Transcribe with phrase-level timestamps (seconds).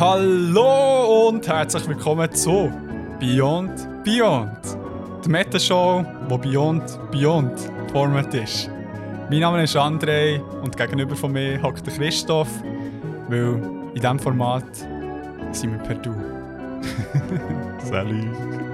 [0.00, 2.72] Hallo und herzlich willkommen zu
[3.18, 4.78] Beyond Beyond,
[5.24, 7.58] die Meta-Show, wo Beyond Beyond
[7.90, 8.70] Format ist.
[9.28, 12.62] Mein Name ist André und gegenüber von mir hockt der Christoph,
[13.28, 13.60] weil
[13.92, 14.72] in diesem Format
[15.50, 16.14] sind wir per Du.
[17.84, 18.67] Salut.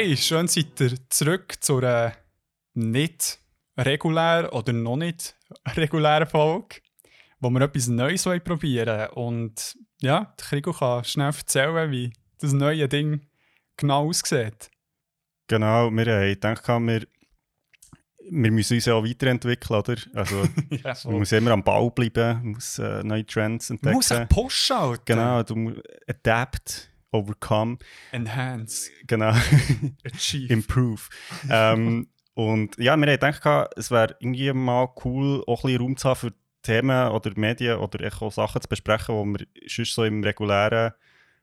[0.00, 2.12] Hey, schön seid ihr zurück zu einer
[2.72, 3.40] nicht
[3.76, 5.36] regulären oder noch nicht
[5.76, 6.76] regulären Folge,
[7.40, 9.10] wo wir etwas Neues probieren.
[9.10, 13.26] Und ja, Krigo kann schnell erzählen, wie das neue Ding
[13.76, 14.70] genau aussieht.
[15.48, 17.06] Genau, wir haben gedacht, wir,
[18.30, 19.96] wir müssen uns ja auch weiterentwickeln, oder?
[20.14, 23.86] Also, ja, man muss immer am Ball bleiben, man muss äh, neue Trends entdecken.
[23.86, 25.02] Man muss sich pushen, Alter.
[25.06, 27.78] Genau, du musst adapt, overcome.
[28.12, 28.90] Enhance.
[29.06, 29.32] Genau.
[30.04, 30.52] Achieve.
[30.52, 31.02] Improve.
[31.50, 35.96] ähm, und ja, wir haben gedacht, es wäre irgendwie mal cool, auch ein bisschen Raum
[35.96, 40.04] zu haben für Themen oder Medien oder auch Sachen zu besprechen, die wir sonst so
[40.04, 40.92] im regulären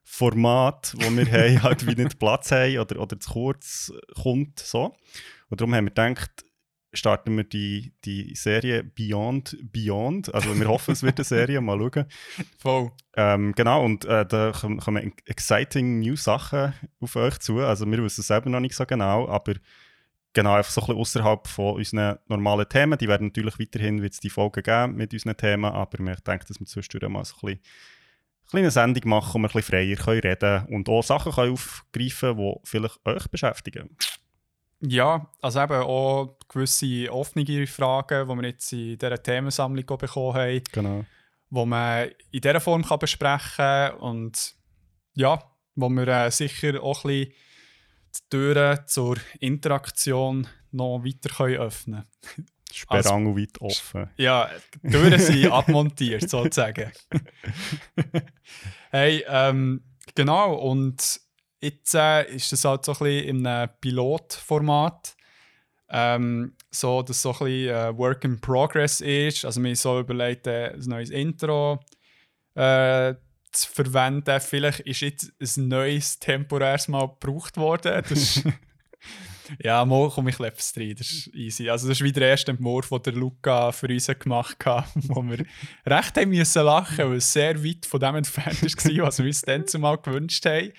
[0.04, 4.60] Format, wo wir haben, halt wie nicht Platz haben oder, oder zu kurz kommt.
[4.60, 4.96] So.
[5.50, 6.45] Und darum haben wir gedacht,
[6.96, 10.34] starten wir die, die Serie Beyond Beyond.
[10.34, 12.06] Also wir hoffen, es wird eine Serie, mal schauen.
[12.58, 12.92] Voll.
[13.16, 17.60] Ähm, genau, und äh, da kommen exciting new Sachen auf euch zu.
[17.60, 19.54] Also wir wissen es selber noch nicht so genau, aber
[20.34, 22.98] genau, einfach so ein bisschen außerhalb von unseren normalen Themen.
[22.98, 26.60] Die werden natürlich weiterhin wird's die Folgen geben mit unseren Themen, aber wir denken, dass
[26.60, 27.62] wir zwischendurch mal so ein bisschen
[28.50, 32.36] kleine Sendung machen, wo wir ein bisschen freier können reden und auch Sachen können aufgreifen
[32.36, 33.98] können, die vielleicht euch beschäftigen.
[34.82, 40.62] Ja, also eben auch gewisse offene Fragen, die wir jetzt in dieser Themensammlung bekommen haben,
[40.72, 41.06] Genau.
[41.50, 44.56] die man in dieser Form kann besprechen kann und
[45.14, 45.42] ja,
[45.76, 47.34] wo wir äh, sicher auch ein bisschen
[48.16, 52.48] die Türen zur Interaktion noch weiter können öffnen können.
[52.72, 54.10] Sperrangel weit offen.
[54.18, 54.50] Ja,
[54.84, 56.92] die Türen sind abmontiert, sozusagen.
[58.92, 59.84] hey, ähm,
[60.14, 61.22] genau, und
[61.66, 65.16] jetzt äh, ist das halt so ein bisschen in einem Pilotformat.
[65.90, 69.46] Ähm, so, dass so ein bisschen äh, Work in Progress ist.
[69.46, 71.80] Also, wir haben so überlegt, äh, ein neues Intro
[72.56, 73.14] äh,
[73.52, 74.40] zu verwenden.
[74.40, 78.04] Vielleicht ist jetzt ein neues temporäres Mal gebraucht worden.
[79.64, 81.70] Ja, mal komme ich es rein, das ist easy.
[81.70, 85.22] Also das ist wieder der erste Entwurf, den der Luca für uns gemacht hat, wo
[85.24, 85.46] wir
[85.86, 89.42] recht haben müssen lachen, weil es sehr weit von dem entfernt war, was wir uns
[89.42, 90.72] dann zumal gewünscht haben.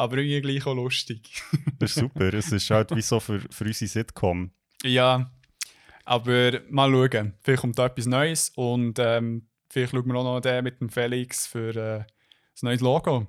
[0.00, 1.42] Aber irgendwie gleich auch lustig.
[1.78, 4.50] das ist super, es ist halt wie so für, für unsere Sitcom.
[4.82, 5.30] Ja,
[6.06, 7.34] aber mal schauen.
[7.42, 10.88] Vielleicht kommt da etwas Neues und ähm, vielleicht schauen wir auch noch den mit dem
[10.88, 12.04] Felix für äh,
[12.54, 13.26] das neue Logo.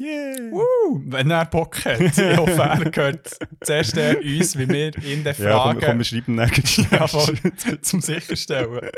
[0.00, 0.50] Yeah!
[0.50, 2.00] Woo, wenn er Bock hat.
[2.00, 5.98] Ich hoffe, er gehört zuerst äh, uns, wie wir in den Ja, komm, Fragen komm
[5.98, 7.38] wir schreiben ja, voll,
[7.82, 8.90] zum Sicherstellen.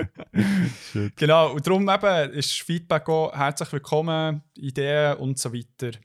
[1.14, 5.98] Genau, und darum eben ist Feedback auch herzlich willkommen, Ideen und so weiter.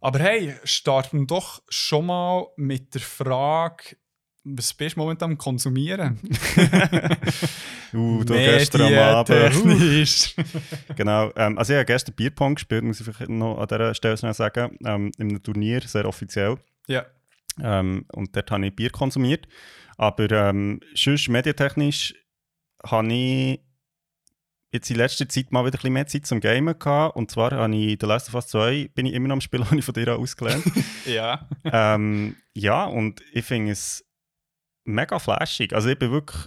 [0.00, 3.96] Aber hey, starten doch schon mal mit der Frage,
[4.44, 6.18] was bist du momentan am Konsumieren?
[7.92, 9.54] Uh, du gestern am Abend.
[10.96, 11.32] Genau.
[11.36, 14.34] Ähm, also ich habe gestern Bierpong gespielt, muss ich vielleicht noch an dieser Stelle schnell
[14.34, 14.76] sagen.
[14.84, 16.56] Ähm, in einem Turnier, sehr offiziell.
[16.88, 17.06] ja.
[17.62, 19.46] Ähm, und dort habe ich Bier konsumiert.
[19.96, 22.14] Aber ähm, sonst medientechnisch
[22.84, 23.60] habe ich
[24.72, 27.16] jetzt in letzter Zeit mal wieder ein bisschen mehr Zeit zum Gamen gehabt.
[27.16, 29.64] Und zwar habe ich The Last of Us 2 bin ich immer noch am Spielen,
[29.66, 30.64] habe ich von dir ausgelernt.
[31.06, 31.48] ja.
[31.64, 34.04] ähm, ja, und ich finde es
[34.84, 35.72] mega flashig.
[35.72, 36.46] Also ich bin wirklich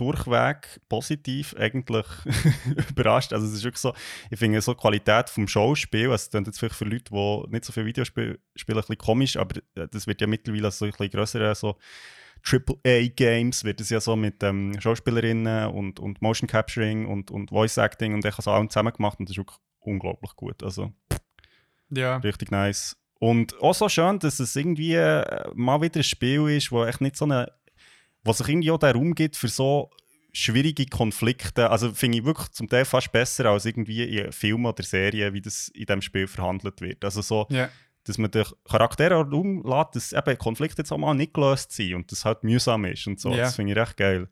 [0.00, 2.06] durchweg positiv eigentlich
[2.90, 3.32] überrascht.
[3.34, 3.94] Also es ist wirklich so,
[4.30, 7.50] ich finde so die Qualität vom Showspiel, also das klingt jetzt vielleicht für Leute, die
[7.50, 10.92] nicht so viel Videospiele spielen, ein bisschen komisch, aber das wird ja mittlerweile so ein
[10.92, 11.76] bisschen grössere so
[12.44, 17.76] AAA-Games wird es ja so mit ähm, Schauspielerinnen und, und Motion Capturing und, und Voice
[17.76, 20.62] Acting und ich habe so allem zusammen gemacht und das ist wirklich unglaublich gut.
[20.62, 20.92] Also
[21.90, 22.16] ja.
[22.18, 22.96] richtig nice.
[23.18, 27.00] Und auch so schön, dass es irgendwie äh, mal wieder ein Spiel ist, wo echt
[27.00, 27.52] nicht so eine,
[28.24, 29.90] was sich irgendwie auch der Raum gibt für so
[30.32, 31.70] schwierige Konflikte.
[31.70, 35.42] Also finde ich wirklich zum Teil fast besser als irgendwie in Filmen oder Serien, wie
[35.42, 37.04] das in diesem Spiel verhandelt wird.
[37.04, 37.68] Also so, ja.
[38.04, 41.72] Dass man den Charakter auch Raum lässt, dass eben Konflikte jetzt auch mal nicht gelöst
[41.72, 43.30] sind und das halt mühsam ist und so.
[43.30, 43.38] Ja.
[43.38, 44.28] Das finde ich recht geil.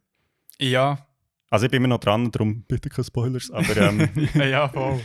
[0.58, 1.06] Ja.
[1.50, 5.00] Also ich bin immer noch dran, darum bitte keine Spoilers, aber ähm, ja, voll.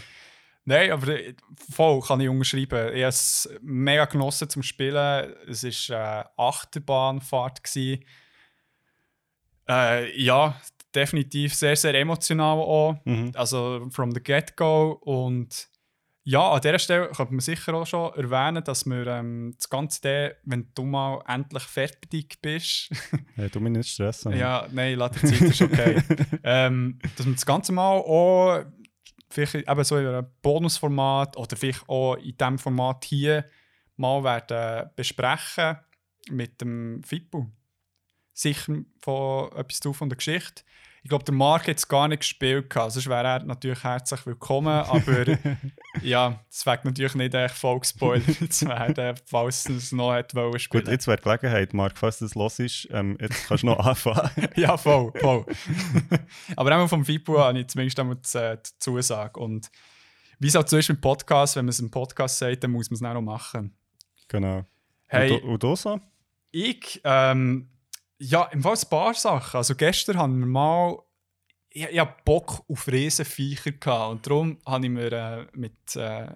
[0.66, 1.36] Nein, aber äh,
[1.72, 2.94] voll kann ich unterschreiben.
[2.94, 5.34] Ich habe es mega genossen zum Spielen.
[5.48, 7.64] Es war eine Achterbahnfahrt.
[7.64, 8.06] gewesen.
[9.68, 10.56] Äh, ja,
[10.96, 12.96] definitiv sehr, sehr emotional auch.
[13.04, 13.32] mhm.
[13.36, 15.00] Also from the get-go.
[15.02, 15.70] Und
[16.26, 20.02] Ja, an dieser Stelle könnte man sicher auch schon erwähnen, dass wir ähm, das Ganze,
[20.02, 22.90] dann, wenn du mal endlich fertig bist,
[23.36, 24.34] Hey, du mich nicht stressen.
[24.34, 26.02] ja, nein, lass die Zeit, ist okay,
[26.44, 28.64] ähm, dass wir das Ganze mal auch
[29.30, 33.46] vielleicht eben so in einem Bonusformat oder vielleicht auch in diesem Format hier
[33.98, 35.78] mal werden besprechen
[36.30, 37.52] mit dem Fippo.
[38.34, 40.64] Sicher von etwas drauf von der Geschichte.
[41.06, 44.26] Ich glaube, der Marc hat es gar nicht gespielt, gehabt, sonst wäre er natürlich herzlich
[44.26, 45.26] willkommen, aber
[46.02, 50.58] ja, es wäre natürlich nicht echt voll gespoilert zu werden, falls es noch hätte wollen
[50.60, 50.86] spielen.
[50.86, 53.80] Gut, jetzt wäre die Gelegenheit, Marc, falls das los ist, ähm, jetzt kannst du noch
[53.86, 54.30] anfangen.
[54.56, 55.46] ja, voll, voll.
[56.56, 59.38] Aber auch vom FIPO habe ich zumindest einmal die, äh, die Zusage.
[59.42, 59.70] Und
[60.40, 62.90] wie es auch so ist mit Podcast, wenn man es im Podcast sagt, dann muss
[62.90, 63.76] man es auch noch machen.
[64.30, 64.66] genau.
[65.08, 66.00] Hey, Und, du- und du so?
[66.52, 67.68] ich, ähm,
[68.24, 69.58] ja, im Fall ein paar Sachen.
[69.58, 71.00] Also gestern haben wir mal,
[71.70, 76.28] ich, ich hab Bock auf Riesenviecher gehabt und darum habe ich mir äh, mit äh,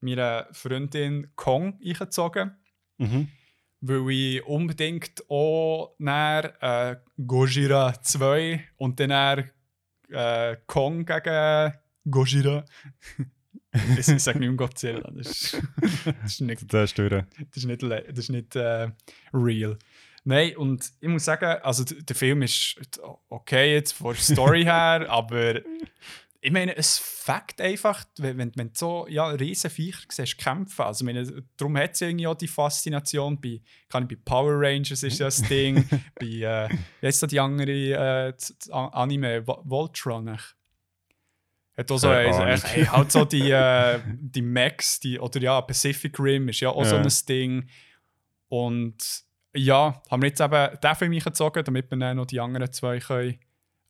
[0.00, 2.56] meiner Freundin Kong eingezogen.
[2.98, 3.28] Mhm.
[3.80, 6.96] weil ich unbedingt auch nach äh,
[7.26, 9.42] Gojira 2 und dann nach,
[10.08, 11.72] äh, Kong gegen
[12.08, 12.64] Gojira.
[13.96, 15.62] ich sage nicht mehr Godzilla, das ist,
[16.04, 17.10] das ist nicht, Das ist durch.
[17.10, 18.90] das ist nicht, das ist nicht äh,
[19.32, 19.78] real.
[20.24, 22.76] Nein, und ich muss sagen, also der Film ist
[23.28, 25.60] okay jetzt von der Story her, aber
[26.44, 30.82] ich meine, es fängt einfach, wenn, wenn, wenn du so ja, riesen Viecher siehst, kämpfen.
[30.82, 31.24] Also, meine,
[31.56, 33.40] darum hat es irgendwie auch die Faszination.
[33.40, 35.88] Bei, kann ich, bei Power Rangers ist das Ding.
[36.18, 36.70] bei,
[37.00, 37.70] äh, da die andere
[38.30, 38.34] äh,
[38.72, 39.42] Anime?
[39.46, 40.36] Vo- Voltron.
[41.76, 45.60] Hat auch so, Keine also, hey, halt so die, äh, die Max, die, oder ja,
[45.60, 47.02] Pacific Rim ist ja auch so Ja.
[47.02, 47.68] ein Ding.
[48.48, 49.22] Und
[49.54, 52.98] ja, haben wir jetzt eben den Film eingezogen, damit wir dann noch die anderen zwei
[52.98, 53.38] können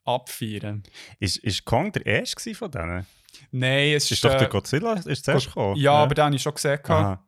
[0.05, 0.83] abfeiern
[1.21, 3.07] Ist, ist Kong der erste von denen?
[3.51, 4.25] Nein, es Ist, ist.
[4.25, 5.77] doch äh, der Godzilla ist zuerst gekommen?
[5.77, 6.81] ja, aber den habe ich schon gesehen.
[6.85, 7.25] Aha.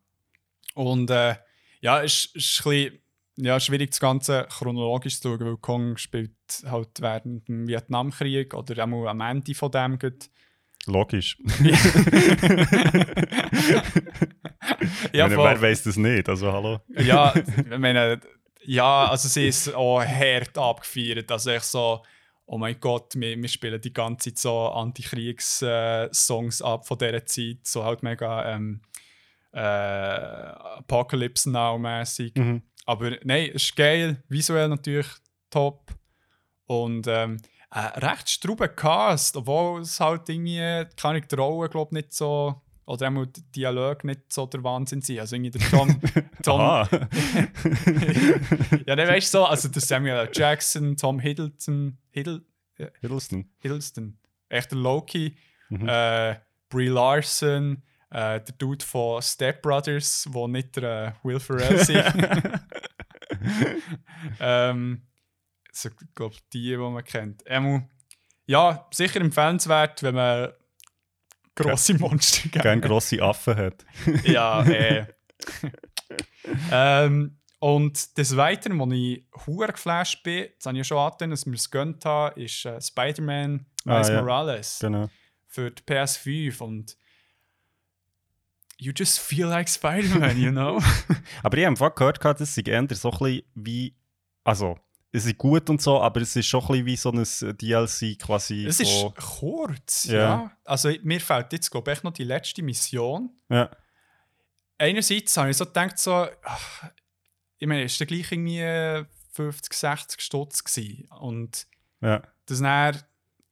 [0.75, 1.37] Und äh,
[1.81, 2.99] ja, es ist, ist ein bisschen
[3.37, 6.33] ja, schwierig, das Ganze chronologisch zu schauen, weil Kong spielt
[6.67, 9.99] halt während dem Vietnamkrieg oder auch am Ende von dem.
[9.99, 10.19] gerade.
[10.87, 11.39] Logisch.
[15.13, 16.29] ja, Ich meine, wer weiß das nicht?
[16.29, 16.81] Also, hallo.
[16.97, 17.35] ja,
[17.71, 18.21] ich meine,
[18.63, 21.31] ja, also sie ist auch hart abgefeiert.
[21.31, 22.03] Also ich so,
[22.47, 27.59] oh mein Gott, wir, wir spielen die ganze Zeit so Antikriegs-Songs ab von dieser Zeit.
[27.65, 28.81] So halt mega ähm,
[29.53, 32.35] äh, Apocalypse Now-mäßig.
[32.37, 32.63] Mhm.
[32.87, 35.09] Aber nein, es ist geil, visuell natürlich
[35.51, 35.93] top.
[36.67, 37.41] Und ähm,
[37.75, 42.61] äh, recht strauber Cast, obwohl es halt irgendwie, kann ich die Rollen, glaube nicht so,
[42.87, 45.19] oder auch die Dialoge nicht so der Wahnsinn sind.
[45.19, 46.01] Also irgendwie der Tom,
[46.43, 46.61] Tom
[48.87, 50.29] ja, dann weißt du so, also der Samuel.
[50.33, 52.43] Jackson, Tom Hiddleston, Hiddle,
[53.01, 53.51] Hiddleston.
[53.59, 54.19] Hiddleston,
[54.49, 55.37] echter Loki,
[55.71, 55.89] Mhm.
[55.89, 56.37] äh,
[56.69, 61.91] Brie Larson, äh, der Dude von Step Brothers, wo nicht der äh, Will Ferrell ist.
[64.41, 65.03] ähm,
[65.77, 67.43] so, ich glaube, die, die man kennt.
[67.47, 67.89] Ähm,
[68.47, 70.53] ja, sicher empfehlenswert, wenn man
[71.55, 73.85] grosse Monster Gerne grosse Affen hat.
[74.25, 75.07] ja, äh.
[76.71, 81.31] ähm, und des Weiteren, wo ich hure geflasht bin, das habe ich ja schon angetan,
[81.31, 84.21] dass wir es gönnt haben, ist äh, Spider-Man Ah, Miles ja.
[84.21, 85.11] Morales Genau.
[85.47, 86.97] für die PS5 und
[88.79, 90.81] you just feel like Spider-Man, you know?
[91.43, 93.95] Aber ich habe gehört, gehabt, das sei eher so ein bisschen wie.
[94.43, 94.79] Also,
[95.17, 98.19] es ist gut und so, aber es ist schon ein bisschen wie so ein DLC
[98.19, 98.67] quasi.
[98.67, 100.17] es ist kurz, Ja.
[100.19, 100.57] ja.
[100.65, 103.31] Also mir fehlt jetzt, glaube ich, noch die letzte Mission.
[103.49, 103.71] Ja.
[104.79, 106.91] Einerseits habe ich so gedacht, so, ach,
[107.59, 111.07] ich meine, es war gleich irgendwie 50, 60 Stutz gewesen.
[111.21, 111.67] Und
[112.01, 112.21] ja.
[112.47, 113.01] das dann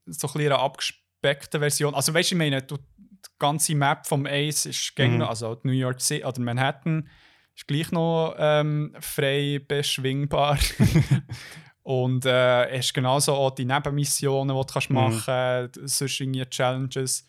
[0.06, 1.94] so ein eine abgespeckte Version.
[1.94, 5.22] Also weißt du, ich meine, du, die ganze Map vom Ace ist gegen, Mhm.
[5.22, 7.08] also New York City oder Manhattan
[7.54, 10.58] ist gleich noch ähm, frei beschwingbar.
[11.84, 14.94] Und äh, hast genauso auch die Nebenmissionen, die du kannst Mhm.
[14.96, 15.22] machen
[15.72, 17.26] kannst, sonst irgendwie Challenges.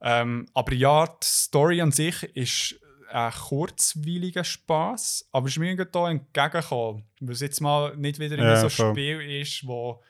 [0.00, 2.76] Ähm, aber ja, die Story an sich ist
[3.10, 8.36] ein kurzweiliger Spaß, aber es ist mir hier entgegengekommen, weil es jetzt mal nicht wieder
[8.36, 10.02] Ja, so ein Spiel ist, wo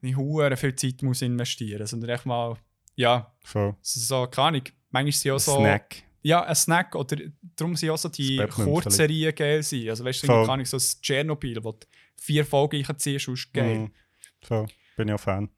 [0.00, 2.56] ich hure viel Zeit muss investieren muss, sondern echt mal,
[2.94, 3.74] ja, Voll.
[3.80, 5.56] so, keine Ahnung, manchmal sind ja so...
[5.58, 6.02] Snack.
[6.22, 7.16] Ja, ein Snack, oder
[7.56, 9.88] darum sind auch so die Kurzserien geil sein.
[9.88, 10.46] Also weißt du, Voll.
[10.46, 11.86] kann ich so das Tschernobyl, wo du
[12.16, 13.78] vier Folgen einziehst, ist geil.
[13.78, 13.92] Mhm.
[14.40, 14.66] Voll.
[14.96, 15.50] Bin ich auch Fan.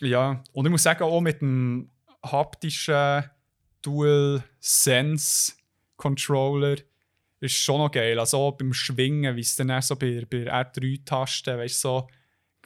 [0.00, 1.90] Ja, und ich muss sagen, auch mit dem
[2.22, 3.24] haptischen
[3.82, 5.54] Dual Sense
[5.96, 6.76] Controller
[7.40, 8.18] ist schon noch geil.
[8.18, 12.08] Also auch beim Schwingen, wie es dann so bei, bei R3-Tasten, weißt du, so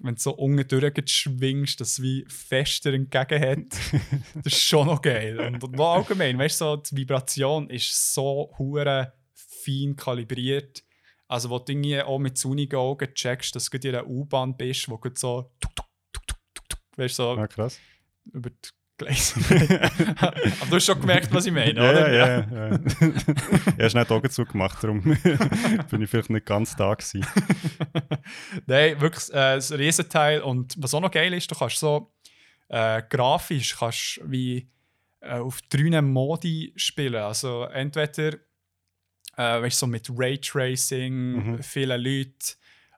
[0.02, 3.66] wenn du so unten durchschwingst, dass es wie fester entgegen hat.
[4.34, 5.40] das ist schon noch geil.
[5.40, 10.82] Und, und noch allgemein, weißt du, so, die Vibration ist so hure fein kalibriert.
[11.28, 14.88] Also, wo du irgendwie auch mit sonnigen Augen checkst, dass du in einer U-Bahn bist,
[14.88, 16.24] wo du so tuk, tuk,
[16.54, 17.80] tuk, weißt du, so Ah, krass.
[18.32, 19.34] über die Gleise.
[20.20, 22.12] Aber du hast schon gemerkt, was ich meine, Ja, oder?
[22.12, 22.70] ja, ja.
[22.70, 22.78] ja.
[23.76, 25.00] Er hast nicht die Augen zugemacht, darum
[25.90, 27.26] bin ich vielleicht nicht ganz da gewesen.
[28.66, 30.40] Nein, wirklich äh, ein Riesenteil.
[30.40, 32.12] Und was auch noch geil ist, du kannst so
[32.68, 34.68] äh, grafisch kannst wie
[35.20, 37.16] äh, auf drei Modi spielen.
[37.22, 38.34] Also entweder
[39.36, 41.12] äh, weißt, so mit Raytracing,
[41.52, 41.62] Mhm.
[41.62, 42.54] viele Leute,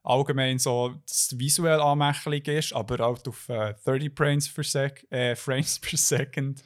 [0.09, 0.95] allgemein so,
[1.33, 6.63] visuell anmächtig ist, aber auch auf äh, 30 Frames per, sec äh, Frames per Second.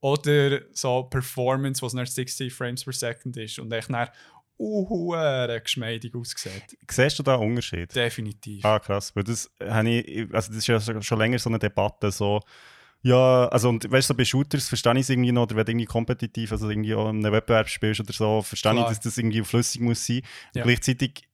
[0.00, 4.08] Oder so Performance, was dann 60 Frames per Second ist und echt dann
[4.58, 5.14] uh,
[5.62, 6.76] geschmeidig aussieht.
[6.90, 7.94] Siehst du da einen Unterschied?
[7.96, 8.62] Definitiv.
[8.66, 9.16] Ah, krass.
[9.16, 12.12] Weil das, habe ich, also das ist ja schon länger so eine Debatte.
[12.12, 12.40] So,
[13.00, 15.64] ja, also und weißt du, so bei Shooters verstehe ich es irgendwie noch, oder wenn
[15.64, 18.88] du irgendwie kompetitiv, also irgendwie auch in einem Wettbewerb spielst oder so, verstehe ich, Klar.
[18.90, 20.20] dass das irgendwie flüssig muss sein.
[20.54, 20.64] Ja.
[20.64, 21.28] Gleichzeitig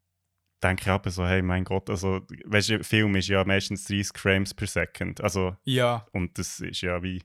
[0.62, 4.16] denke ich aber so, hey, mein Gott, also weißt du, Film ist ja meistens 30
[4.16, 5.20] Frames per Second.
[5.20, 7.22] Also, Ja, und das ist ja wie.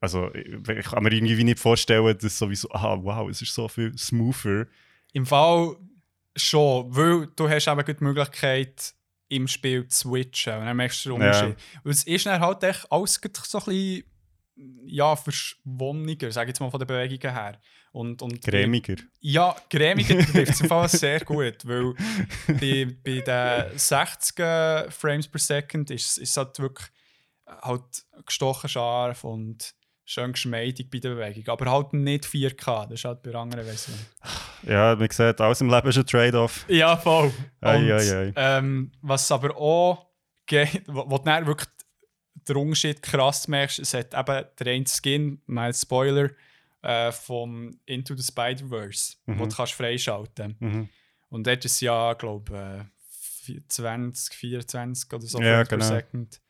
[0.00, 3.96] Also, ich kann mir irgendwie nicht vorstellen, dass sowieso, ah, wow, es ist so viel
[3.98, 4.66] smoother.
[5.12, 5.76] im Fall
[6.36, 8.94] schon, weil du hast eben die Möglichkeit,
[9.28, 11.26] im Spiel zu switchen und dann merkst du den Ja.
[11.28, 11.56] Unterschied.
[11.82, 14.04] Weil es ist dann halt echt alles so ein bisschen
[14.86, 17.60] ja, verschwommiger, sage ich jetzt mal von den Bewegungen her.
[17.98, 18.94] Und, und Cremiger.
[19.18, 21.94] Ja, cremiger trifft es im Fall sehr gut, weil
[22.46, 24.36] bei, bei den 60
[24.94, 26.86] Frames per Second ist, es halt wirklich
[27.44, 29.74] halt gestochen scharf und
[30.04, 31.48] schön geschmeidig bei der Bewegung.
[31.48, 34.06] Aber halt nicht 4K, das ist halt bei anderen Versionen.
[34.62, 36.66] Ja, man sieht, alles im Leben ist ein Trade-off.
[36.68, 37.32] Ja, voll.
[37.60, 38.32] Ei, Und, ei, ei.
[38.36, 40.06] Ähm, was aber auch
[40.46, 41.68] geht, wo, wo du dann wirklich
[42.48, 46.30] den Unterschied krass merkst, es hat eben der eine Skin, mal Spoiler,
[46.82, 49.38] äh, vom Into the Spider-Verse, Mhm.
[49.38, 50.88] wo du kannst freischalten Mhm.
[51.30, 52.86] Und dort ist ja, glaube
[53.46, 55.84] ich, äh, 20, 24 oder so Ja, genau.
[55.84, 56.40] Second.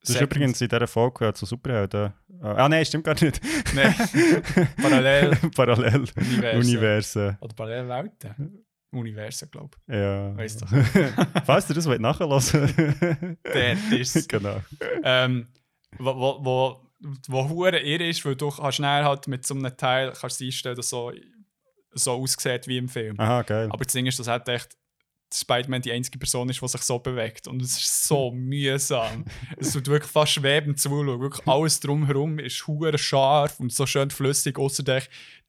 [0.00, 0.32] Das ist Second.
[0.32, 2.12] übrigens in dieser Folge zu Superhelden.
[2.42, 3.40] äh, Ah, nein, stimmt gar nicht.
[3.74, 3.94] Nein,
[4.82, 6.04] parallel Parallel.
[6.16, 6.58] Universen.
[6.60, 7.38] Universen.
[7.40, 8.64] Oder parallel Welten.
[8.92, 10.36] Universen, glaube Ja.
[10.36, 10.66] Weißt du.
[11.46, 13.38] Falls ihr das wollt nachhören ich.
[13.42, 14.28] Dort ist.
[14.28, 14.60] Genau.
[15.02, 15.48] ähm,
[15.98, 19.76] wo, wo, wo, wo hure irre ist, weil du kannst schnell halt mit so einem
[19.76, 21.12] Teil kannst einstellen, dass so,
[21.92, 23.18] so aussieht wie im Film.
[23.18, 23.68] Aha, geil.
[23.70, 24.76] Aber das Ding ist, dass halt echt
[25.32, 27.48] Spider-Man die einzige Person ist, die sich so bewegt.
[27.48, 29.24] Und es ist so mühsam.
[29.56, 31.20] es tut wirklich fast schwebend zuschauen.
[31.20, 34.82] Wirklich alles drumherum ist hure scharf und so schön flüssig, außer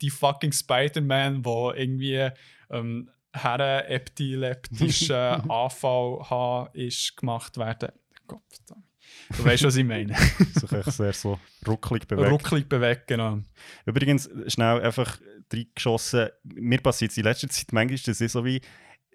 [0.02, 2.30] die fucking Spider-Man, der irgendwie
[2.70, 5.16] ähm, herrepileptischen
[5.50, 7.92] Anfall haben, ist gemacht werden.
[8.28, 8.42] Gott.
[9.30, 10.16] Du weißt, was ich meine.
[10.54, 12.32] Sich echt sehr so ruckelig bewegt.
[12.32, 13.40] Rucklig bewegen, genau.
[13.86, 15.20] Übrigens, schnell einfach
[15.52, 16.30] reingeschossen.
[16.44, 18.62] Mir passiert es in letzter Zeit manchmal, dass ich so wie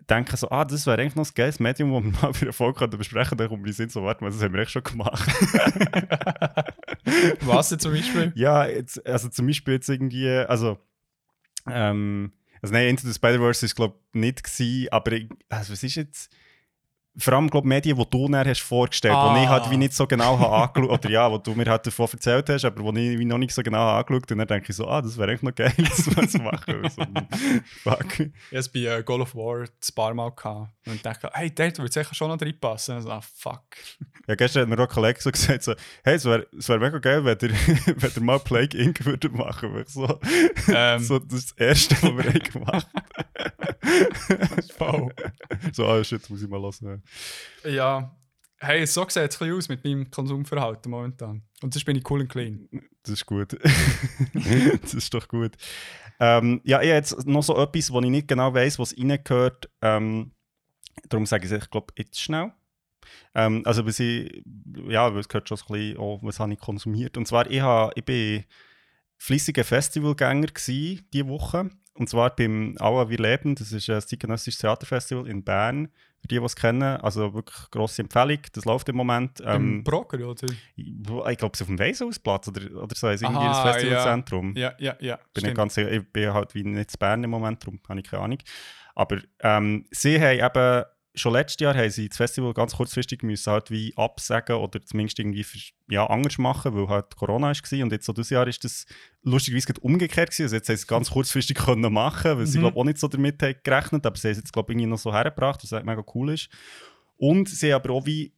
[0.09, 2.53] denke, so, ah, das wäre eigentlich noch ein geiles Medium, das wir mal für eine
[2.53, 3.39] Folge besprechen.
[3.39, 5.27] Dann kommt mir Sinn, so, warte mal, das haben wir echt schon gemacht.
[7.41, 8.33] Was denn zum Beispiel?
[8.35, 10.79] Ja, jetzt, also zum Beispiel jetzt irgendwie, also,
[11.69, 15.13] ähm, also nein, Into the Spider-Verse ist glaube ich nicht gewesen, aber
[15.49, 16.31] also was ist jetzt,
[17.17, 19.35] vor allem glaube Medien, die du dann hast vorgestellt, Ah.
[19.37, 21.87] die ich halt wie nicht so genau habe angeschaut, oder ja, wo du mir halt
[21.87, 24.71] davon erzählt hast, aber wo ich noch nicht so genau habe angeschaut und dann denke
[24.71, 26.89] ich so, ah, das wäre eigentlich noch geil, das mal zu machen.
[26.89, 27.03] so,
[27.83, 28.21] fuck.
[28.21, 30.71] Ich es bei äh, God of War ein paar Mal gehabt.
[30.87, 32.97] Und dachte, hey, dort würde es sicher schon noch reinpassen.
[32.97, 33.63] Und so, ah, fuck.
[34.27, 35.75] Ja, gestern hat mir auch ein Kollege so gesagt, so,
[36.05, 37.51] hey, es wäre wär mega geil, wenn ihr,
[37.97, 39.05] wenn ihr mal Plague Inc.
[39.05, 39.91] würdet machen würdet.
[39.91, 40.19] So,
[40.69, 42.87] Ähm, so, das ist das Erste, was wir haben gemacht
[44.79, 45.13] voll.
[45.73, 46.61] So, ah, shit, muss ich mal
[47.65, 48.17] Ja,
[48.59, 51.43] hey, so sieht es aus mit meinem Konsumverhalten momentan.
[51.63, 52.69] Und das bin ich cool und clean.
[53.03, 53.57] Das ist gut.
[54.83, 55.57] das ist doch gut.
[56.21, 59.71] Ähm, ja, ich habe jetzt noch so etwas, wo ich nicht genau weiß, was reingehört.
[59.81, 60.33] Ähm,
[61.09, 62.53] darum sage ich es, ich glaube, jetzt schnell.
[63.35, 64.43] Ähm, also, was ich,
[64.89, 67.17] ja, es gehört schon ein bisschen, oh, was habe ich konsumiert.
[67.17, 68.45] Und zwar, ich, habe, ich bin
[69.17, 71.71] fleissiger Festivalgänger diese Woche.
[71.95, 75.89] Und zwar beim Aua Wir Leben, das ist ein zeitgenössisches Theaterfestival in Bern.
[76.21, 79.41] Für die, die es kennen, also wirklich grosse Empfehlung, das läuft im Moment.
[79.41, 80.47] Im Ähm, Broker, oder?
[80.77, 83.75] ich ich glaube, es ist auf dem Weishausplatz oder, oder so, also irgendwie Aha, das
[83.75, 84.55] Festivalzentrum.
[84.55, 85.17] Ja, ja, ja.
[85.17, 85.47] Bin stimmt.
[85.47, 88.23] nicht ganz ich bin halt wie nicht in Bern im Moment, darum habe ich keine
[88.23, 88.39] Ahnung.
[88.95, 93.53] Aber ähm, sie haben eben, schon letztes Jahr haben sie das Festival ganz kurzfristig müssen
[93.53, 95.45] halt wie absagen oder zumindest irgendwie
[95.89, 97.83] ja, anders machen, weil halt Corona war.
[97.83, 98.87] Und jetzt so dieses Jahr ist das
[99.23, 100.45] lustigerweise umgekehrt gewesen.
[100.45, 102.63] Also jetzt haben sie es ganz kurzfristig können machen, weil sie Mhm.
[102.63, 104.91] glaube auch nicht so damit haben gerechnet, aber sie haben es jetzt glaube ich irgendwie
[104.91, 106.49] noch so hergebracht, was halt mega cool ist.
[107.17, 108.33] Und sie haben aber auch wie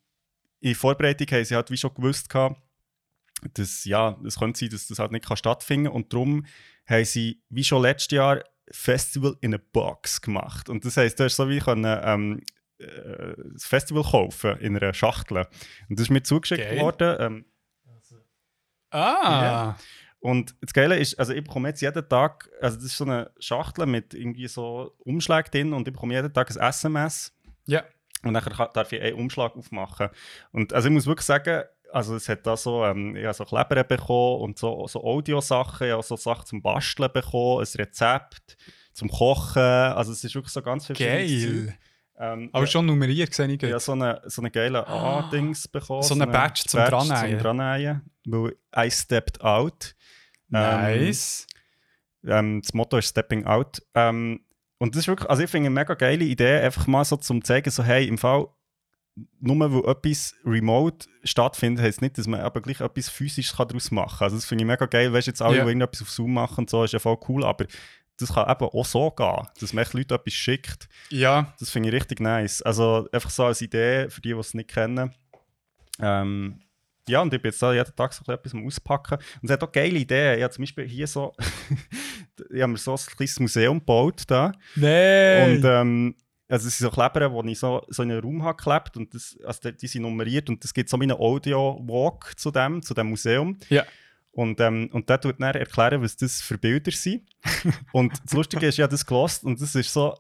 [0.61, 2.61] in Vorbereitung haben sie halt wie schon gewusst, gehabt,
[3.55, 5.95] dass ja, es könnte sein, dass das halt nicht kann stattfinden kann.
[5.95, 6.47] Und darum
[6.87, 10.69] haben sie, wie schon letztes Jahr, Festival in a Box gemacht.
[10.69, 12.41] Und das heisst, du hast so wie können, ähm,
[12.83, 15.39] äh, das Festival kaufen in einer Schachtel.
[15.89, 16.81] Und das ist mir zugeschickt Geil.
[16.81, 17.17] worden.
[17.21, 17.45] Ähm,
[18.91, 19.77] Ah,
[20.21, 23.31] und das Geile ist, also ich bekomme jetzt jeden Tag, also das ist so eine
[23.41, 27.33] Schachtel mit irgendwie so Umschlag drin und ich bekomme jeden Tag ein SMS.
[27.67, 27.83] ja.
[28.25, 30.09] Und dann kann- darf ich einen Umschlag aufmachen.
[30.53, 33.45] Und also ich muss wirklich sagen, also es hat da so, ähm, ich habe so
[33.45, 38.57] Kleber bekommen und so, so Audiosachen, ich habe so Sachen zum Basteln bekommen, ein Rezept
[38.93, 41.77] zum Kochen, also es ist wirklich so ganz viel Geil.
[42.19, 43.81] Ähm, Aber ja, schon nummeriert, sehe ich gut.
[43.81, 46.03] so einen so eine geile A-Dings bekommen.
[46.03, 47.39] So eine Badge zum zum Dranhängen.
[47.39, 49.95] Dranhängen, weil I stepped out.
[50.53, 51.47] Ähm, Nice.
[52.27, 53.83] ähm, das Motto ist Stepping Out.
[53.95, 54.41] Ähm,
[54.79, 57.43] und das ist wirklich, also ich finde eine mega geile Idee, einfach mal so zum
[57.43, 58.47] zeigen, so hey, im Fall,
[59.41, 64.19] nur weil etwas remote stattfindet, heisst nicht, dass man aber gleich etwas physisch daraus machen
[64.19, 64.25] kann.
[64.27, 65.13] Also das finde ich mega geil.
[65.13, 65.63] Weißt du, jetzt alle, Ja.
[65.65, 67.67] die irgendetwas auf Zoom machen und so, ist ja voll cool, aber
[68.23, 70.89] das kann eben auch so gehen, dass man echt Leute etwas schickt.
[71.11, 72.63] Ja, Das finde ich richtig nice.
[72.63, 75.15] Also einfach so als Idee für die, die es nicht kennen.
[76.01, 76.61] Ähm,
[77.09, 79.15] ja, und ich bin jetzt da jeden Tag so etwas am auspacken.
[79.15, 80.39] Und es hat auch geile Ideen.
[80.39, 81.35] Ich habe zum Beispiel hier so,
[82.53, 84.53] ich habe mir so ein kleines Museum gebaut da.
[84.77, 85.57] nein.
[85.57, 86.15] Und ähm,
[86.49, 89.15] also es sind so Kleber, die ich so, so in einen Raum habe geklebt und
[89.15, 92.93] das, also die, die sind nummeriert und es gibt so einen Audio-Walk zu dem, zu
[92.93, 93.57] dem Museum.
[93.71, 93.85] Ja.
[94.33, 97.29] Und, ähm, und der tut dann erklären, was das für Bilder sind.
[97.93, 100.15] und das Lustige ist, ja, das gelost und das ist so,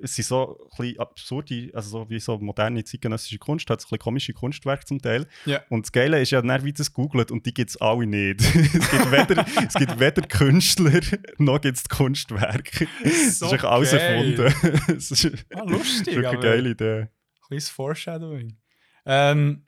[0.00, 3.88] es sind so ein absurde, also so wie so moderne zeitgenössische Kunst, hat so ein
[3.88, 5.26] bisschen komische Kunstwerke zum Teil.
[5.44, 5.62] Ja.
[5.68, 8.40] Und das Geile ist ja, dann, wie das googelt und die gibt es alle nicht.
[8.54, 11.00] es, gibt weder, es gibt weder Künstler,
[11.38, 12.88] noch gibt es Kunstwerke.
[13.02, 14.54] Das So ist echt alles erfunden.
[14.96, 17.08] Es ist, Ah, ist lustig, wirklich aber eine geile Idee.
[17.46, 18.56] kleines Foreshadowing.
[19.04, 19.66] Ähm,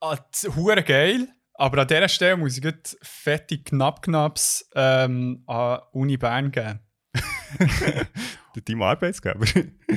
[0.00, 0.18] ah,
[0.86, 6.80] geil, aber an dieser Stelle muss ich gleich fette Knapp-Knaps ähm, an Uni Bern geben.
[8.64, 9.44] Team Arbeitsgeber.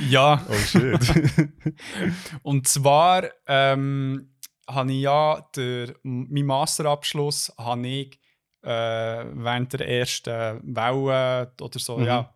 [0.09, 0.99] Ja, Oh shit.
[2.43, 4.35] und zwar ähm,
[4.67, 8.19] habe ich ja der, meinen Masterabschluss habe ich
[8.61, 12.05] äh, während der ersten Welle oder so, Mhm.
[12.05, 12.33] ja,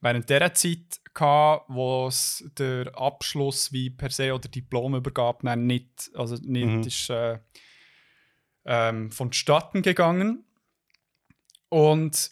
[0.00, 6.36] während dieser Zeit gehabt, wo es der Abschluss wie per se oder Diplomübergabe nicht, also
[6.42, 6.80] nicht Mhm.
[6.82, 7.38] ist, äh,
[8.66, 10.44] ähm, vonstatten gegangen.
[11.68, 12.30] Und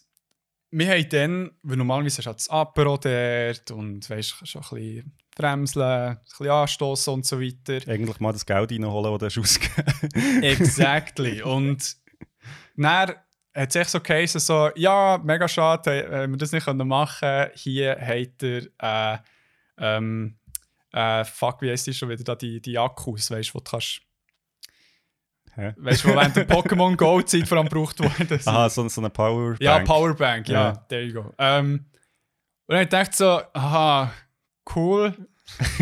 [0.71, 4.79] wir haben dann, weil normalerweise hast du das Apero dort und weißt, kannst auch ein
[4.79, 7.89] bisschen bremseln, ein bisschen anstoßen und so weiter.
[7.91, 11.43] Eigentlich mal das Geld reinholen, das du hast ausgegeben Exactly.
[11.45, 11.97] Und
[12.77, 16.67] dann hat es echt so geheißen, so, ja, mega schade, äh, wenn wir das nicht
[16.67, 17.51] machen können.
[17.55, 19.19] Hier hat er, äh,
[19.79, 20.39] ähm,
[20.93, 23.71] äh, fuck, wie heisst die schon wieder, da die, die Akkus, weißt du, wo du
[23.71, 24.01] kannst,
[25.57, 25.73] Hä?
[25.77, 28.47] weißt du, wo während der Pokémon Go-Zeit vor allem gebraucht sind.
[28.49, 29.61] Aha, so, so eine Powerbank.
[29.61, 30.73] Ja, Powerbank, ja, Ja.
[30.89, 31.33] there you go.
[31.39, 31.87] Ähm,
[32.67, 34.13] und dann hab ich gedacht so, aha,
[34.75, 35.15] cool.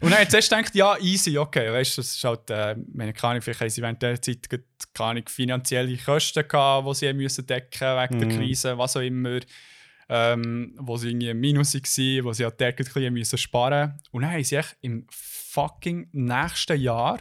[0.00, 3.40] Und dann zuerst gedacht, ja, easy, okay, weißt du, das ist halt, äh, meine, Ahnung,
[3.40, 4.46] vielleicht haben sie während der Zeit
[4.92, 8.36] keine finanzielle Kosten gehabt, die sie müssen decken wegen der Mhm.
[8.36, 9.40] Krise, was auch immer,
[10.10, 13.98] ähm, wo sie irgendwie im Minus waren, wo sie halt dort ein bisschen müssen sparen
[14.10, 17.20] Und dann haben sie echt im fucking nächsten Jahr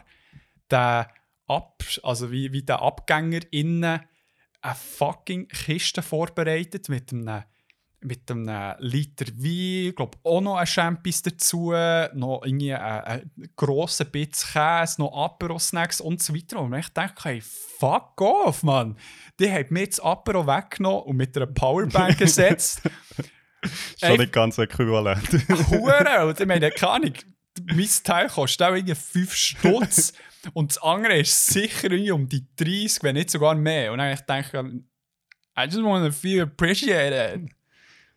[0.69, 1.05] den
[1.47, 4.01] Ab also wie, wie der Abgänger innen
[4.61, 7.43] eine fucking Kiste vorbereitet mit einem
[8.01, 11.71] mit einem Liter Wein, ich glaube auch noch ein Champis dazu,
[12.13, 16.59] noch irgendwie ein, ein grosser Bitz Käse, noch Apero-Snacks und so weiter.
[16.59, 18.97] Und ich dachte, hey, fuck off, Mann.
[19.39, 22.81] Die haben mir das Apero weggenommen und mit einer Powerbank ersetzt.
[23.99, 24.17] Schon Ey.
[24.19, 25.27] nicht ganz äquivalent.
[25.71, 26.35] Hure!
[26.37, 27.13] Ich meine, keine Ahnung,
[27.65, 30.13] mein Teil kostet auch irgendwie 5 Stutz
[30.53, 33.91] und das andere ist sicher irgendwie um die 30, wenn nicht sogar mehr.
[33.91, 34.81] Und dann hab ich denke
[35.57, 37.49] I just want to feel appreciated.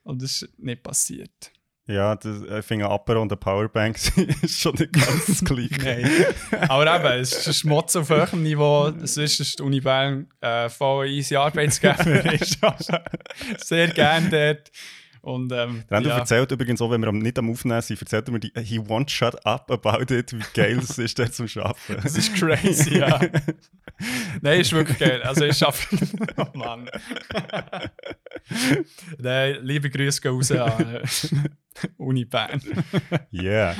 [0.03, 1.53] Und das ist nicht passiert.
[1.87, 3.97] ja, das, ich finde ein Apero und eine Powerbank
[4.43, 6.35] ist schon nicht ganz das Gleiche.
[6.69, 8.91] Aber eben, es ist ein Schmutz auf höherem Niveau.
[9.05, 12.23] Sonst ist die Uni Bern äh, voll easy Arbeitsgeber.
[13.59, 14.71] sehr gerne dort.
[15.23, 16.19] Und, ähm, Der Andrew ja.
[16.19, 19.11] erzählt übrigens auch, wenn wir nicht am Aufnehmen sind, erzählt er mir, die, he won't
[19.11, 22.03] shut up about it, wie geil es ist, dort zum Arbeiten.
[22.03, 23.21] Das ist crazy, ja.
[24.41, 25.23] Nein, ist wirklich geil.
[25.23, 25.97] Also ich schaffe.
[26.37, 26.89] oh Mann.
[29.19, 31.03] Nein, liebe Grüße gehen raus an äh,
[31.99, 32.61] Uni Bern.
[33.33, 33.77] Yeah.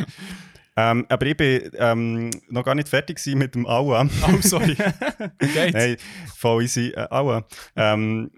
[0.77, 4.07] ähm, aber ich bin ähm, noch gar nicht fertig mit dem Aua.
[4.29, 4.77] Oh, sorry.
[5.39, 5.73] Geht's?
[5.73, 5.97] Nein,
[6.37, 6.89] voll easy.
[6.89, 7.47] Äh, Aua.
[7.77, 8.31] Ähm,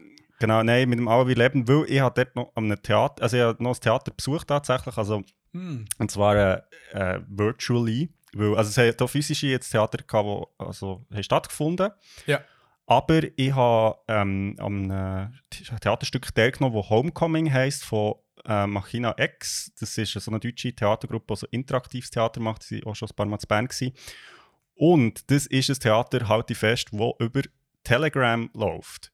[0.42, 3.42] genau, nein, mit dem wir leben, weil ich habe dort noch am Theater, also ich
[3.42, 5.84] habe noch das Theater besucht tatsächlich, also Hm.
[5.98, 10.64] und zwar äh, äh, virtually Weil, also es hat hier physische jetzt Theater gehabt, die
[10.64, 11.90] also, stattgefunden
[12.26, 12.40] Ja.
[12.86, 15.28] Aber ich habe ähm, am äh,
[15.80, 18.14] Theaterstück teilgenommen, das Homecoming heisst, von
[18.46, 19.72] äh, Machina X.
[19.78, 22.62] Das ist so eine deutsche Theatergruppe, die so interaktives Theater macht.
[22.62, 23.66] Sie waren auch schon ein paar Mal zu Bern.
[23.66, 23.92] Gewesen.
[24.74, 27.42] Und das ist ein Theater, halte ich fest, das über
[27.84, 29.11] Telegram läuft.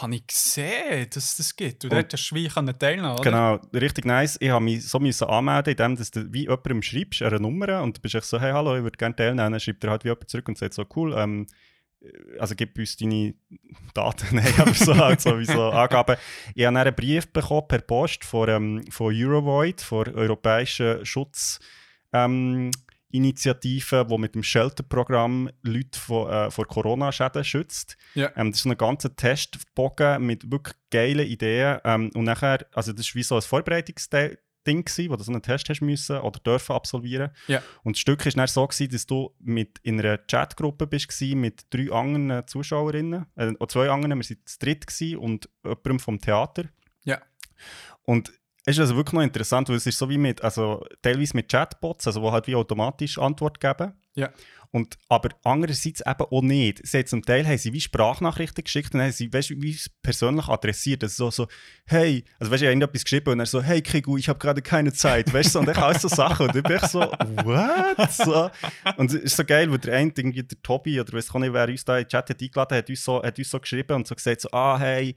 [0.00, 1.84] Habe ich gesehen, dass es das gibt.
[1.84, 3.22] Und Und- dort hast du wie teilnehmen oder?
[3.22, 4.36] Genau, richtig nice.
[4.40, 7.96] Ich habe mich so müssen anmelden, indem dass du wie jemandem schreibst, eine Nummer, und
[7.96, 9.52] du bist so, hey, hallo, ich würde gerne teilnehmen.
[9.52, 11.46] Dann schreibt er halt wie jemand zurück und sagt so, cool, ähm,
[12.38, 13.34] also gib uns deine
[13.92, 16.16] Daten, nein, aber so halt so wie so Angaben.
[16.54, 21.58] Ich habe einen Brief bekommen per Post von, ähm, von Eurovoid, von Europäischen Schutz.
[22.12, 22.70] Ähm,
[23.10, 27.96] Initiative, die mit dem Shelter-Programm Leute vor, äh, vor Corona-Schäden schützt.
[28.14, 28.30] Ja.
[28.36, 31.78] Ähm, das ist ein ganzer Testbogen mit wirklich geilen Ideen.
[31.84, 34.36] Ähm, und nachher, also das war wie so ein Vorbereitungsding,
[34.84, 37.30] gewesen, wo du so einen Test hast müssen oder dürfen absolvieren.
[37.46, 37.62] Ja.
[37.84, 41.66] Und das Stück war dann so, gewesen, dass du mit in einer Chatgruppe bist mit
[41.70, 46.64] drei anderen Zuschauerinnen, äh, oder zwei anderen, wir waren zu dritt und jemandem vom Theater.
[47.04, 47.22] Ja.
[48.02, 48.32] Und
[48.76, 52.06] ist also wirklich noch interessant, weil es ist so wie mit, also teilweise mit Chatbots,
[52.06, 53.92] also wo halt wie automatisch Antwort geben.
[54.14, 54.30] Ja.
[54.70, 56.86] Und, aber andererseits eben auch nicht.
[56.86, 61.02] Sie zum Teil haben sie wie Sprachnachrichten geschickt und haben sie weißt, wie persönlich adressiert.
[61.02, 61.48] Also so, so,
[61.86, 64.38] hey, also weißt du, ich habe irgendetwas geschrieben und er so, hey Krigu, ich habe
[64.38, 65.32] gerade keine Zeit.
[65.32, 66.48] Weißt du, und dann alles so Sachen.
[66.48, 68.12] Und ich bin echt so, what?
[68.12, 68.50] So.
[68.98, 71.52] Und es ist so geil, weil der eine, irgendwie der Tobi oder weiß ich nicht,
[71.52, 73.94] wer uns da in den Chat hat eingeladen hat, uns so, hat uns so geschrieben
[73.94, 75.14] und so gesagt, so, ah, hey,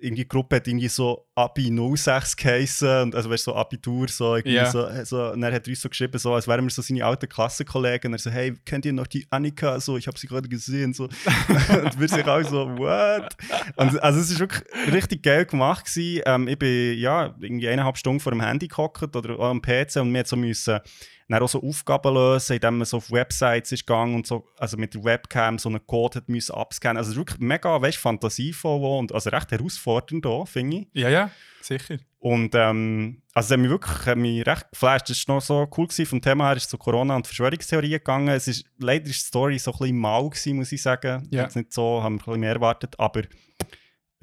[0.00, 4.36] irgendwie die Gruppe hat irgendwie so Abi 06 geheissen, und also weißt, so Abitur, so
[4.36, 4.70] irgendwie Ja.
[4.70, 7.04] so, so, und dann hat er uns so geschrieben, so, als wären wir so seine
[7.04, 10.26] alten Klassenkollegen, und er so, hey, kennt ihr noch die Annika, so, ich habe sie
[10.26, 11.04] gerade gesehen, so,
[11.82, 13.36] und wir sind auch so, what?
[13.76, 16.22] Und, also es ist wirklich richtig geil gemacht gewesen.
[16.26, 19.96] ähm, ich bin, ja, irgendwie eineinhalb Stunden vor dem Handy gehockt oder auch am PC
[19.96, 20.80] und wir so müssen
[21.28, 24.76] dann auch so Aufgaben lösen, indem man so auf Websites ist gegangen und so, also
[24.76, 26.96] mit der Webcam so einen Code hat müssen abscannen.
[26.96, 30.88] Also es ist wirklich mega, weißt, fantasievoll und also recht herausfordernd auch, finde ich.
[30.94, 31.98] Ja, ja, sicher.
[32.20, 35.10] Und ähm, also hat mich wirklich hat mich recht geflasht.
[35.10, 36.06] Das war noch so cool gewesen.
[36.06, 38.28] Vom Thema her ist es zu Corona und Verschwörungstheorien gegangen.
[38.28, 41.28] Es ist, leider ist die Story so ein bisschen mau gewesen, muss ich sagen.
[41.30, 41.42] Ja.
[41.42, 43.22] Jetzt nicht so, haben wir ein bisschen mehr erwartet, aber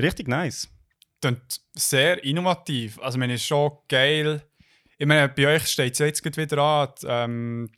[0.01, 0.67] richtig nice.
[1.21, 2.99] Klingt sehr innovativ.
[2.99, 4.41] Also, es ist schon geil.
[4.97, 7.69] Ich meine, bei euch steht es ja jetzt wieder an, ähm,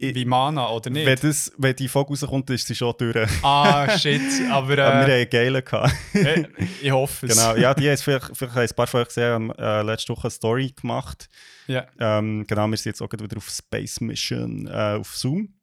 [0.00, 1.06] die Ich- Vimana, oder nicht?
[1.06, 3.28] Wenn, das, wenn die Folge rauskommt, ist sie schon durch.
[3.42, 4.20] Ah, shit.
[4.50, 5.94] Aber Aber wir haben äh, geilen gehabt.
[6.14, 6.44] äh,
[6.82, 7.36] ich hoffe es.
[7.36, 10.12] genau, ja, die haben vielleicht, vielleicht haben ein paar von euch gesehen, haben äh, letzte
[10.12, 11.28] Woche eine Story gemacht.
[11.68, 15.54] Ja, Ähm, genau, wir sind jetzt auch wieder auf Space Mission äh, auf Zoom.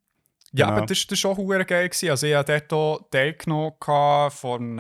[0.54, 0.78] ja Genau.
[0.78, 1.90] aber das war schon hure geil.
[1.90, 2.10] Gewesen.
[2.10, 4.80] Also, ich habe dort auch teilgenommen vor einem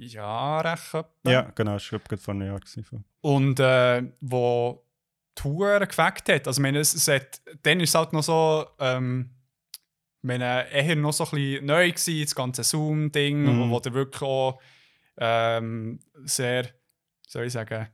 [0.00, 0.76] Jahr.
[1.24, 2.58] Ja, genau, das war vor einem Jahr.
[2.58, 3.04] Gewesen.
[3.20, 4.82] Und äh, wo
[5.42, 6.46] Hure gefackt hat.
[6.46, 9.30] Also, ich meine, es, es hat, dann ist es halt noch so, ähm,
[10.22, 13.60] ich meine, eher noch so ein bisschen neu gewesen, das ganze Zoom-Ding, Mhm.
[13.60, 14.60] wo, wo der wirklich auch
[15.18, 16.68] ähm, sehr,
[17.26, 17.88] soll ich sagen,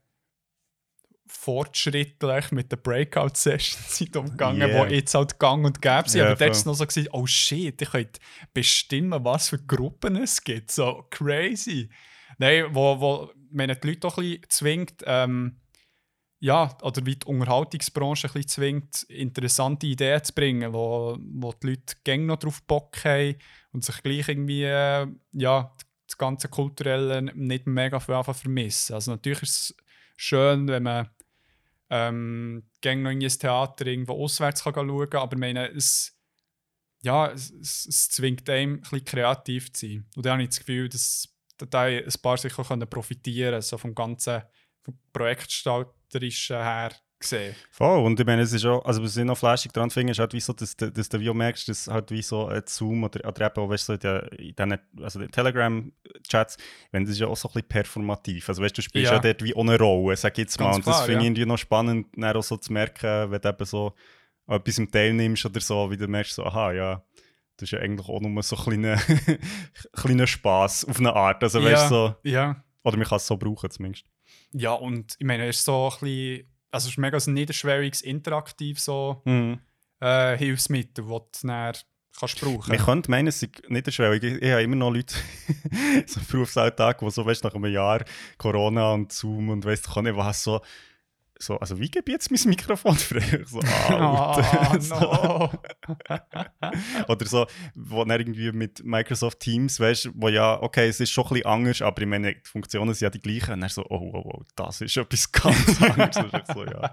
[1.26, 4.86] fortschrittlich mit den Breakout-Sessions sind umgegangen, Yeah.
[4.86, 6.20] die jetzt halt gang und gäbe sind.
[6.20, 6.72] Ja, Aber dort voll.
[6.72, 8.20] noch so, gewesen, oh shit, ich könnte
[8.54, 10.70] bestimmen, was für Gruppen es gibt.
[10.70, 11.90] So crazy.
[12.38, 15.60] Nein, wo, wo man die Leute auch ein bisschen zwingt, ähm,
[16.40, 21.68] ja, oder wie die Unterhaltungsbranche ein bisschen zwingt, interessante Ideen zu bringen, wo, wo die
[21.70, 23.36] Leute gerne noch drauf Bock haben
[23.72, 25.74] und sich gleich irgendwie, äh, ja,
[26.06, 28.94] das ganze Kulturelle nicht mega viel vermissen.
[28.94, 29.76] Also natürlich ist es
[30.16, 31.10] schön, wenn man
[31.90, 36.16] ähm, gerne noch in ein Theater irgendwo auswärts kann schauen kann, aber ich meine, es,
[37.02, 40.06] ja, es, es, zwingt einem, ein bisschen kreativ zu sein.
[40.14, 43.94] Und da habe ich das Gefühl, dass da ein paar sicher können profitieren so vom
[43.94, 44.42] ganzen
[44.82, 44.98] vom
[46.10, 46.90] Projektgestalterischen her
[47.20, 47.54] gesehen.
[47.72, 50.20] Voll, und ich meine, es ist auch, also was ich noch flashig dran finde, ist
[50.20, 53.02] halt wie so, dass, du- dass du wie merkst, dass halt wie so ein Zoom
[53.04, 56.56] oder, oder eben auch, weißt du, so in den, also Telegram-Chats,
[56.92, 59.16] wenn das ist ja auch so ein bisschen performativ, also weißt du, du spielst ja,
[59.16, 59.20] Ja.
[59.20, 61.26] dort wie ohne Rolle, sag ich jetzt mal, Ganz und das finde ich ja.
[61.26, 63.94] irgendwie noch spannend, dann auch so zu merken, wenn du eben so
[64.46, 67.02] etwas im teilnimmst oder so, wie du merkst, so, aha, ja,
[67.56, 68.96] das ist ja eigentlich auch nur so ein kleiner,
[69.92, 72.62] kleiner Spass auf eine Art, also weißt du, so, ja.
[72.84, 74.04] oder man kann es so brauchen zumindest.
[74.52, 78.00] Ja, und ich meine, es ist so ein bisschen, also es ist mega so niederschwelliges,
[78.02, 79.60] interaktiv so Mhm.
[80.00, 81.74] äh, Hilfsmittel, das du dann
[82.18, 82.70] kannst brauchen.
[82.70, 84.22] Man könnte meinen, es sei niederschwellig.
[84.22, 85.14] Ich, ich habe immer noch Leute
[86.06, 88.04] so im Berufsalltag, die so, weißt, nach einem Jahr
[88.36, 90.60] Corona und Zoom und weißt du, nicht was, so
[91.40, 93.44] so, also wie gebe ich jetzt mein Mikrofon frei?
[93.46, 94.34] So, Ah,
[94.70, 94.82] out.
[94.82, 94.94] So.
[94.98, 95.50] no.
[97.08, 101.24] Oder so, wo dann irgendwie mit Microsoft Teams, weißt wo ja, okay, es ist schon
[101.26, 103.54] ein bisschen anders, aber ich meine, die Funktionen sind ja die gleichen.
[103.54, 106.48] Und dann so, oh, oh, oh, das ist etwas ganz anderes.
[106.52, 106.90] So, ja.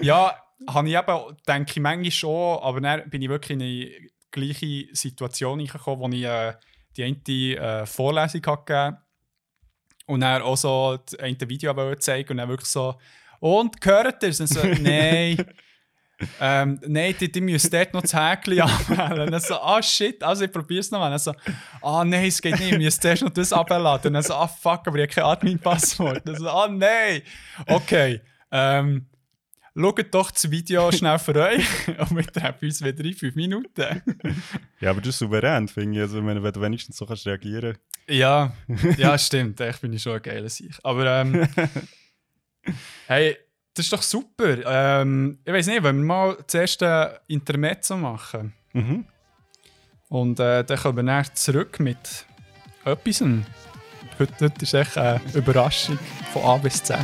[0.00, 0.36] Ja,
[0.68, 3.90] habe ich eben, denke ich manchmal schon, aber dann bin ich wirklich in eine
[4.30, 6.54] gleiche Situation gekommen, wo ich äh,
[6.96, 8.98] die eine äh, Vorlesung hatte
[10.06, 12.94] und dann auch so eine Video zeigen und dann wirklich so
[13.40, 15.44] «Und, gehört ihr es?» Und so «Nein».
[16.40, 19.26] ähm, nein, die, die müssen dort noch das Häkchen anwählen.
[19.26, 21.06] Und dann so, ah shit, also ich probiere es noch mal.
[21.06, 21.34] Und dann so,
[21.82, 24.08] ah nein, es geht nicht, ich muss zuerst noch das abladen.
[24.08, 26.18] Und dann so, ah fuck, aber ich habe kein Admin-Passwort.
[26.18, 27.22] Und dann so, ah nein.
[27.66, 29.06] Okay, ähm,
[29.76, 31.66] schaut doch das Video schnell für euch
[31.98, 34.02] und wir treffen uns wieder in fünf Minuten.
[34.80, 36.02] ja, aber das ist souverän, finde ich.
[36.02, 38.52] Also, wenn du wenigstens so kannst reagieren ja,
[38.98, 39.60] ja, stimmt.
[39.60, 40.78] Ich bin schon ein geiler Sieg.
[40.84, 41.48] Aber ähm,
[43.08, 43.36] hey,
[43.74, 44.58] das ist doch super.
[44.64, 48.52] Ähm, ich weiß nicht, wenn wir mal das erste Intermezzo machen.
[48.74, 49.06] Mhm.
[50.08, 51.98] Und äh, dann kommen wir dann zurück mit
[52.84, 53.24] etwas.
[54.20, 55.98] Heute, heute ist echt eine Überraschung
[56.32, 56.96] von A bis Z.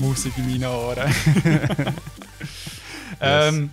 [0.00, 1.14] Musik in meinen Ohren.
[3.20, 3.70] ähm,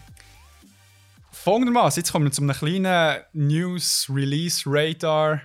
[1.45, 5.43] folgendermaßen, jetzt kommen wir zu einem kleinen News-Release-Radar.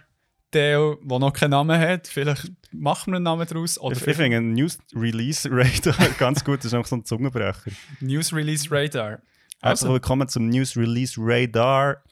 [0.51, 2.09] Teil, der noch keinen Namen hat.
[2.09, 3.79] Vielleicht machen wir einen Namen daraus.
[3.79, 7.71] Oder Ich finde einen News Release Radar ganz gut, das ist einfach so ein Zungenbrecher.
[8.01, 9.11] News Release Radar.
[9.11, 9.29] Herzlich
[9.61, 12.03] Also, willkommen zum News Release Radar.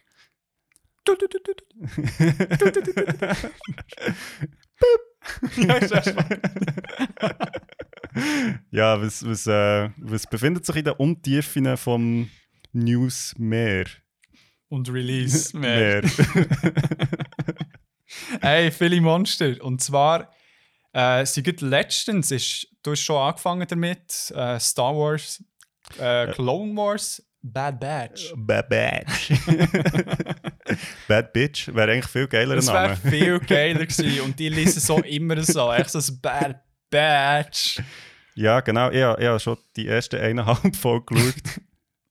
[8.71, 12.29] ja, was, was, äh, was befindet sich in den Untiefen vom
[12.79, 13.85] Newsmeer?
[14.69, 16.03] Und Release mehr.
[18.41, 19.57] Hey, viele Monster.
[19.63, 20.33] Und zwar,
[20.93, 25.43] äh, sie gibt letztens, ist, du hast schon angefangen damit, äh, Star Wars,
[25.99, 28.33] äh, Clone Wars, Bad Batch.
[28.37, 29.31] Bad Batch.
[31.07, 34.21] Bad Bitch wäre eigentlich viel geiler Das wäre viel geiler gewesen.
[34.23, 36.61] Und die lesen so immer so, echt so ein Bad
[36.91, 37.81] Batch.
[38.35, 38.91] Ja, genau.
[38.91, 41.61] Ich, habe- ich habe schon die erste eineinhalb Folge geschaut.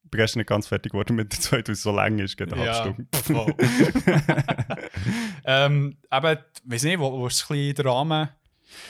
[0.07, 2.37] Ich bin gestern nicht ganz fertig geworden mit der zweiten, weil es so lang ist,
[2.37, 3.07] geht eine halbe Ja, Stunde.
[3.13, 3.53] voll.
[5.45, 8.29] ähm, aber, weiß nicht, wo, wo ist ein bisschen den Rahmen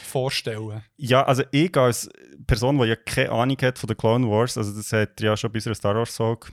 [0.04, 0.84] vorstellen?
[0.98, 2.08] Ja, also ich als
[2.46, 5.52] Person, die ja keine Ahnung hat von den Clone Wars, also das hat ja schon
[5.52, 6.50] bei unserer Star Wars Folge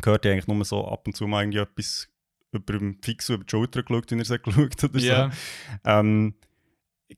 [0.00, 2.08] gehört, ich eigentlich nur so ab und zu mal irgendwie etwas
[2.52, 5.30] über den Fix über die Schulter geschaut, wenn er es geschaut oder Ja.
[5.30, 5.36] so.
[5.84, 6.34] Ähm,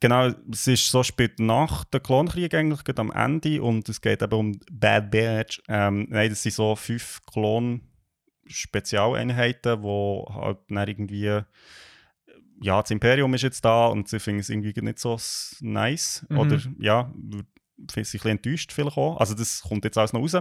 [0.00, 4.22] genau, es ist so spät nach dem Klonkrieg eigentlich, gerade am Ende und es geht
[4.22, 5.62] eben um Bad Batch.
[5.68, 11.42] Ähm, nein, das sind so fünf Klon-Spezialeinheiten, die halt dann irgendwie
[12.61, 15.18] ja, das Imperium ist jetzt da und sie finden es irgendwie nicht so
[15.61, 16.24] nice.
[16.28, 16.38] Mhm.
[16.38, 17.12] Oder ja,
[17.90, 19.18] finden sich ein bisschen enttäuscht vielleicht auch.
[19.18, 20.37] Also das kommt jetzt alles noch raus.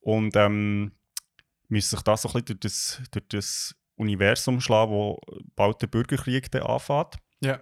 [0.00, 0.92] Und ähm,
[1.68, 5.20] müssen sich das so ein bisschen durch das, durch das Universum schlagen, wo
[5.54, 7.16] bald der Bürgerkrieg dann anfängt.
[7.40, 7.60] Ja.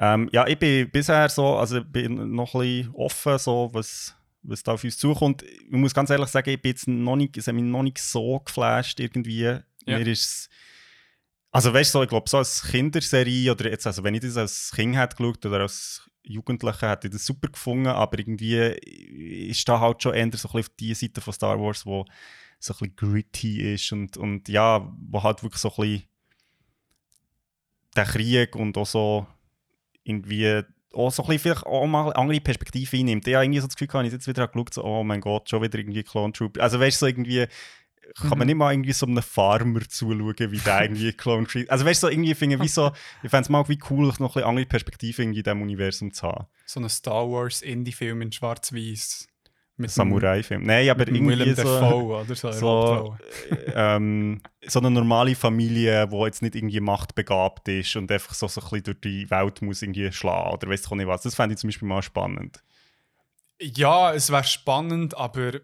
[0.00, 4.16] Ähm, ja, ich bin bisher so, also ich bin noch ein bisschen offen, so, was,
[4.42, 5.42] was da auf uns zukommt.
[5.42, 7.98] Ich muss ganz ehrlich sagen, ich bin jetzt noch nicht, es hat mich noch nicht
[7.98, 9.58] so geflasht irgendwie.
[9.86, 10.50] Mir ist
[11.52, 14.36] also weißt du, so, ich glaube, so als Kinderserie oder jetzt, also wenn ich das
[14.36, 18.56] als Kind hätte geschaut oder als Jugendlicher, hätte ich das super gefunden, aber irgendwie
[19.48, 22.04] ist da halt schon eher so ein bisschen auf die Seite von Star Wars, wo
[22.60, 26.02] so ein bisschen gritty ist und, und ja, wo halt wirklich so ein bisschen
[27.96, 29.26] der Krieg und auch so
[30.04, 33.26] irgendwie auch so ein bisschen vielleicht auch mal andere Perspektive einnimmt.
[33.26, 35.48] Ich habe irgendwie so das Gefühl, gehabt, ich jetzt wieder geschaut so, oh mein Gott,
[35.48, 36.62] schon wieder irgendwie Clone Trooper.
[36.62, 37.46] Also weißt du, so irgendwie
[38.16, 38.46] kann man Mhm.
[38.46, 41.70] nicht mal irgendwie so einem Farmer zuschauen, wie der irgendwie Clone Trooper...
[41.70, 42.90] Also weißt du, so irgendwie finde ich, wie so,
[43.22, 46.12] ich fände es mal wie cool, noch ein bisschen andere Perspektive irgendwie in diesem Universum
[46.12, 46.46] zu haben.
[46.66, 49.28] So ein Star Wars Indie-Film in Schwarz-Weiß.
[49.80, 50.62] Mit Samurai-Film.
[50.62, 51.62] Nein, aber irgendwie Willem so...
[51.62, 52.52] Dafoe oder so.
[52.52, 53.16] so,
[53.50, 58.46] äh, ähm, so eine normale Familie, die jetzt nicht irgendwie machtbegabt ist und einfach so,
[58.46, 61.22] so ein bisschen durch die Welt muss irgendwie schlagen oder weiß ich nicht was.
[61.22, 62.62] Das fände ich zum Beispiel mal spannend.
[63.58, 65.60] Ja, es wäre spannend, aber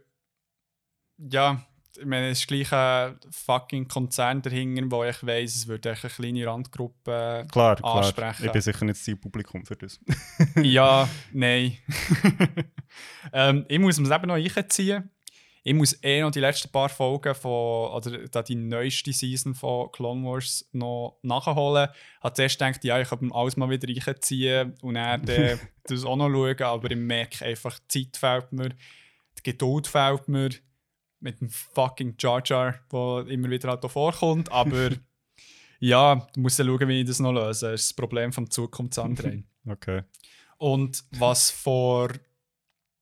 [1.19, 1.67] ja,
[1.99, 6.11] ich meine, es ist gleich ein fucking Konzern dahinter, wo ich weiss, es würde eine
[6.11, 7.97] kleine Randgruppe Klar, klar.
[7.97, 8.47] ansprechen.
[8.47, 9.99] Ich bin sicher nicht das Zielpublikum für das.
[10.63, 11.77] ja, nein.
[13.33, 15.11] ähm, ich muss mir eben noch einziehen.
[15.63, 20.25] Ich muss eh noch die letzten paar Folgen von, oder die neueste Season von Clone
[20.25, 21.89] Wars noch nachholen.
[22.19, 26.05] Ich habe zuerst gedacht, ja, ich kann alles mal wieder reinziehen und dann äh, das
[26.05, 30.51] auch noch schauen, aber ich merke einfach, die Zeit fehlt mir, die Geduld fehlt mir
[31.21, 34.91] mit dem fucking Jar Jar, der immer wieder halt vorkommt, aber
[35.81, 37.71] ja, du musst ja schauen, wie ich das noch löse.
[37.73, 39.49] Das ist das Problem vom Zukunftsandrehen.
[39.69, 40.05] Okay.
[40.59, 42.13] Und was vor,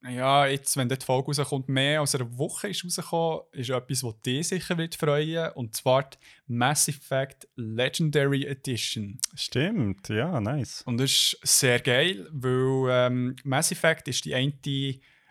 [0.03, 4.21] ja, jetzt, wenn dort Folge rauskommt, mehr als eine Woche ist rausgekommen, ist etwas, was
[4.23, 5.53] dich sicher wird freuen.
[5.53, 9.21] Und zwar die Mass Effect Legendary Edition.
[9.35, 10.81] Stimmt, ja, nice.
[10.87, 14.53] Und das ist sehr geil, weil ähm, Mass Effect ist die eine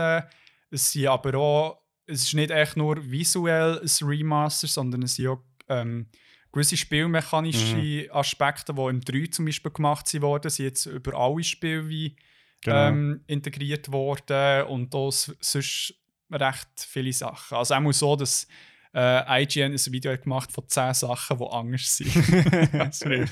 [0.70, 5.28] Es sind aber auch, es ist nicht echt nur visuell ein Remaster, sondern es sind
[5.28, 6.06] auch ähm,
[6.52, 11.88] gewisse spielmechanische Aspekte, die im 3 zum Beispiel gemacht wurden, sind jetzt über alle Spiele
[11.88, 12.16] wie
[12.62, 12.88] Genau.
[12.88, 15.94] ähm, integriert worden und auch sonst
[16.30, 17.56] recht viele Sachen.
[17.56, 18.46] Also auch so, dass
[18.94, 23.26] äh, IGN ein Video hat gemacht von 10 Sachen, die anders sind als früher.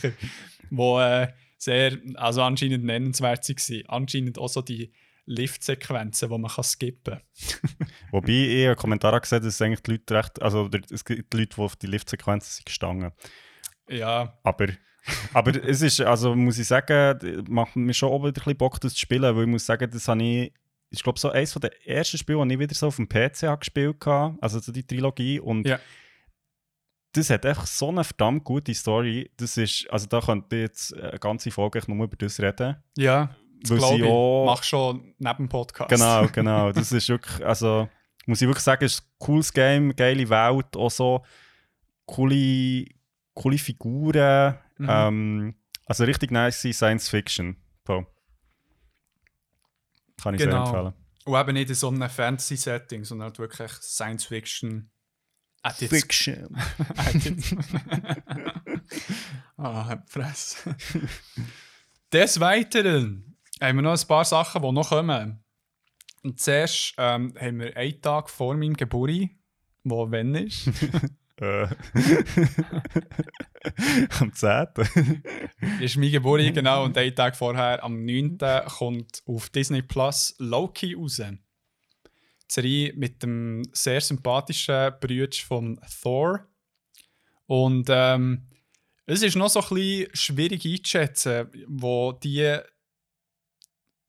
[0.71, 3.83] Wo äh, sehr, also anscheinend nennenswert waren.
[3.89, 4.93] Anscheinend auch so die
[5.29, 7.89] Lift-Sequenzen, die man kann skippen kann.
[8.11, 11.55] Wobei ich einen Kommentar habe gesehen, dass eigentlich die Leute recht, also es gibt Leute,
[11.57, 13.13] die auf die Liftsequenzen sind gestanden.
[13.89, 14.69] Ja, Aber,
[15.33, 18.81] aber es ist, also muss ich sagen, macht mir schon auch wieder ein bisschen Bock,
[18.81, 20.53] das zu spielen, weil ich muss sagen, das habe ich,
[20.91, 24.05] ich glaube, so eines der ersten Spiele, die ich wieder so auf dem PC gespielt
[24.07, 25.79] habe, also so die Trilogie und Ja.
[27.13, 30.95] das hat einfach so eine verdammt gute Story, das ist, also da könnte ich jetzt
[30.95, 32.77] eine ganze Folge echt nur über das reden.
[32.97, 34.05] ja, das Weil glaube ich.
[34.05, 35.91] auch- Mach schon neben dem Podcast.
[35.91, 36.73] Genau, genau.
[36.73, 37.89] Das ist wirklich, also
[38.27, 41.25] muss ich wirklich sagen, es ist ein cooles Game, geile Welt, auch so
[42.07, 42.87] coole,
[43.35, 44.59] coole Figuren.
[44.79, 44.87] Mhm.
[44.89, 45.55] Ähm,
[45.87, 47.57] also richtig nice Science Fiction.
[47.87, 48.07] So.
[50.23, 50.67] Kann ich Genau.
[50.67, 50.95] sehr empfehlen.
[51.25, 54.91] Und eben nicht in so einem Fantasy-Setting, sondern halt wirklich Science-Fiction.
[55.63, 56.49] At its Fiction.
[59.57, 60.65] ah, Press.
[62.13, 65.43] Des Weiteren haben wir noch ein paar Sachen, die noch kommen.
[66.23, 69.29] Und zuerst ähm, haben wir einen Tag vor meinem Geburt,
[69.85, 70.67] wo wenn ist.
[71.41, 71.69] äh.
[74.21, 74.67] Am 10.
[75.81, 76.85] ist mein Geburt, genau.
[76.85, 78.39] Und einen Tag vorher, am 9.
[78.67, 81.17] kommt auf Disney Plus Loki raus.
[81.17, 81.39] Die
[82.49, 86.47] Serie mit dem sehr sympathischen Bruder von Thor.
[87.47, 88.49] Und ähm,
[89.07, 92.59] es ist noch so ein bisschen schwierig einzuschätzen, wo die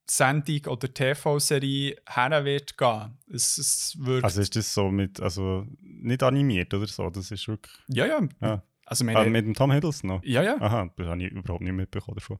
[0.10, 3.18] Sendung oder TV-Serie her wird gehen.
[3.32, 7.48] Es, es wird, Also ist das so mit, also nicht animiert oder so, das ist
[7.48, 8.20] wirklich, ja, ja.
[8.42, 8.64] Ja.
[8.86, 10.24] Also, ah, meine, mit dem Tom Hiddleston noch.
[10.24, 10.56] ja, ja.
[10.60, 12.40] Aha, das habe ich überhaupt nicht mitbekommen davon.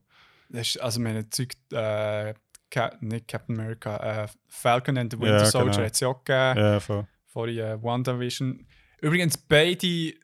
[0.80, 2.34] Also meine Zeug, äh,
[2.70, 5.84] Ca nicht Captain America, äh, Falcon and the Winter Ja, Soldier genau.
[5.86, 7.06] hat es ja auch gegeben, Ja, voll.
[7.26, 8.66] vor äh, WandaVision.
[9.00, 10.14] Übrigens, beide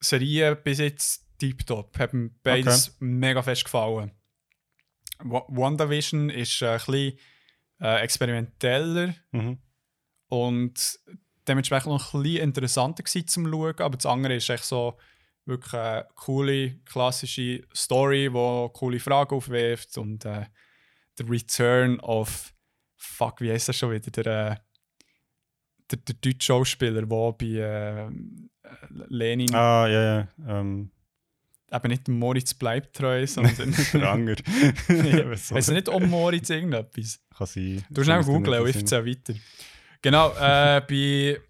[0.00, 4.12] Serien bis jetzt tiptop, haben beides mega fest gefallen.
[5.24, 7.18] Wa WandaVision ist ein bisschen
[7.80, 9.58] äh, experimenteller Mhm.
[10.28, 10.98] und
[11.48, 14.96] dementsprechend noch ein bisschen interessanter gewesen zum Schauen, aber das andere ist echt so
[15.46, 20.46] wirklich eine coole, klassische Story, die coole Fragen aufwirft und äh,
[21.18, 22.54] der Return of
[22.96, 24.10] fuck, wie heißt das schon wieder?
[24.10, 24.56] Der, äh,
[25.90, 28.08] der, der deutsche Schauspieler, der bei äh,
[29.08, 30.28] Lenin Ah, ja, ja.
[30.60, 30.90] Ähm,
[31.74, 34.36] eben nicht Moritz bleibt treu, sondern der Anger.
[34.88, 37.20] ja, du nicht um Moritz irgendetwas?
[37.36, 37.84] Kann sein.
[37.90, 39.34] Du schnell googeln ich nicht erzähle weiter.
[40.02, 41.40] Genau, äh, bei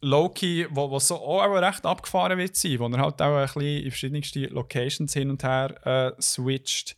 [0.00, 3.62] Loki, wo, wo so auch recht abgefahren wird sein, wo er halt auch ein bisschen
[3.62, 6.96] in verschiedenste Locations hin und her äh, switcht.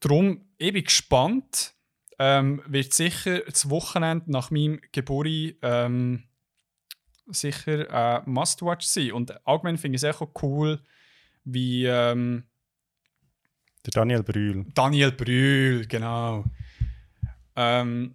[0.00, 1.72] Darum, ich bin gespannt.
[2.16, 6.22] Ähm, wird sicher das Wochenende nach meinem Geburt ähm,
[7.26, 9.12] sicher ein Must-Watch sein.
[9.12, 10.80] Und allgemein finde ich es auch cool,
[11.44, 12.44] wie ähm,
[13.86, 14.66] Der Daniel Brühl.
[14.74, 16.44] Daniel Brühl, genau.
[17.56, 18.14] Ähm,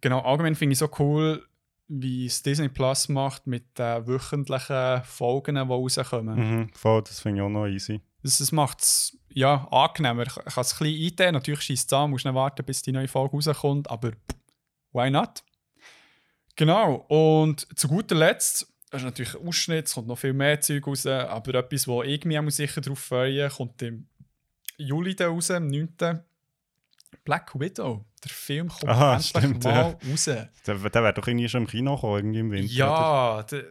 [0.00, 1.46] genau, allgemein finde ich so cool,
[1.88, 6.38] wie es Disney Plus macht mit den wöchentlichen Folgen, die rauskommen.
[6.38, 8.00] Mhm, voll, das finde ich auch noch easy.
[8.22, 10.22] Das, das macht es ja, angenehmer.
[10.22, 11.34] Ich kann es ein bisschen einteilen.
[11.34, 14.12] Natürlich schießt es an, musst nicht warten, bis die neue Folge rauskommt, aber
[14.92, 15.42] why not?
[16.56, 20.60] Genau, und zu guter Letzt, das ist natürlich ein Ausschnitt, es kommt noch viel mehr
[20.60, 24.06] Zeug raus, aber etwas, wo ich mich sicher darauf freue, kommt im
[24.76, 25.88] Juli dann raus, am 9.
[27.24, 28.04] Black Widow.
[28.22, 30.10] Der Film kommt Aha, endlich stimmt, mal ja.
[30.10, 30.24] raus.
[30.24, 32.72] Der, der wäre doch irgendwie schon im Kino gekommen, irgendwie im Winter.
[32.72, 33.64] Ja, de,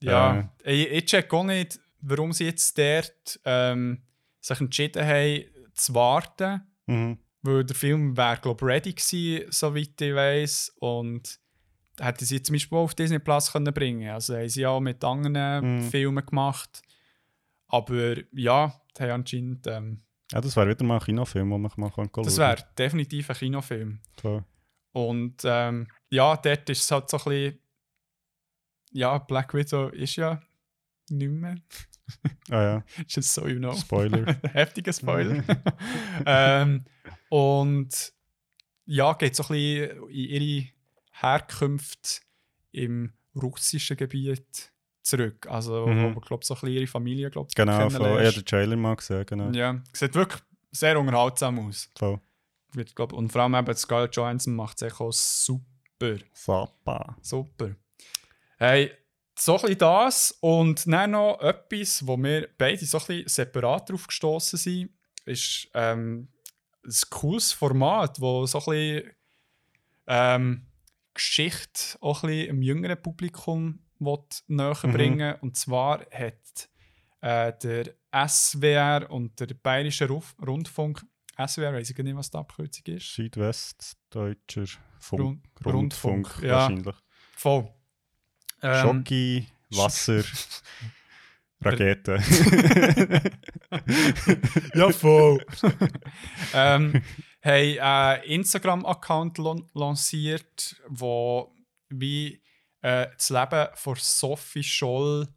[0.00, 0.52] ja.
[0.64, 4.02] Ich, ich check auch nicht, warum sie jetzt dort ähm,
[4.40, 6.62] sich entschieden haben, zu warten.
[6.86, 7.18] Mhm.
[7.42, 10.76] Weil der Film wäre, glaube ich, ready gewesen, soweit ich weiß.
[10.78, 11.40] Und
[12.00, 15.02] hätten sie zum Beispiel auch auf Disney Plus können bringen Also haben sie auch mit
[15.04, 15.90] anderen Mhm.
[15.90, 16.82] Filmen gemacht.
[17.68, 19.66] Aber ja, die haben anscheinend.
[19.66, 22.24] Ähm, Ja, das wäre wieder mal ein Kinofilm, den man mal schauen kann.
[22.24, 24.00] das wäre definitiv ein Kinofilm.
[24.20, 24.44] Voll.
[24.92, 27.58] Und ähm, ja, dort ist es halt so ein bisschen.
[28.92, 30.42] Ja, Black Widow ist ja
[31.08, 31.56] nicht mehr.
[32.50, 33.72] Ah ja, Just so you know.
[33.74, 34.26] Spoiler.
[34.52, 35.42] Heftiger Spoiler.
[36.26, 36.84] ähm,
[37.30, 38.12] und
[38.84, 40.68] ja, geht so ein bisschen in ihre
[41.12, 42.22] Herkunft
[42.72, 45.46] im russischen Gebiet zurück.
[45.48, 46.14] Also, Mhm.
[46.14, 48.36] wo ich glaube, so ein bisschen ihre Familie glaub, genau, habe kennenlernst.
[48.38, 49.50] den Trailer mal gesehen, genau.
[49.50, 51.90] Ja, sieht wirklich sehr unterhaltsam aus.
[51.98, 52.20] Voll.
[52.72, 56.16] Wird, glaub, und vor allem eben Scarlett Johansson macht es auch super.
[56.32, 57.16] Sapa.
[57.20, 57.74] Super.
[58.56, 58.90] Hey,
[59.38, 63.90] so ein bisschen das und dann noch etwas, wo wir beide so ein bisschen separat
[63.90, 64.90] drauf gestoßen sind,
[65.24, 66.28] ist ähm,
[66.84, 69.10] ein cooles Format, wo so ein bisschen
[70.06, 70.66] ähm,
[71.14, 73.80] Geschichte auch ein bisschen im jüngeren Publikum
[74.48, 74.92] näher Mhm.
[74.92, 76.68] bringen Und zwar hat
[77.20, 77.94] äh, der
[78.28, 81.04] SWR und der Bayerische Ruf Rundfunk,
[81.46, 83.14] SWR, weiß ich gar nicht, was die Abkürzung ist.
[83.14, 84.64] Südwestdeutscher
[84.98, 85.20] Funk.
[85.20, 86.52] Rund- Rundfunk, Rundfunk, ja.
[86.56, 86.96] wahrscheinlich.
[87.36, 87.70] Voll.
[88.62, 90.22] Ähm, Schoki, Wasser,
[91.64, 92.18] Rakete.
[94.74, 95.44] ja, voll.
[96.54, 97.02] ähm,
[97.44, 101.52] haben einen Instagram-Account lan- lanciert, wo
[101.88, 102.40] wie
[102.82, 105.28] äh, das Leben von Sophie Scholl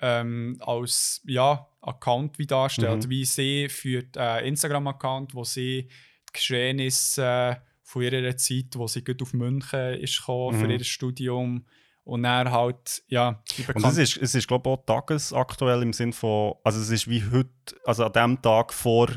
[0.00, 3.04] ähm, als ja, Account wie darstellt.
[3.06, 3.10] Mhm.
[3.10, 5.88] Wie sie führt einen Instagram-Account, wo sie
[6.28, 10.70] die Geschehnisse äh, von ihrer Zeit, wo sie gut auf München ist gekommen für Mhm.
[10.72, 11.66] ihr Studium
[12.04, 13.42] und dann halt ja
[13.74, 17.08] Und es ist, es ist glaube ich, auch tagesaktuell im Sinn von, also es ist
[17.08, 17.50] wie heute,
[17.84, 19.08] also an dem Tag vor,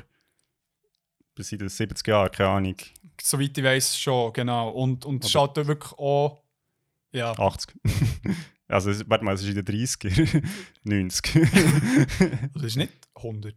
[1.38, 2.76] bis in den 70er Jahren, keine Ahnung,
[3.22, 4.70] Soweit ich weiß schon, genau.
[4.70, 6.44] Und, und es halt wirklich auch.
[7.12, 7.74] Ja, 80.
[8.68, 10.44] also warte mal, es ist in den 30er,
[10.84, 11.50] 90.
[12.54, 13.56] das ist nicht 100.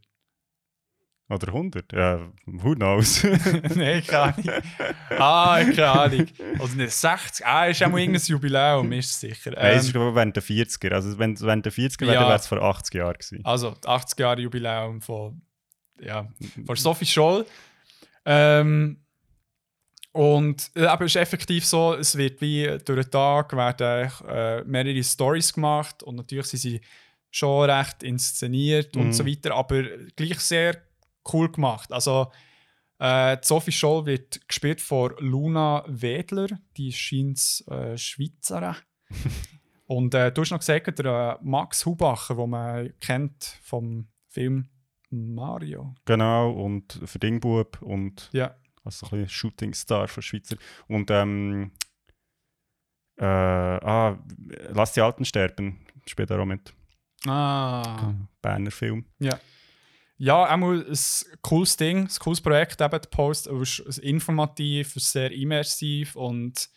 [1.29, 3.23] Oder 100, ja, who knows.
[3.77, 4.63] Nein, keine Ahnung.
[5.11, 6.27] Ah, keine Ahnung.
[6.59, 7.47] Also nicht 60.
[7.47, 9.53] Ah, ist auch mal irgendein Jubiläum, ist es sicher.
[9.53, 12.01] Nein, es ist Ähm, glaube ich während der 40er, also wenn es während der 40er
[12.01, 12.21] wäre, Ja.
[12.21, 13.45] dann wäre es vor 80 Jahren gewesen.
[13.45, 15.41] also, 80 Jahre Jubiläum von,
[16.01, 16.27] ja,
[16.67, 17.47] von Sophie Scholl.
[18.33, 18.97] Ähm,
[20.13, 24.63] und äh, aber es ist effektiv so, es wird wie durch den Tag werden äh,
[24.65, 26.81] mehrere Stories gemacht und natürlich sind sie
[27.31, 29.03] schon recht inszeniert Mhm.
[29.03, 29.83] und so weiter, aber
[30.17, 30.83] gleich sehr
[31.33, 31.93] cool gemacht.
[31.93, 32.31] Also
[32.99, 38.77] äh, Sophie Scholl wird gespielt von Luna Wedler, die scheint äh, Schweizerin.
[39.87, 44.69] und äh, du hast noch gesagt, der äh, Max Hubacher, den man kennt vom Film
[45.11, 45.95] Mario.
[46.05, 48.55] Genau, und für Dingbub und Ja.
[48.85, 50.57] also so ein bisschen Shooting Star von Schweizer.
[50.89, 51.73] Und ähm,
[53.17, 54.19] äh, ah,
[54.71, 56.73] Lass die Alten sterben, spielt er auch mit.
[57.27, 58.15] Ah.
[58.41, 59.05] Berner Film.
[60.17, 60.97] Ja, einmal ein
[61.43, 63.47] cooles Ding, ein cooles Projekt, eben der Post.
[63.47, 66.69] Es ist informativ, sehr immersiv und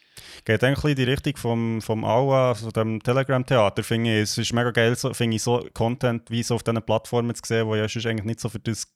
[0.46, 4.24] Geht eigentlich in die Richtung vom, vom Aua, also dem Telegram-Theater, finde ich.
[4.24, 7.42] Es ist mega geil, so, finde ich, so Content wie so auf diesen Plattformen zu
[7.46, 8.88] sehen, wo ja sonst eigentlich nicht so für das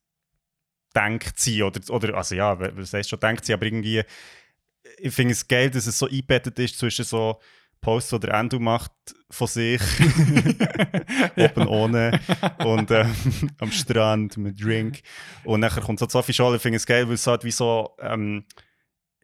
[0.96, 4.04] denkt sie oder, oder also ja, was heißt schon denkt sie, aber irgendwie
[4.98, 7.40] ich finde es geil, dass es so eingebettet ist zwischen so
[7.82, 8.92] Posts, die der Endo macht
[9.30, 9.82] von sich,
[11.36, 12.20] oben ohne
[12.66, 13.14] und ähm,
[13.60, 15.02] am Strand mit Drink.
[15.44, 17.96] Und nachher kommt so Sophie Scholl, ich finde es geil, weil es halt wie so
[18.00, 18.46] ähm,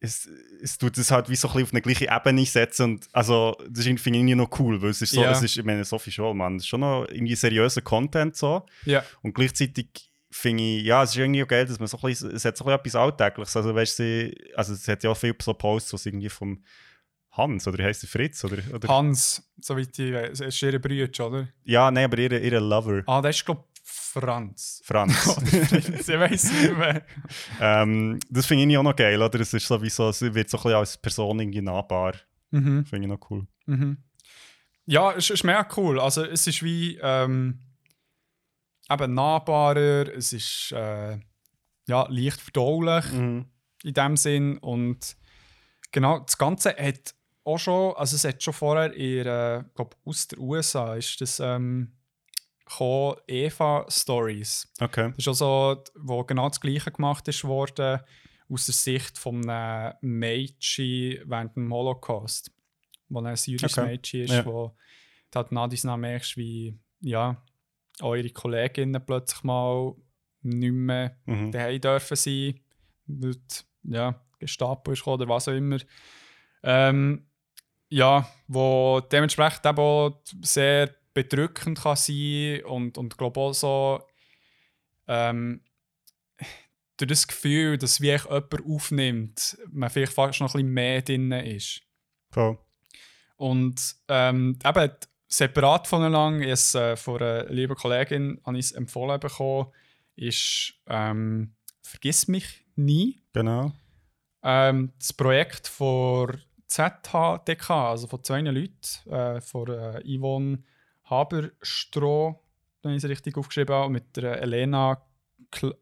[0.04, 0.30] es,
[0.62, 3.56] es tut es halt wie so ein bisschen auf eine gleiche Ebene setzen und also
[3.70, 5.32] das finde ich irgendwie noch cool, weil es ist so, Ja.
[5.32, 8.66] es ist, ich meine Sophie Scholl, man, es ist schon noch irgendwie seriöser Content so
[8.86, 9.88] ja, und gleichzeitig
[10.30, 12.58] finde ich, ja, es ist irgendwie auch geil, dass man so ein bisschen, es hat
[12.58, 15.54] so ein bisschen etwas Alltägliches, also weißt du, also es hat ja auch viele so
[15.54, 16.64] Posts, was irgendwie vom
[17.32, 21.26] Hans, oder heißt der Fritz, oder, oder Hans, soweit ich weiß, es ist ihre Brüder,
[21.26, 21.47] oder?
[21.64, 23.64] ja, nein, aber ihre, ihre Lover, Ah, das ist, glaube
[24.22, 24.82] Franz.
[24.84, 25.38] Franz.
[25.72, 27.03] ich weiß nicht mehr.
[27.61, 29.39] ähm, das finde ich auch noch geil, oder?
[29.39, 32.14] Es ist sowieso, sie wird so ein bisschen als Person irgendwie nahbar
[32.51, 32.86] Mhm.
[32.86, 33.47] Finde ich noch cool.
[33.66, 33.97] Mhm.
[34.86, 35.99] Ja, es ist mega cool.
[35.99, 37.57] Also es ist wie ähm,
[38.91, 41.18] eben nahbarer, es ist äh,
[41.88, 43.45] ja, leicht verdaulich Mhm.
[43.84, 45.16] in dem Sinn und
[45.91, 50.28] genau, das Ganze hat auch schon, also es hat schon vorher in, äh, glaub, aus
[50.28, 51.91] der USA ist das ähm,
[52.66, 54.72] gekommen, Eva Stories.
[54.80, 55.09] Okay.
[55.09, 57.99] Das ist also, wo genau das Gleiche gemacht ist worden
[58.49, 62.51] aus der Sicht von einem Mädchen während dem Holocaust.
[63.09, 63.88] Wo ein syrisches Okay.
[63.88, 64.45] Mädchen ist, Ja.
[64.45, 64.76] wo
[65.32, 67.41] du halt nach merkst, wie ja,
[68.01, 69.93] eure Kolleginnen plötzlich mal
[70.41, 71.51] nicht mehr Mhm.
[71.51, 72.59] daheim dürfen sein,
[73.07, 73.36] weil
[73.84, 75.78] ja, Gestapo ist oder was auch immer.
[76.64, 77.28] Ähm,
[77.89, 84.01] ja, wo dementsprechend eben sehr bedrückend kann sein und, und glaube auch so
[85.07, 85.61] ähm,
[86.97, 91.01] durch das Gefühl, dass wie echt jemand aufnimmt, man vielleicht fast noch ein bisschen mehr
[91.01, 91.82] drin ist.
[92.32, 92.57] Voll.
[93.36, 94.91] Und ähm, eben
[95.28, 99.72] separat voneinander, ich es äh, von einer lieben Kollegin habe ich es empfohlen bekommen,
[100.16, 103.22] ist ähm, Vergiss mich nie.
[103.34, 103.72] Genau.
[104.41, 110.64] Ähm, das Projekt von ZHDK, also von zwei Leuten, äh, von äh, Yvonne
[111.14, 112.39] Haberstroh,
[112.82, 115.01] wenn ich es richtig aufgeschrieben habe, mit der Elena
[115.51, 115.76] Kl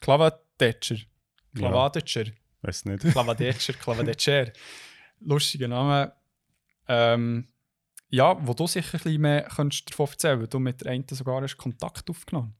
[0.00, 0.96] Klavadetscher.
[1.54, 2.26] Klavadetscher.
[2.62, 3.00] Weiß nicht.
[3.12, 4.52] Klavadetscher, Klavadetscher.
[5.20, 6.12] Lustiger Name.
[6.86, 7.48] Ähm,
[8.10, 11.04] ja, wo du sicher ein bisschen mehr könntest davon erzählen weil du mit der einen
[11.10, 12.57] sogar hast Kontakt aufgenommen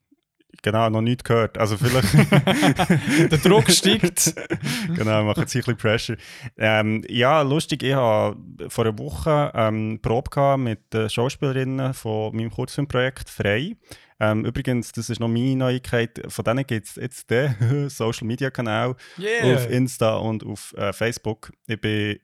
[0.62, 1.56] Genau, noch nichts gehört.
[1.58, 2.12] Also vielleicht.
[3.30, 4.34] Der Druck steigt.
[4.96, 6.16] genau, machen sie ein bisschen Pressure.
[6.56, 8.36] Ähm, ja, lustig, ich hatte
[8.68, 13.76] vor einer Woche ähm, Probe gehabt mit den Schauspielerinnen von meinem Kurzfilmprojekt «Frei».
[14.20, 17.54] Ähm, übrigens, das ist noch meine Neuigkeit, von denen gibt es jetzt den
[17.88, 19.54] Social-Media-Kanal Yeah.
[19.54, 21.52] auf Insta und auf äh, Facebook.
[21.68, 22.18] Ich bin,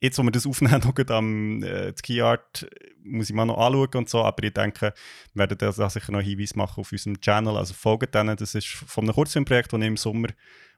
[0.00, 2.68] jetzt, wo wir das aufnehmen, noch am äh, die Key Art,
[3.02, 4.92] muss ich mal noch anschauen und so, aber ich denke,
[5.34, 8.68] wir werden da sicher noch Hinweis machen auf unserem Channel, also folgt denen, das ist
[8.68, 10.28] von einem Kurzfilmprojekt, das ich im Sommer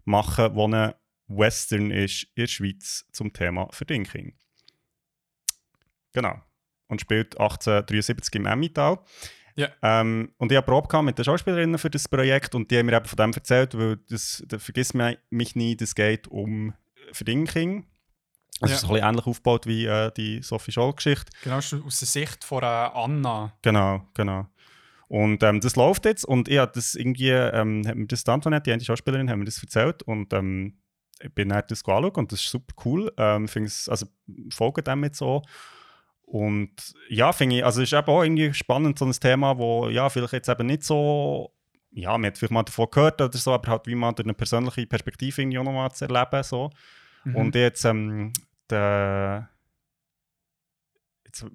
[0.04, 0.94] mache, wo ein
[1.28, 4.34] Western ist in der Schweiz zum Thema Verdinking.
[6.12, 6.40] Genau.
[6.88, 8.98] Und spielt 1873 im Emmental.
[9.56, 9.68] Ja.
[9.82, 12.96] Ähm, und ich habe Probe mit den Schauspielerinnen für das Projekt und die haben mir
[12.96, 16.74] eben von dem erzählt, weil das, da vergiss mich, nie, das geht um
[17.12, 17.84] Verdinking.
[18.60, 18.76] Also Ja.
[18.76, 21.26] es ist ein bisschen ähnlich aufgebaut wie äh, die Sophie Scholl-Geschichte.
[21.44, 23.52] Genau, aus der Sicht von äh, Anna.
[23.62, 24.46] Genau, genau.
[25.08, 28.30] Und ähm, das läuft jetzt und ich habe das irgendwie, ähm, hat mir das die
[28.30, 30.78] Antoinette, die eine Schauspielerin, hat mir das erzählt und ähm,
[31.20, 33.12] ich bin dann das anschauen und das ist super cool.
[33.16, 34.06] Ähm, finde es, also
[34.52, 35.42] folge dem jetzt so.
[36.22, 36.70] Und
[37.08, 40.10] ja, finde ich, also es ist eben auch irgendwie spannend, so ein Thema, wo ja,
[40.10, 41.54] vielleicht jetzt eben nicht so,
[41.90, 44.34] ja, man hat vielleicht mal davon gehört oder so, aber halt wie man durch eine
[44.34, 46.70] persönliche Perspektive irgendwie auch nochmal zu erleben, so.
[47.24, 47.34] Mhm.
[47.34, 48.32] Und jetzt, ähm,
[48.70, 49.48] der,
[51.26, 51.46] jetzt,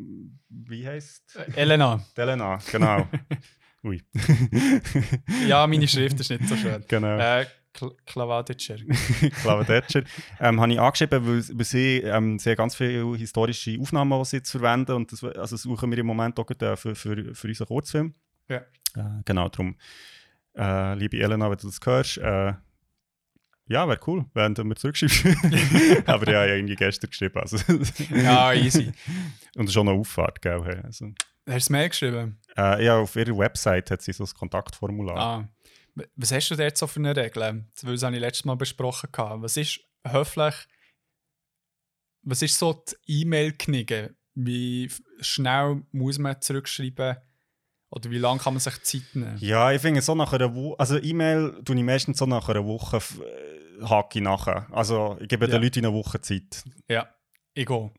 [0.49, 2.03] wie heißt Äh, Elena.
[2.15, 3.07] Elena, genau.
[3.83, 4.01] Ui.
[5.47, 6.83] Ja, meine Schrift ist nicht so schön.
[6.87, 7.17] genau.
[7.17, 8.77] Äh, Kl Klavadetscher.
[9.41, 10.03] Clara Detscher.
[10.39, 14.37] ähm, habe ich angeschrieben, weil, weil sie, ähm, sie ganz viele historische Aufnahmen, die sie
[14.37, 14.91] jetzt verwenden.
[14.91, 18.13] Und das also suchen wir im Moment auch gerade, äh, für, für, für unseren Kurzfilm.
[18.47, 18.57] Ja.
[18.95, 19.75] Äh, genau, darum.
[20.55, 22.53] Äh, liebe Elena, wenn du das hörst, äh,
[23.67, 25.25] ja, wäre cool, wenn du mir zurückschreibst.
[26.07, 27.39] Aber ja, ich habe irgendwie gestern geschrieben.
[27.39, 27.57] Also.
[28.13, 28.91] Ja, easy.
[29.55, 30.61] Und schon eine Auffahrt, gell?
[30.63, 31.15] hey, Also, Hast
[31.47, 32.39] du es Mail geschrieben?
[32.57, 35.17] äh, ja, auf ihrer Website hat sie so ein Kontaktformular.
[35.17, 35.49] Ah.
[36.15, 37.65] Was hast du dort so für eine Regel?
[37.81, 39.09] Das habe ich letztes Mal besprochen.
[39.41, 40.55] Was ist höflich?
[42.23, 44.15] Was ist so die E-Mail-Knigge?
[44.35, 44.89] Wie
[45.19, 47.17] schnell muss man zurückschreiben?
[47.95, 49.37] Oder wie lange kann man sich Zeit nehmen?
[49.39, 52.65] Ja, ich finde so nach einer Woche, also E-Mail tue ich meistens so nach einer
[52.65, 54.67] Woche äh, hake ich nachher.
[54.71, 55.51] Also ich gebe Ja.
[55.51, 56.63] den Leuten eine Woche Zeit.
[56.89, 57.07] Ja,
[57.53, 57.91] ich gehe.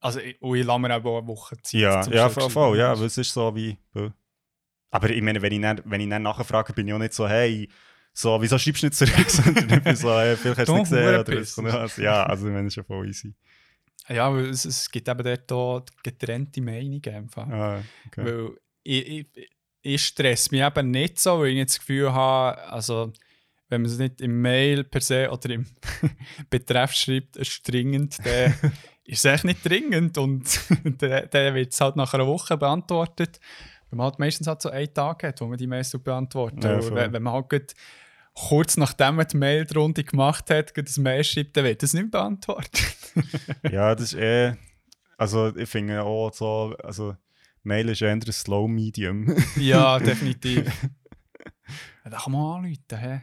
[0.00, 1.80] Also, ich, und ich lasse mir auch eine Woche Zeit.
[1.80, 3.76] Ja, ja, voll, voll, ja, weil es ist so wie...
[4.90, 7.26] Aber ich meine, wenn ich dann, wenn ich dann nachfrage, bin ich auch nicht so,
[7.28, 7.68] hey,
[8.12, 9.28] so, wieso schreibst du nicht zurück?
[9.30, 11.20] Sondern ich bin so, hey, vielleicht hast du es nicht gesehen.
[11.20, 11.62] Oder so.
[11.78, 13.34] Also, ja, also ich meine, ist schon voll easy.
[14.08, 17.02] Ja, weil es, es gibt eben dort auch getrennte Meinungen.
[17.08, 17.48] Einfach.
[17.48, 18.24] Ah, okay.
[18.24, 18.50] Weil
[18.86, 19.50] ich, ich,
[19.82, 23.12] ich stress mich eben nicht so, weil ich nicht das Gefühl habe, also
[23.68, 25.66] wenn man es nicht im Mail per se oder im
[26.50, 28.54] Betreff schreibt, es ist dringend, dann
[29.04, 30.60] ist es echt nicht dringend und
[30.98, 33.40] dann, dann wird es halt nach einer Woche beantwortet.
[33.90, 36.64] Weil man halt meistens halt so einen Tag hat, wo man die Mails so beantwortet.
[36.64, 37.74] Ja, wenn, wenn man halt
[38.34, 42.96] kurz nachdem man die Mail-Runde gemacht hat, das Mail schreibt, dann wird das nicht beantwortet.
[43.70, 44.54] Ja, das ist eh...
[45.18, 47.16] Also ich finde auch so, also
[47.66, 49.36] Mail ist eher ein Slow Medium.
[49.56, 50.66] ja, definitiv.
[52.04, 53.22] Ja, da kann man anrufen, hä?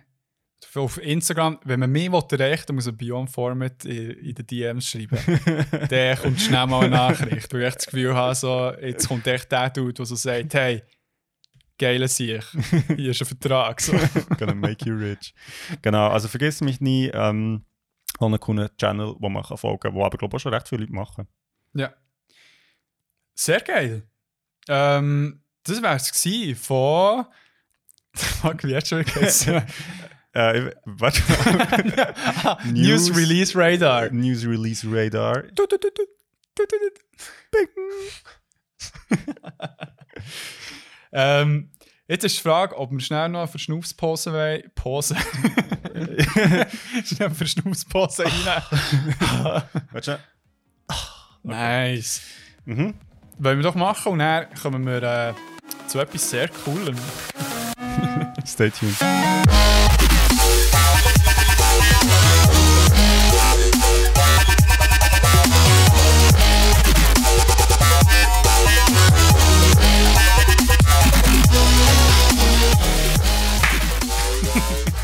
[0.75, 4.47] auf Instagram, wenn man mich erreichen will, dann muss man Beyond Format in, in den
[4.47, 5.17] DMs schreiben.
[5.89, 9.51] dann kommt schnell mal eine Nachricht, weil ich das Gefühl habe, so, jetzt kommt echt
[9.51, 10.81] der Dude, der so sagt, hey,
[11.77, 12.43] geile Sieg,
[12.87, 13.81] hier ist ein Vertrag.
[13.81, 13.93] So.
[14.37, 15.35] Gonna make you rich.
[15.81, 17.65] Genau, also vergiss mich nie, ähm,
[18.19, 20.81] einen coolen Channel, wo man folgen kann, wo aber glaube ich auch schon recht viele
[20.81, 21.27] Leute machen.
[21.73, 21.93] Ja.
[23.35, 24.07] Sehr geil.
[24.67, 27.25] Ähm, das wäre es von...
[28.15, 29.63] Fuck, wie jetzt schon vergessen?
[30.35, 31.21] Äh, warte
[32.65, 34.09] News, News, Release Radar.
[34.09, 35.43] News Release Radar.
[41.11, 41.69] ähm,
[42.07, 44.63] jetzt ist die Frage, ob wir schnell noch eine Verschnaufspause wollen.
[44.73, 45.15] Pause.
[47.05, 49.63] schnell eine Verschnaufspause rein.
[49.91, 50.19] Warte
[51.43, 52.21] Nice.
[52.65, 52.95] Mhm.
[53.39, 55.33] Wollen wir doch machen und dann kommen wir äh,
[55.87, 56.95] zu etwas sehr Coolem.
[58.45, 58.95] Stay tuned.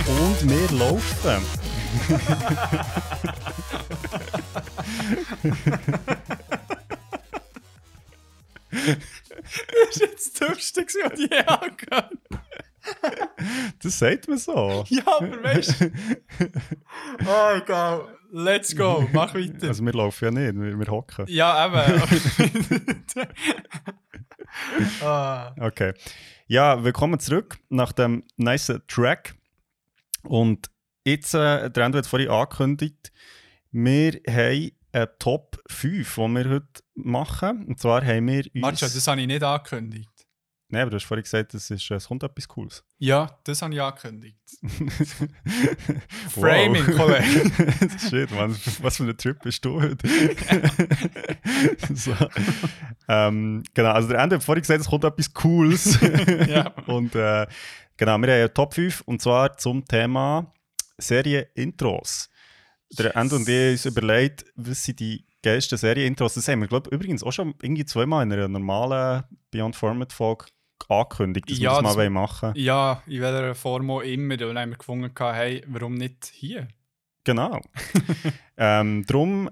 [0.07, 1.45] Und wir laufen.
[8.71, 12.13] das ist jetzt das Dümmste, was ich je angehört
[13.81, 14.85] Das sagt man so.
[14.89, 15.91] Ja, aber weißt du.
[17.25, 18.15] Oh, egal.
[18.31, 19.69] Let's go, mach weiter.
[19.69, 21.25] Also wir laufen ja nicht, wir, wir hocken.
[21.27, 22.01] Ja, eben.
[25.01, 25.55] ah.
[25.59, 25.93] Okay.
[26.47, 29.35] Ja, willkommen zurück nach dem nice Track.
[30.23, 30.69] Und
[31.05, 33.11] jetzt, äh, der Endo hat vorhin angekündigt,
[33.71, 37.65] wir haben eine Top 5, die wir heute machen.
[37.65, 38.53] Und zwar haben wir uns...
[38.53, 40.09] Matcha, das habe ich nicht angekündigt.
[40.71, 42.83] Nein, aber du hast vorhin gesagt, es, ist, es kommt etwas Cooles.
[42.99, 44.37] Ja, das habe ich angekündigt.
[46.29, 47.51] Framing, Kollege.
[48.07, 50.07] Shit, man, was für ein Trip bist du heute?
[51.95, 52.15] so.
[53.07, 55.97] ähm, genau, also der Ende hat vorhin gesagt, es kommt etwas Cooles.
[56.47, 56.67] ja.
[56.85, 57.47] Und äh,
[57.97, 60.53] genau, wir haben eine Top 5 und zwar zum Thema
[60.99, 62.29] Serie-Intros.
[62.91, 66.35] Der Ende und ich haben uns überlegt, was sind die geilsten Serie-Intros.
[66.35, 70.45] Das haben wir, glaube übrigens auch schon irgendwie zweimal in einer normalen Beyond Format-Folge
[70.87, 74.33] angekündigt, dass ja, wir das mal das, machen Ja, in welcher Form auch immer.
[74.33, 76.67] Und dann haben wir gefunden, hey, warum nicht hier?
[77.23, 77.61] Genau.
[78.57, 79.49] ähm, darum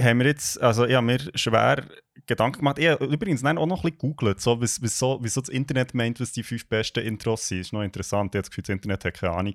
[0.00, 1.86] haben wir jetzt, also ich habe mir schwer
[2.26, 2.78] Gedanken gemacht.
[2.78, 5.40] Ich habe übrigens nein, auch noch ein bisschen gegoogelt, so, wie, wie, so, wie so
[5.40, 7.60] das Internet meint, was die fünf besten Intros sind.
[7.60, 8.34] Das ist noch interessant.
[8.34, 9.54] Ich habe das Gefühl, das Internet hat keine Ahnung.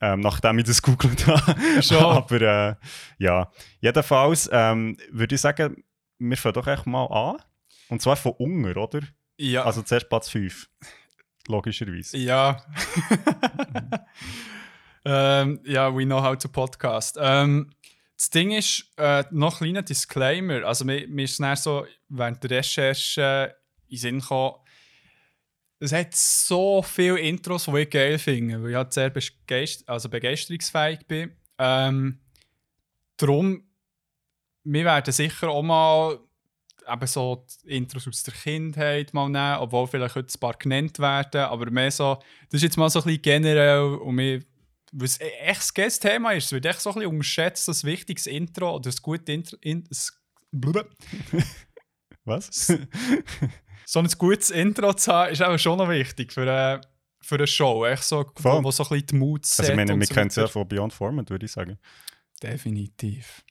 [0.00, 1.56] Ähm, nachdem ich das gegoogelt habe.
[1.82, 1.98] Schon.
[1.98, 2.74] Aber äh,
[3.18, 5.84] ja, jedenfalls ähm, würde ich sagen,
[6.18, 7.42] wir fangen doch echt mal an.
[7.88, 9.00] Und zwar von Unger, oder?
[9.38, 9.64] Ja.
[9.64, 10.68] Also zuerst Platz 5.
[11.48, 12.16] Logischerweise.
[12.18, 12.62] Ja.
[15.04, 17.16] ähm, ja, we know how to podcast.
[17.20, 17.70] Ähm,
[18.16, 20.64] das Ding ist, äh, noch ein kleiner Disclaimer.
[20.64, 23.54] Also, mir, mir ist es so während der Recherche
[23.88, 24.56] in den Sinn gekommen,
[25.78, 30.08] es hat so viele Intros, die ich geil finde, weil ich halt sehr begeist also
[30.08, 31.32] begeisterungsfähig bin.
[31.58, 32.20] Ähm,
[33.16, 33.62] darum,
[34.64, 36.18] wir werden sicher auch mal
[36.88, 41.42] eben so Intros aus der Kindheit mal nehmen, obwohl vielleicht heute ein paar genannt werden,
[41.42, 42.16] aber mehr so,
[42.50, 44.42] das ist jetzt mal so ein bisschen generell und mir,
[44.92, 48.74] was echt das Thema ist, es wird echt so ein bisschen unterschätzt, das wichtiges Intro
[48.74, 50.16] oder das gute Intro, in, das,
[52.24, 52.72] was?
[53.86, 56.80] So ein gutes Intro zu haben, ist auch schon noch wichtig für eine,
[57.22, 59.60] für eine Show, echt so, wo, wo so ein bisschen die Mut setzt.
[59.60, 61.78] Also ich meine, wir so kennen es ja von Beyond Format, würde ich sagen.
[62.42, 63.44] Definitiv.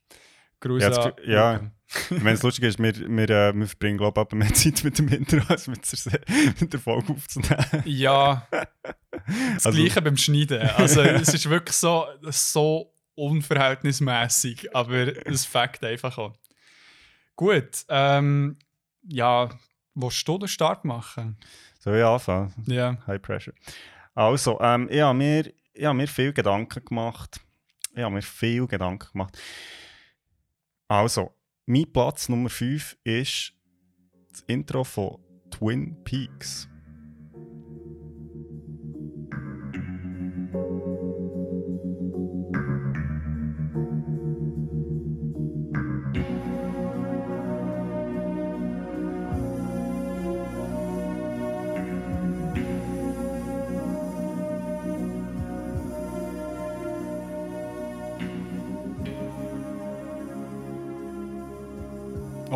[0.60, 1.72] Gruß ja, ja.
[2.10, 5.08] wenn es lustig ist, wir, wir, äh, wir verbringen glaube ich mehr Zeit mit dem
[5.08, 6.20] Intro als mit der,
[6.60, 7.84] mit der Folge aufzunehmen.
[7.86, 8.48] Ja,
[9.12, 10.62] das also, Gleiche beim Schneiden.
[10.62, 16.34] Also es ist wirklich so, so unverhältnismäßig, aber es fängt einfach an.
[17.36, 18.58] Gut, ähm,
[19.08, 19.50] ja,
[19.96, 21.38] willst du den Start machen?
[21.80, 22.54] Soll ich anfangen?
[22.68, 22.98] Ja.
[23.08, 23.54] High Pressure.
[24.14, 27.40] Also, ähm, ich habe mir, ich habe mir viel Gedanken gemacht.
[27.94, 29.38] Ich habe mir viel Gedanken gemacht.
[30.88, 31.34] Also,
[31.66, 33.54] mein Platz Nummer 5 ist
[34.30, 35.18] das Intro von
[35.50, 36.70] Twin Peaks.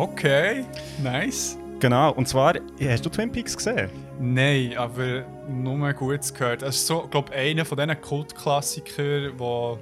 [0.00, 0.64] Okay,
[1.02, 1.58] nice.
[1.78, 3.90] Genau, und zwar, hast du Twin Peaks gesehen?
[4.18, 6.62] Nein, aber nur Gutes gehört.
[6.62, 9.78] Das ist so, glaube ich, einer von diesen Kultklassikern, wo,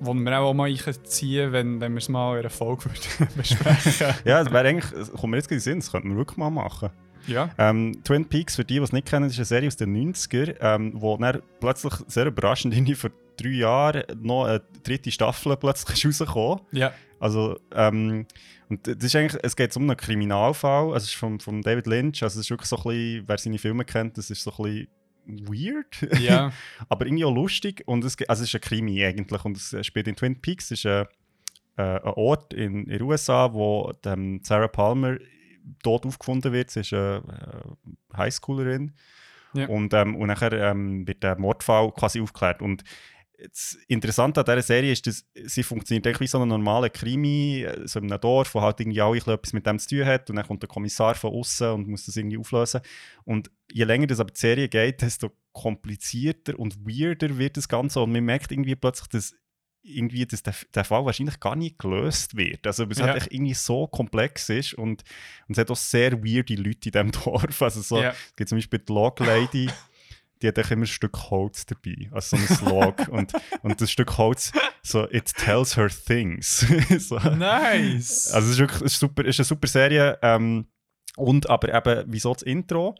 [0.00, 2.90] wo wir auch mal ziehen wenn, wenn wir es mal in einer Folge
[3.36, 6.36] besprechen Ja, das wäre eigentlich, kommt mir jetzt in den Sinn, das könnten wir wirklich
[6.36, 6.90] mal machen.
[7.28, 7.50] Ja.
[7.58, 10.56] Ähm, Twin Peaks, für die, die es nicht kennen, ist eine Serie aus den 90er,
[10.60, 16.04] ähm, wo dann plötzlich sehr überraschend irgendwie vor drei Jahren noch eine dritte Staffel plötzlich
[16.04, 16.62] ist rausgekommen.
[16.72, 16.92] Ja.
[17.18, 18.26] Also, ähm,
[18.68, 21.86] und das ist eigentlich, es geht um einen Kriminalfall, also es ist von, von David
[21.86, 24.50] Lynch, also es ist wirklich so ein bisschen, wer seine Filme kennt, das ist so
[24.52, 24.88] ein bisschen
[25.26, 26.52] weird, Ja.
[26.88, 27.82] aber irgendwie auch lustig.
[27.86, 29.44] Und es, also es ist ein Krimi eigentlich.
[29.44, 31.06] Und es spielt in Twin Peaks, es ist ein,
[31.76, 35.18] äh, ein Ort in, den USA, wo dem Sarah Palmer
[35.82, 37.22] tot aufgefunden wird, sie ist eine
[38.14, 38.92] äh, Highschoolerin.
[39.54, 39.68] Ja.
[39.68, 42.60] und, ähm, und nachher ähm, wird der Mordfall quasi aufgeklärt.
[42.60, 42.84] Und
[43.52, 47.86] das Interessante an dieser Serie ist, dass sie funktioniert wie so ein normaler Krimi, äh,
[47.86, 50.36] so in einem Dorf, wo halt irgendwie auch etwas mit dem zu tun hat und
[50.36, 52.80] dann kommt der Kommissar von außen und muss das irgendwie auflösen.
[53.24, 58.00] Und je länger das aber die Serie geht, desto komplizierter und weirder wird das Ganze
[58.00, 59.34] und man merkt irgendwie plötzlich, dass
[59.82, 62.66] irgendwie dass der, der Fall wahrscheinlich gar nicht gelöst wird.
[62.66, 63.06] Also es Ja.
[63.08, 65.04] halt irgendwie so komplex ist und,
[65.46, 67.62] und es hat auch sehr weirde Leute in diesem Dorf.
[67.62, 68.10] Also so, Ja.
[68.10, 69.70] es gibt zum Beispiel die Log Lady,
[70.42, 73.08] die hat immer ein Stück Holz dabei, also so ein Log.
[73.08, 73.32] und,
[73.62, 76.66] und das Stück Holz, so, it tells her things.
[76.98, 77.16] so.
[77.18, 78.32] Nice!
[78.32, 80.18] Also es ist wirklich es ist super, es ist eine super Serie.
[80.22, 80.66] Ähm,
[81.16, 82.94] und aber eben, wieso das Intro?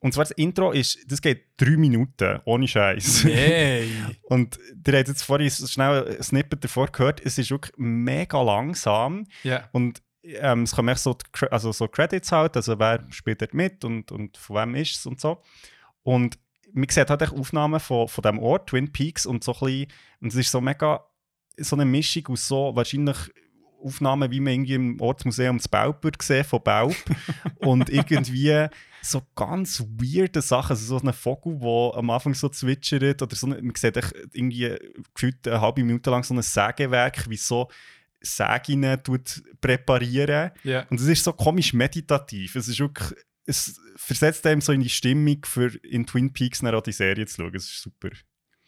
[0.00, 3.24] Und zwar das Intro ist, das geht drei Minuten, ohne Scheiß.
[3.24, 3.90] Yay!
[4.22, 4.56] Und
[4.86, 9.26] ihr habt jetzt vorhin so schnell ein Snippet davor gehört, es ist wirklich mega langsam.
[9.42, 9.68] Ja.
[9.72, 13.54] Und ähm, es kommen echt so, die also so Credits halt, also wer spielt dort
[13.54, 15.42] mit und, und von wem ist es und so.
[16.04, 16.38] Und
[16.72, 19.86] man sieht halt Aufnahmen von, von diesem Ort, Twin Peaks, und so ein bisschen,
[20.20, 21.04] und es ist so mega
[21.60, 23.16] so eine Mischung aus so wahrscheinlich
[23.82, 26.96] Aufnahmen, wie man irgendwie im Ortsmuseum zu Baub würde sehen, von Baub.
[27.58, 28.66] und irgendwie
[29.02, 33.46] so ganz weirde Sachen, also so ein Vogel, der am Anfang so zwitschert, oder so
[33.46, 33.96] eine, man sieht
[34.32, 34.76] irgendwie
[35.14, 37.68] gefühlt eine halbe Minute lang so ein Sägewerk, wie so
[38.20, 40.50] Säginnen tut präparieren.
[40.64, 40.84] Ja.
[40.90, 42.56] Und es ist so komisch meditativ.
[42.56, 43.16] Es ist wirklich,
[43.48, 47.26] es versetzt einem so in die Stimmung, für in Twin Peaks dann auch die Serie
[47.26, 47.54] zu schauen.
[47.54, 48.10] Es ist super.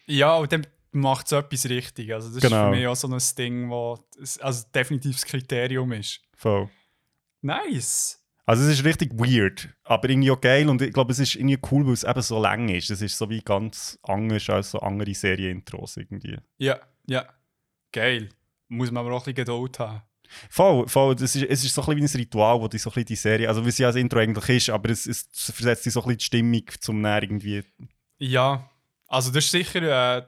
[0.06, 2.12] Ja, und dann macht es etwas richtig.
[2.12, 2.56] Also, das Genau.
[2.56, 3.98] ist für mich auch so ein Ding, wo
[4.40, 6.20] also definitiv das Kriterium ist.
[6.36, 6.68] Voll.
[7.42, 8.16] Nice!
[8.46, 11.58] Also es ist richtig weird, aber irgendwie auch geil und ich glaube, es ist irgendwie
[11.70, 12.90] cool, weil es eben so lang ist.
[12.90, 16.36] Es ist so wie ganz anders als so andere Serienintros irgendwie.
[16.58, 17.28] Ja, ja.
[17.92, 18.30] Geil.
[18.66, 20.02] Muss man aber auch ein bisschen Geduld haben.
[20.48, 21.14] Voll, voll.
[21.14, 23.06] Das ist, es ist so ein bisschen wie ein Ritual, wo die so ein bisschen
[23.06, 26.00] die Serie, also wie sie als Intro eigentlich ist, aber es, es versetzt die so
[26.00, 27.64] ein bisschen die Stimmung zum näher irgendwie.
[28.18, 28.70] Ja,
[29.08, 30.26] also das ist sicher, äh,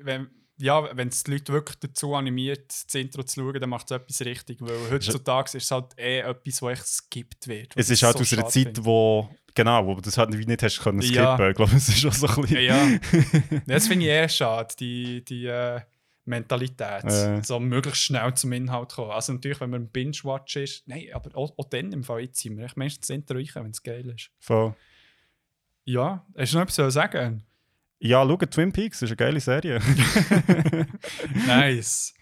[0.00, 3.90] wenn ja, wenn es die Leute wirklich dazu animiert, das Intro zu schauen, dann macht
[3.90, 7.72] es etwas richtig, weil heutzutage ist es halt eh etwas, was echt skippt wird.
[7.74, 8.84] Es ist halt so aus einer Zeit, finde.
[8.84, 11.22] wo, genau, wo du das halt nicht hast können skippen.
[11.22, 11.48] Ja.
[11.48, 12.64] Ich glaube, es ist auch so ein bisschen...
[12.64, 12.98] Ja, ja.
[13.66, 15.80] Das finde ich eher schade, die, die äh,
[16.24, 17.04] Mentalität.
[17.04, 17.42] Äh.
[17.42, 19.10] So möglichst schnell zum Inhalt kommen.
[19.10, 22.40] Also natürlich, wenn man ein Binge-Watch ist, nein, aber auch, auch dann im Fall jetzt
[22.40, 24.30] sind wir echt meistens rein, wenn es geil ist.
[24.38, 24.74] Voll.
[25.84, 27.42] Ja, hast du noch etwas zu sagen?
[27.98, 29.80] Ja, schau, Twin Peaks ist eine geile Serie.
[31.46, 32.14] Nice.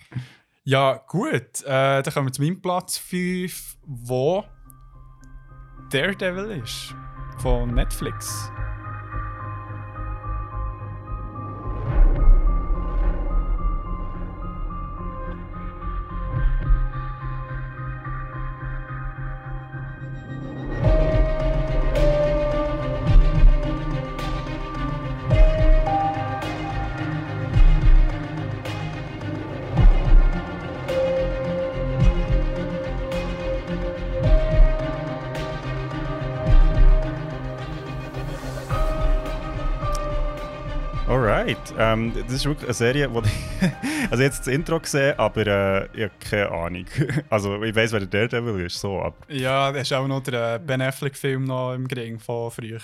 [0.64, 1.62] Ja, gut.
[1.64, 4.44] Äh, dann kommen wir zu meinem Platz 5, wo
[5.90, 6.94] Daredevil ist.
[7.38, 8.50] Von Netflix.
[41.78, 43.30] Ähm, das ist wirklich eine Serie, wo ich,
[44.10, 46.86] also jetzt das Intro gesehen, aber äh, ich habe keine Ahnung.
[47.30, 50.58] Also ich weiß, wer der Daredevil ist, so, aber Ja, das ist auch noch der
[50.58, 52.78] Ben Affleck-Film noch im Gring von früher.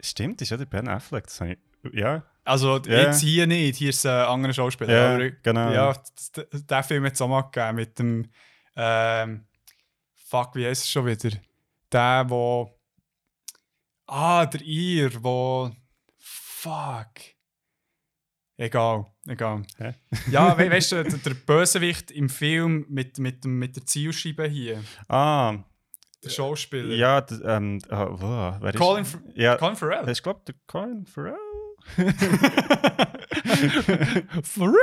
[0.00, 1.24] stimmt, ist ja der Ben Affleck.
[1.24, 1.58] Das ich,
[1.92, 3.00] ja, Also Ja.
[3.02, 4.92] jetzt hier nicht, hier ist ein anderer Schauspieler.
[4.94, 5.70] Ja, aber, genau.
[5.72, 8.30] Ja, d- d- den Film hat es auch mal gegeben mit dem.
[8.74, 9.44] Ähm,
[10.14, 11.30] fuck, wie heißt es schon wieder?
[11.92, 12.78] Der, wo.
[14.06, 15.70] Ah, der Ir, wo.
[16.18, 17.31] Fuck.
[18.62, 19.64] Egal, egal.
[19.78, 19.92] Hä?
[20.30, 24.80] Ja, we weißt du, der, der Bösewicht im Film mit, mit, mit der Zielscheibe hier,
[25.08, 25.56] Ah,
[26.22, 26.94] der Schauspieler.
[26.94, 30.08] ja, ähm, ah, wow, wer ist Colin, F Ja, Colin Farrell.
[30.08, 31.34] ich glaube, der Colin Farrell.
[34.44, 34.76] For real?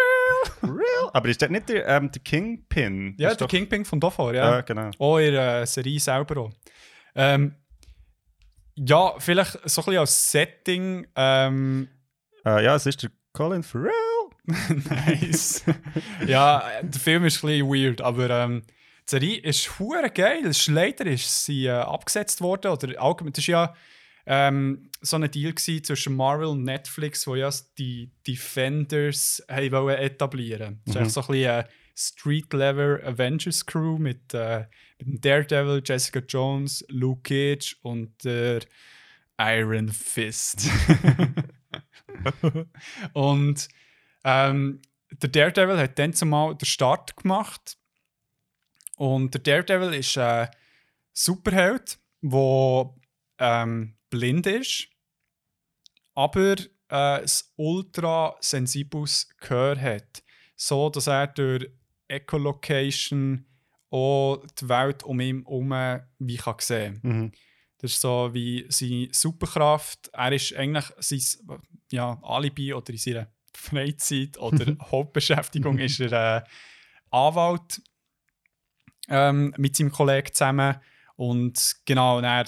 [0.64, 1.10] Real?
[1.14, 3.16] Aber ist das nicht der, ähm, der Kingpin?
[3.18, 4.56] Ja, Ist der doch- Kingpin von davor, ja.
[4.56, 4.90] Ja, genau.
[5.00, 6.52] Auch in der Serie selber auch.
[7.16, 7.56] Ähm,
[8.76, 11.08] Ja, vielleicht so ein bisschen als Setting.
[11.16, 11.88] Ähm,
[12.46, 13.94] Äh, ja, es ist der Colin Farrell.
[14.46, 15.64] nice.
[16.28, 18.76] ja, der Film ist ein bisschen weird, aber ähm, die
[19.06, 20.46] Serie ist hure geil.
[20.46, 22.70] Ist leider ist sie äh, abgesetzt worden.
[22.70, 23.76] Oder allgemein, das war ja
[24.26, 30.82] ähm, so ein Deal zwischen Marvel und Netflix, wo ja die Defenders haben wollen etablieren
[30.86, 31.00] Das ist Mhm.
[31.00, 34.66] eigentlich so ein bisschen eine Street-Level Avengers Crew mit, äh,
[35.02, 38.64] mit Daredevil, Jessica Jones, Luke Cage und der
[39.40, 40.70] Iron Fist.
[43.14, 43.68] und
[44.24, 47.78] ähm, der Daredevil hat dann zumal den Start gemacht.
[48.98, 50.50] Und der Daredevil ist ein
[51.14, 52.96] Superheld, der
[53.38, 54.88] ähm, blind ist,
[56.14, 56.58] aber
[56.90, 60.24] äh, ein ultra sensibles Gehör hat.
[60.56, 61.70] So dass er durch
[62.10, 63.46] Echolocation
[63.90, 67.32] auch die Welt um ihn herum wie kann sehen Mhm.
[67.80, 70.10] Das ist so wie seine Superkraft.
[70.14, 71.60] Er ist eigentlich sein
[71.92, 76.42] ja, Alibi oder in seiner Freizeit oder Hauptbeschäftigung ist er äh,
[77.10, 77.82] Anwalt
[79.08, 80.76] ähm, mit seinem Kollegen zusammen.
[81.16, 82.46] Und genau, und er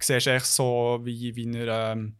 [0.00, 2.16] siehst echt so, wie, wie er ähm,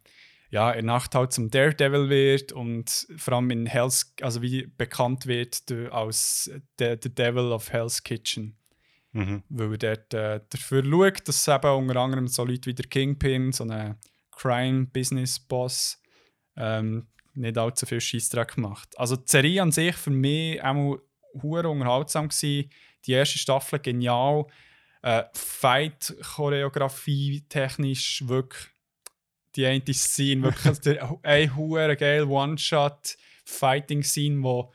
[0.50, 4.66] ja, in der Nacht halt zum Daredevil wird und vor allem in Hell's, also wie
[4.66, 8.59] bekannt wird als der, der Devil of Hell's Kitchen
[9.12, 9.42] Mhm.
[9.48, 13.64] weil dort äh, dafür schaut, dass eben unter anderem so Leute wie der Kingpin, so
[13.64, 13.98] ein
[14.30, 16.00] Crime-Business-Boss,
[16.56, 18.96] ähm, nicht allzu viel Scheissdreck macht.
[18.98, 20.98] Also die Serie an sich für mich auch
[21.42, 22.70] hure unterhaltsam gewesen.
[23.06, 24.46] Die erste Staffel genial.
[25.02, 28.68] Äh, Fight-Choreografie technisch wirklich
[29.56, 34.72] die eine Szene, wirklich also der, ein hure geil One-Shot-Fighting-Scene, wo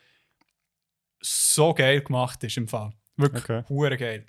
[1.22, 2.92] so geil gemacht ist im Fall.
[3.18, 3.64] Wirklich Okay.
[3.70, 4.26] hure geil.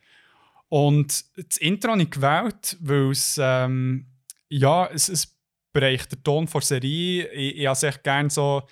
[0.69, 4.07] Und das Intro habe ich gewählt, weil es, ähm,
[4.49, 5.37] ja, es, es
[5.73, 7.29] bereicht den Ton der Serie.
[7.33, 8.63] Ich, ich habe echt gerne so,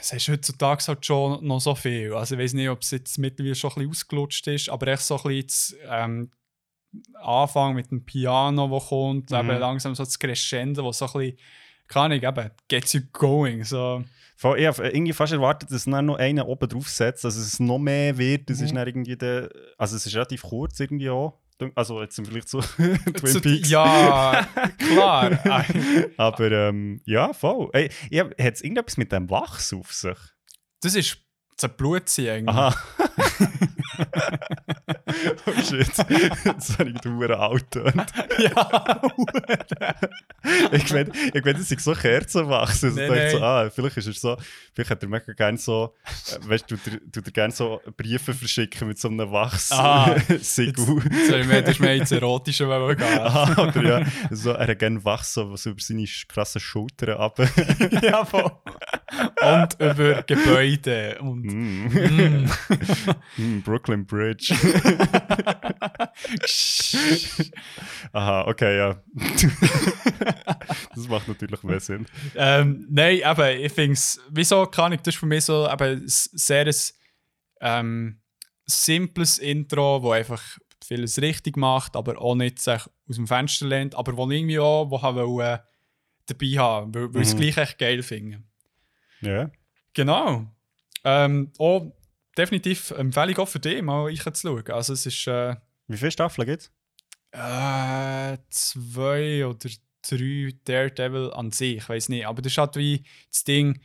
[0.00, 2.12] es ist heutzutage halt schon noch so viel.
[2.14, 5.02] Also ich weiß nicht, ob es jetzt mittlerweile schon ein bisschen ausgelutscht ist, aber echt
[5.02, 6.30] so ein bisschen das, ähm,
[7.20, 9.36] Anfang mit dem Piano, das kommt, Mhm.
[9.36, 11.38] eben langsam so das Crescendo, wo so ein bisschen,
[11.88, 13.64] kann ich eben, gets you going.
[13.64, 14.04] So.
[14.36, 17.58] Voll, Ich habe irgendwie fast erwartet, dass dann noch einer oben drauf setzt, dass es
[17.58, 18.48] noch mehr wird.
[18.48, 18.76] Das ist Mhm.
[18.76, 21.38] dann irgendwie der, also es ist relativ kurz irgendwie auch.
[21.74, 22.60] Also jetzt im Vergleich zu
[23.16, 23.68] Twin Peaks.
[23.68, 24.46] Ja,
[24.78, 25.64] klar.
[26.16, 27.68] Aber ähm, ja, voll.
[27.72, 27.88] Ey,
[28.40, 30.16] hat es irgendetwas mit dem Wachs auf sich?
[30.82, 31.18] Das ist
[31.56, 32.56] das Blutziehen eigentlich.
[32.56, 32.76] Aha.
[35.46, 35.88] Oh shit.
[36.44, 37.74] Jetzt habe ich die alt
[38.38, 39.00] ja,
[40.72, 42.84] Ich meine, ich mein, das ist so Kerzenwachs.
[42.84, 44.36] Also Nee, so, ah, vielleicht ist er so,
[44.72, 48.34] vielleicht hat er mega gerne so, äh, weißt du, tut er, er gerne so Briefe
[48.34, 49.72] verschicken mit so einem Wachs.
[49.72, 50.16] Aha.
[50.40, 51.00] Sigu.
[51.00, 53.18] Mir hättest mir ins Erotische wollen gehen.
[53.18, 57.38] Aha, oder ja, so, er hat gerne Wachs, so, was über seine krassen Schultern ab.
[58.02, 58.50] ja, voll.
[59.40, 61.18] Und über Gebäude.
[61.20, 61.88] Und mm.
[61.88, 62.50] mm.
[63.36, 64.54] Mm, Brooklyn Bridge.
[68.12, 69.02] Aha, okay, ja.
[70.94, 72.06] das macht natürlich mehr Sinn.
[72.34, 76.66] ähm, nein, aber ich finde es, wieso kann ich das für mich so s- sehr
[76.66, 76.74] ein
[77.60, 78.20] ähm,
[78.64, 80.42] simples Intro, wo einfach
[80.84, 84.58] vieles richtig macht, aber auch nicht sich aus dem Fenster lehnt, aber wo ich irgendwie
[84.58, 85.64] auch wo habe wollte,
[86.26, 87.38] dabei haben, weil, weil ich es Mhm.
[87.40, 88.42] gleich echt geil finde.
[89.20, 89.50] Ja.
[89.94, 90.46] Genau.
[91.04, 91.92] Ähm, auch
[92.38, 94.66] definitiv Empfehlung auch für dich, mal reinzuschauen.
[94.70, 95.56] Also es ist äh,
[95.88, 96.72] Wie viele Staffeln gibt es?
[97.32, 99.68] äh, zwei oder
[100.08, 102.26] drei Daredevil an sich, ich weiß nicht.
[102.26, 103.80] Aber das ist halt wie das Ding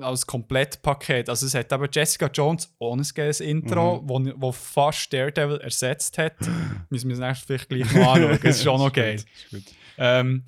[0.00, 1.28] als Komplettpaket.
[1.28, 6.18] Also es hat aber Jessica Jones ohne ein geiles Intro, wo, wo fast Daredevil ersetzt
[6.18, 6.36] hat.
[6.90, 8.38] Müssen wir es nächstes vielleicht gleich noch anschauen.
[8.42, 9.22] Das ist auch noch geil.
[9.96, 10.44] Ähm,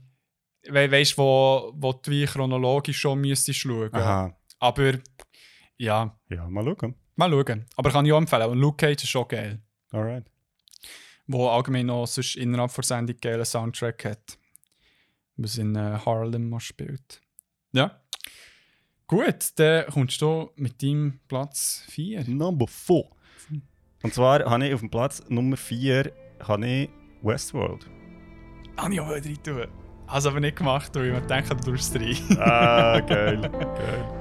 [0.68, 3.93] we weißt du, wo, wo du wie chronologisch schon müsstest schauen.
[3.93, 4.36] Aha.
[4.61, 4.93] Aber
[5.78, 6.95] ja, Ja, mal schauen.
[7.20, 7.66] Mal schauen.
[7.76, 8.50] Aber kann ich auch empfehlen.
[8.50, 9.58] Und Luke Cage ist schon geil.
[9.92, 10.24] Alright.
[11.26, 14.38] Wo allgemein noch sonst innerhalb der Sendung geilen Soundtrack hat.
[15.36, 17.20] Was in äh, Harlem mal spielt.
[17.72, 18.00] Ja.
[19.06, 22.24] Gut, dann kommst du mit deinem Platz 4.
[22.28, 23.04] Number 4.
[24.02, 26.12] Und zwar habe ich auf dem Platz Nummer 4
[26.42, 26.90] habe ich
[27.22, 27.86] Westworld.
[28.76, 29.66] Habe ich auch rein tun.
[30.06, 32.38] Habe es aber nicht gemacht, weil ich mir denke, du tust es rein.
[32.38, 33.40] Ah, geil.
[33.40, 34.19] geil.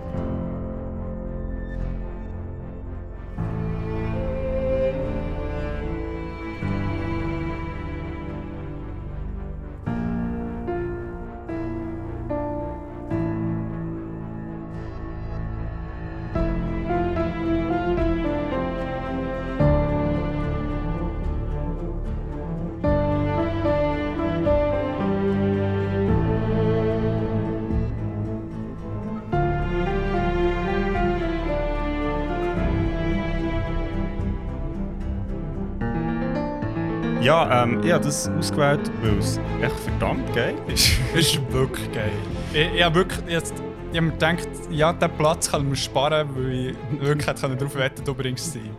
[37.40, 40.92] Ja, ähm, ich habe das ausgewählt, weil es echt verdammt geil ist.
[41.14, 42.12] Es ist wirklich geil.
[42.54, 43.54] Ich, ich habe wirklich jetzt,
[43.94, 47.76] ich habe mir gedacht, ja, diesen Platz kann man sparen, weil ich wirklich hätte darauf
[47.76, 48.76] wetten du bringst rein.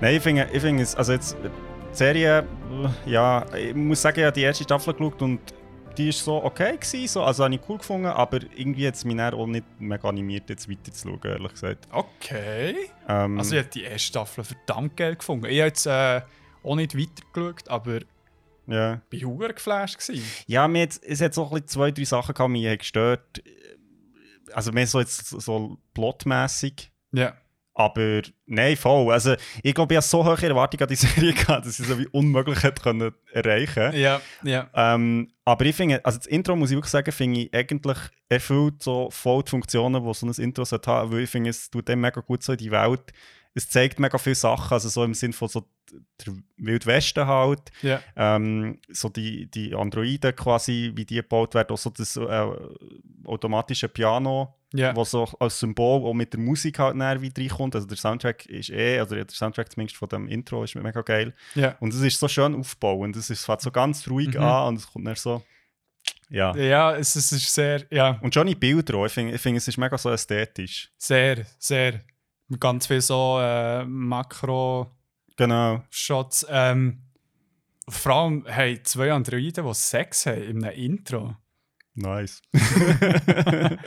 [0.00, 1.48] Nein, ich finde, ich finde es, also jetzt, die
[1.90, 2.46] Serie,
[3.04, 5.40] ja, ich muss sagen, ich habe die erste Staffel geschaut und
[5.96, 9.04] die war so okay gewesen, so, also habe ich cool gefunden, aber irgendwie hat es
[9.04, 11.88] mich auch nicht mega animiert, jetzt weiterzuschauen, ehrlich gesagt.
[11.90, 12.76] Okay.
[13.08, 15.46] Ähm, Also ich habe die erste Staffel verdammt geil gefunden.
[15.46, 16.20] Ich habe jetzt äh,
[16.62, 18.00] auch nicht weitergeschaut, aber
[18.66, 19.00] ja.
[19.10, 19.98] ich war verdammt geflasht.
[19.98, 20.24] Gewesen.
[20.46, 23.42] Ja, mir jetzt, es hat so zwei, drei Sachen gehabt, die mich gestört.
[24.52, 26.90] Also mehr so jetzt so plotmäßig.
[27.12, 27.34] Ja.
[27.78, 29.12] Aber nein, voll.
[29.12, 31.88] Also ich glaube, ich hatte so hohe Erwartungen an die Serie gehabt, dass ich es
[31.88, 34.68] so wie unmöglich hätte können erreichen Ja, ja.
[34.74, 37.98] ähm, Aber ich finde, also das Intro muss ich wirklich sagen, finde ich eigentlich
[38.28, 41.70] erfüllt so voll die Funktionen, die so ein Intro sollte haben, weil ich finde, es
[41.70, 43.12] tut dem mega gut so in die Welt.
[43.54, 45.64] Es zeigt mega viele Sachen, also so im Sinn von so
[46.24, 48.00] der Wildwesten halt, ja.
[48.16, 52.46] ähm, so die, die Androiden quasi, wie die gebaut werden, auch so das äh,
[53.24, 54.94] automatische Piano, Ja.
[54.96, 57.74] was so als Symbol auch mit der Musik halt näher wieder reinkommt.
[57.74, 61.34] Also der Soundtrack ist eh, also der Soundtrack zumindest von dem Intro ist mega geil.
[61.54, 61.76] ja.
[61.80, 63.16] Und es ist so schön aufbauend.
[63.16, 64.40] Es fängt so ganz ruhig Mhm.
[64.42, 65.42] an und es kommt dann so.
[66.30, 66.54] Ja.
[66.56, 69.06] Ja, es, es ist sehr, ja, Und schon die Bilder auch.
[69.06, 70.90] Ich finde, find, es ist mega so ästhetisch.
[70.98, 72.00] sehr, sehr.
[72.60, 74.97] Ganz viel so äh, Makro-Shots.
[75.38, 75.82] Genau.
[76.48, 77.02] Ähm,
[77.88, 81.36] vor allem haben zwei Androiden, die Sex haben in einem Intro.
[81.94, 82.42] Nice.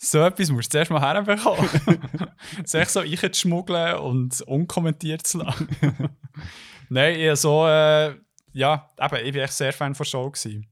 [0.00, 1.68] So etwas musst du zuerst mal herbekommen.
[2.64, 5.68] Sich so reinzuschmuggeln und unkommentiert zu lassen.
[6.88, 8.14] Nein, ich so, äh,
[8.52, 10.30] ja, eben, ich war echt sehr Fan von Show.
[10.30, 10.68] Gewesen.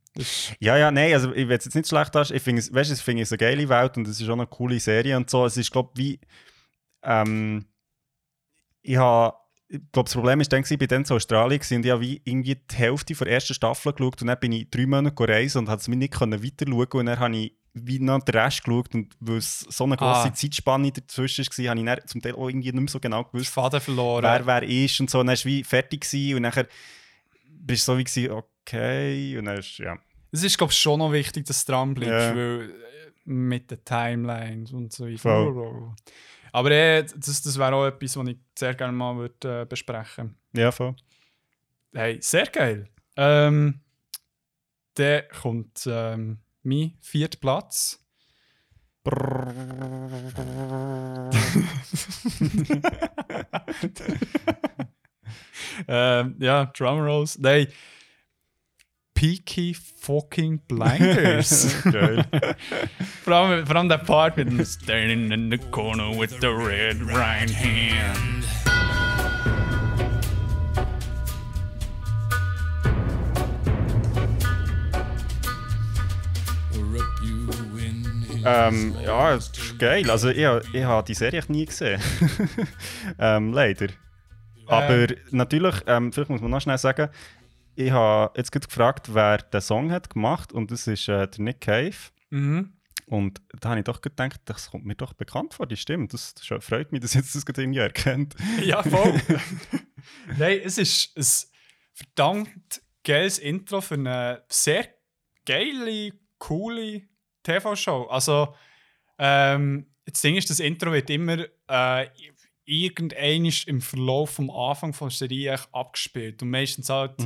[0.60, 2.30] Ja, ja, nein, also ich will es jetzt nicht schlecht hast.
[2.30, 4.32] Ich finde es, weißt, du, ich finde es eine geile Welt und es ist auch
[4.32, 5.44] eine coole Serie und so.
[5.44, 6.20] Es ist, glaube ich, wie.
[7.02, 7.66] Ähm,
[8.80, 9.36] ich habe.
[9.68, 12.00] Ich glaube, das Problem ist, dann war ich bei dann in Australien und ich habe
[12.00, 15.56] wie irgendwie die Hälfte der ersten Staffel geschaut und dann bin ich drei Monate gereist
[15.56, 18.62] und konnte es mir nicht weiter schauen und dann habe ich wie noch den Rest
[18.64, 20.32] geschaut und weil es so eine grosse Ah.
[20.32, 23.48] Zeitspanne dazwischen war, habe ich dann zum Teil auch irgendwie nicht mehr so genau gewusst,
[23.52, 24.22] Faden verloren.
[24.22, 25.18] wer wer ist und so.
[25.20, 26.66] Und dann war wie fertig gewesen und nachher
[27.50, 29.98] bist du so wie gewesen, okay und dann ist, ja.
[30.32, 32.36] Es ist, glaube ich, schon noch wichtig, dass du dran bleibst, Ja.
[32.36, 32.72] weil äh,
[33.28, 35.06] mit den Timelines und so.
[35.16, 35.92] Voll.
[36.56, 40.38] Aber äh, das, das wäre auch etwas, was ich sehr gerne mal würd, äh, besprechen
[40.54, 40.96] Ja, voll.
[41.92, 42.88] Hey, sehr geil.
[43.14, 43.82] Ähm,
[44.94, 48.02] dann kommt ähm, mein vierter Platz.
[55.88, 57.38] ähm, ja, Drumrolls.
[57.38, 57.66] Nein.
[59.16, 61.82] Peaky fucking Blinders.
[61.90, 62.22] Geil.
[63.24, 67.00] vor, allem, vor allem der Part mit dem Standing in the corner with the red
[67.02, 68.44] right hand.
[78.44, 80.08] Ähm, ja, es ist geil.
[80.08, 82.00] Also ich, ich habe die Serie echt nie gesehen.
[83.18, 83.88] ähm, leider.
[84.66, 87.08] Aber natürlich, ähm, vielleicht muss man noch schnell sagen,
[87.76, 91.40] ich habe jetzt gerade gefragt, wer den Song hat gemacht und das ist äh, der
[91.44, 91.96] Nick Cave.
[92.30, 92.72] Mhm.
[93.06, 96.08] Und da habe ich doch gedacht, das kommt mir doch bekannt vor, die Stimme.
[96.08, 98.34] Das, das freut mich, dass jetzt das gerade irgendwie erkennt.
[98.64, 99.20] Ja, voll.
[100.38, 101.52] Nein, es ist ein
[101.92, 104.88] verdammt geiles Intro für eine sehr
[105.44, 107.02] geile, coole
[107.44, 108.06] TV-Show.
[108.10, 108.54] Also,
[109.18, 112.08] ähm, das Ding ist, das Intro wird immer äh,
[112.64, 116.42] irgendein im Verlauf vom Anfang von der Serie abgespielt.
[116.42, 117.20] Und meistens halt,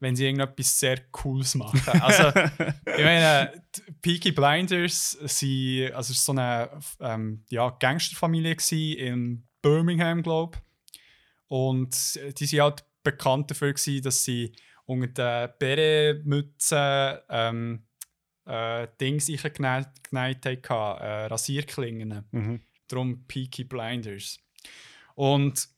[0.00, 2.00] wenn sie irgendetwas sehr Cooles machen.
[2.00, 2.28] Also,
[2.96, 3.62] ich meine,
[4.02, 6.70] Peaky Blinders waren, also so eine
[7.00, 8.56] ähm, ja, Gangsterfamilie
[8.98, 11.00] in Birmingham, glaube ich.
[11.48, 14.52] Und die sind halt bekannt dafür, gewesen, dass sie
[14.86, 17.82] unter den Bärenmützen ähm,
[18.46, 22.24] äh, Dings reingenäht hatten, äh, Rasierklingen.
[22.30, 22.60] Mhm.
[22.88, 24.38] Darum Peaky Blinders.
[25.14, 25.68] Und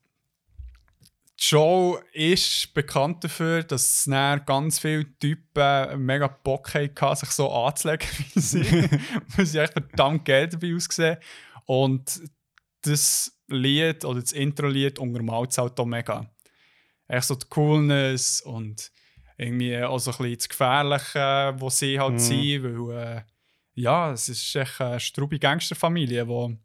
[1.43, 7.51] die Show ist bekannt dafür, dass dann ganz viele Typen mega Bock hatten, sich so
[7.51, 8.63] anzulegen wie sie.
[9.37, 11.17] weil sie echt verdammt geil dabei aussehen.
[11.67, 12.23] Und
[12.83, 16.31] das Lied oder das Intro-Lied untermalt es halt auch mega.
[17.09, 18.93] Echt so die Coolness und
[19.37, 22.19] irgendwie auch so ein bisschen das Gefährliche, wo sie halt Mhm.
[22.19, 23.23] sind, weil äh,
[23.75, 26.57] ja, es ist echt eine strube Gangsterfamilie, die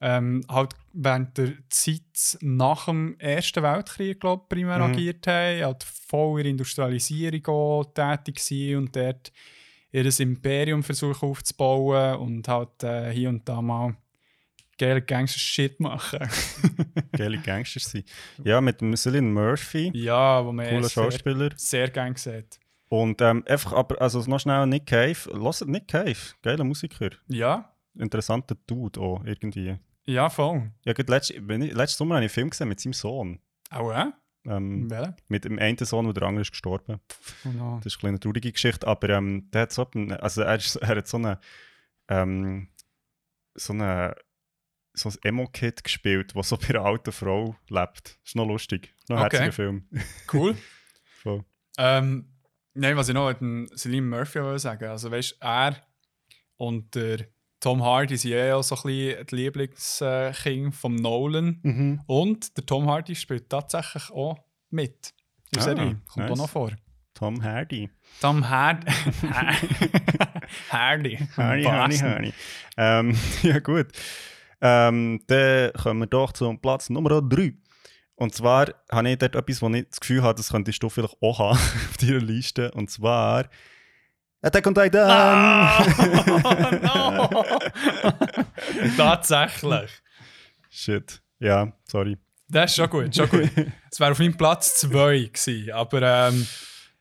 [0.00, 4.92] ähm, halt während der Zeit nach dem Ersten Weltkrieg, glaube primär Mhm.
[4.94, 7.42] agiert haben, halt voll in der Industrialisierung
[7.94, 9.32] tätig waren und dort
[9.92, 13.96] ihr Imperium versuchen aufzubauen und halt äh, hier und da mal
[14.78, 16.20] geile Gangster-Shit machen.
[17.12, 18.08] Geile Gangsters sind.
[18.44, 21.50] Ja, mit dem Cillian Murphy, ja, wo man cooler sehr, Schauspieler.
[21.56, 22.58] sehr gern sieht.
[22.88, 25.18] Und ähm, einfach, aber also noch schnell Nick Cave.
[25.32, 27.10] Hört Nick Cave, geiler Musiker.
[27.28, 29.76] Ja, Interessanter Dude auch irgendwie.
[30.10, 30.70] Ja, voll.
[30.84, 33.40] Ja, wenn ich, letzten Sommer habe ich einen Film gesehen mit seinem Sohn.
[33.70, 34.06] Auch, äh?
[34.46, 35.16] Ähm, Welcher?
[35.28, 37.00] mit dem einen Sohn, der andere ist gestorben.
[37.44, 37.76] Oh no.
[37.82, 40.76] Das ist eine kleine traurige Geschichte, aber ähm, der hat so einen, also er, ist,
[40.76, 41.38] er hat so eine,
[42.08, 42.68] ähm,
[43.54, 44.16] so eine,
[44.94, 48.18] so ein Emo-Kid gespielt, das so bei einer alten Frau lebt.
[48.24, 48.94] Ist noch lustig.
[49.08, 49.36] Noch ein Okay.
[49.36, 49.88] herziger Film.
[50.32, 50.56] Cool.
[51.22, 51.44] Voll.
[51.76, 52.32] ähm,
[52.72, 55.76] nein, was ich noch mit dem Celine Murphy sagen also weißt er
[56.56, 57.26] und der
[57.60, 61.60] Tom Hardy sind ja auch so ein bisschen die Lieblingskind vom Nolan.
[61.62, 62.00] Mhm.
[62.06, 64.38] Und der Tom Hardy spielt tatsächlich auch
[64.70, 65.12] mit.
[65.52, 66.00] In der Ah, Serie.
[66.08, 66.30] Kommt nice.
[66.30, 66.70] auch noch vor.
[67.14, 67.90] Tom Hardy.
[68.20, 68.84] Tom Hard
[70.70, 71.18] Hardy.
[71.36, 71.96] Hardy, Hardy.
[71.98, 72.32] Hardy.
[72.76, 73.88] Ähm, ja, gut.
[74.60, 77.54] Ähm, dann kommen wir doch zum Platz Nummer 3.
[78.14, 81.16] Und zwar habe ich dort etwas, wo ich das Gefühl habe, das könntest du vielleicht
[81.20, 81.56] auch haben
[81.90, 82.70] auf deiner Liste.
[82.72, 83.48] Und zwar
[84.42, 85.10] Attack on Titan!
[85.10, 85.84] Ah,
[87.30, 87.44] no.
[88.96, 89.90] Tatsächlich.
[90.70, 91.20] Shit.
[91.38, 92.16] Ja, sorry.
[92.48, 93.50] Das ist schon gut, schon gut.
[93.90, 96.46] Es wäre auf meinem Platz 2 gewesen, aber ähm,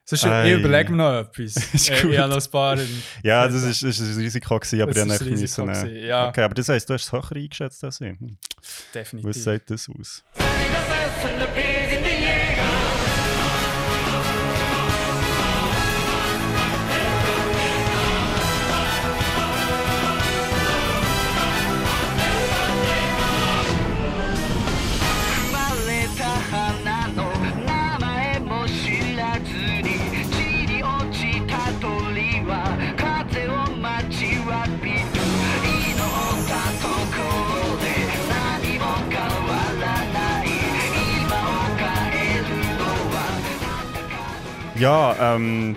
[0.06, 1.56] sonst, ich überlege mir noch etwas.
[1.74, 2.12] Ist Äh, gut.
[2.12, 2.74] ich habe noch ein paar...
[2.80, 5.30] in- Ja, das ist, das ist ein Risiko, gewesen, aber Das dann ein müssen.
[5.30, 6.28] Risiko äh, gewesen, ja.
[6.30, 8.10] Okay, aber das heisst, du hast es höher eingeschätzt als ich.
[8.20, 8.38] Hm.
[8.94, 9.30] definitiv.
[9.30, 10.24] Was sagt das aus?
[44.80, 45.76] Ja, ähm,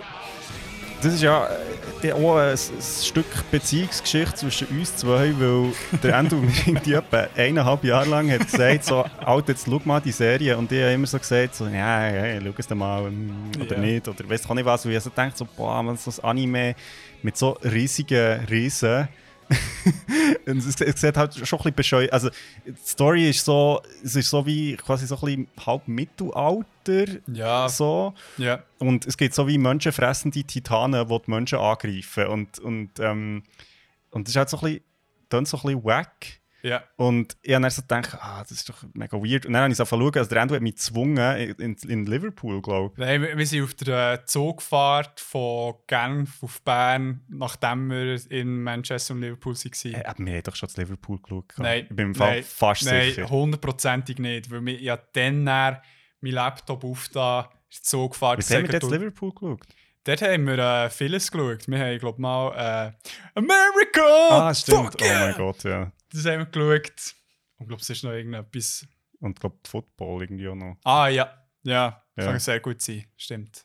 [1.03, 1.49] das ist ja
[2.03, 2.59] äh, auch ein, ein
[3.03, 5.73] Stück Beziehungsgeschichte zwischen uns zwei, weil
[6.03, 10.01] der Endo mir irgendwie etwa eineinhalb Jahre lang hat gesagt, so, Alter, jetzt schau mal
[10.01, 10.57] die Serie.
[10.57, 13.77] Und ich habe immer so gesagt, so, ja, ja, schau es dir mal ähm, oder
[13.77, 13.81] Ja.
[13.81, 14.07] nicht.
[14.07, 14.87] Oder weiss auch nicht was.
[14.87, 16.75] Und ich so denke, so, boah, man, so ein Anime
[17.23, 19.09] mit so riesigen Riesen.
[20.47, 22.13] Und es, es sieht halt schon ein bisschen bescheuert.
[22.13, 22.31] Also,
[22.67, 27.21] die Story ist so, es ist so wie quasi so ein bisschen halb Mittelalter.
[27.27, 28.15] Ja, So.
[28.39, 28.63] ja.
[28.79, 32.27] Und es geht so wie menschenfressende Titanen, die die Menschen angreifen.
[32.27, 33.43] Und, und, ähm,
[34.11, 34.81] und das ist halt so ein bisschen,
[35.29, 36.41] dann so ein bisschen wack.
[36.63, 36.83] Ja.
[36.97, 39.47] Und ich habe dann so gedacht, ah, das ist doch mega weird.
[39.47, 42.63] Und dann habe ich so schauen, also der Endo hat mich gezwungen, in, in Liverpool,
[42.63, 48.21] glaube Nein, wir, wir sind auf der äh, Zugfahrt von Genf auf Bern, nachdem wir
[48.31, 49.71] in Manchester und Liverpool waren.
[49.73, 49.85] ich.
[49.95, 51.53] Äh, aber wir haben doch schon zu Liverpool geschaut.
[51.59, 53.29] Nein, Ich bin im Fall nein, fast Nein, sicher.
[53.29, 54.51] hundertprozentig nicht.
[54.51, 55.81] Weil wir ja dann meinen
[56.21, 59.67] Laptop auf da Zugfahrt Was haben wir jetzt Liverpool geschaut?
[60.05, 61.69] Dort haben wir äh, vieles geschaut.
[61.69, 64.29] Wir haben, glaube mal äh, America!
[64.49, 64.97] ah, stimmt.
[65.01, 65.27] Oh yeah!
[65.27, 65.93] mein Gott, ja.
[66.13, 67.15] Das haben wir geschaut.
[67.59, 68.87] Und ich glaube, es ist noch irgendetwas.
[69.21, 70.77] Und ich glaube, Football irgendwie auch noch.
[70.85, 71.33] Ah, ja.
[71.63, 72.25] Ja, Ja.
[72.25, 73.05] kann sehr gut sein.
[73.17, 73.65] Stimmt.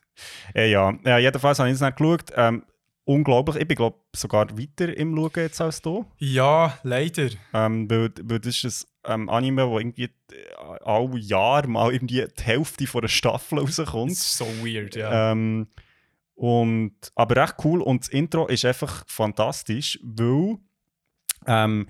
[0.53, 0.93] Äh, ja.
[1.03, 2.25] ja, jedenfalls habe ich es nicht geschaut.
[2.35, 2.63] Ähm,
[3.05, 3.55] unglaublich.
[3.55, 6.05] Ich bin, glaube sogar weiter im Schauen jetzt als du.
[6.19, 7.29] Ja, leider.
[7.53, 12.25] Ähm, weil, weil das ist ein ähm, Anime, wo irgendwie äh, alle Jahre mal irgendwie
[12.37, 14.11] die Hälfte von der Staffel Das rauskommt.
[14.11, 15.31] ist so weird, ja.
[15.31, 15.67] Ähm,
[16.37, 17.81] und, aber echt cool.
[17.81, 20.57] Und das Intro ist einfach fantastisch, weil
[21.47, 21.87] ähm,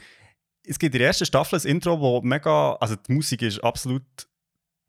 [0.65, 2.73] es gibt in der ersten Staffel ein Intro, wo mega.
[2.75, 4.03] Also die Musik ist absolut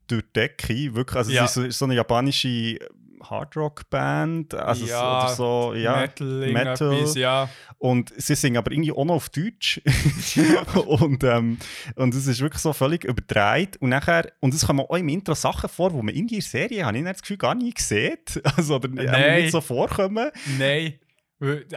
[0.07, 0.95] durch die Decke.
[0.95, 1.43] Wirklich, also Ja.
[1.43, 2.79] es ist so eine japanische
[3.23, 4.53] Hardrock-Band.
[4.55, 5.95] Also so, Ja, oder so, ja.
[5.97, 6.87] Metal, Metal.
[6.87, 7.49] irgendetwas, ja.
[7.77, 9.81] Und sie singen aber irgendwie auch noch auf Deutsch.
[10.85, 11.57] und, ähm,
[11.95, 13.77] und es ist wirklich so völlig überdreht.
[13.77, 16.85] Und nachher, und es kommen auch im Intro Sachen vor, die man in der Serie,
[16.85, 18.41] habe ich das Gefühl, gar nie sieht.
[18.57, 19.05] Also, oder Nein.
[19.05, 19.41] Nein.
[19.43, 20.29] nicht so vorkommen.
[20.57, 20.95] Nein.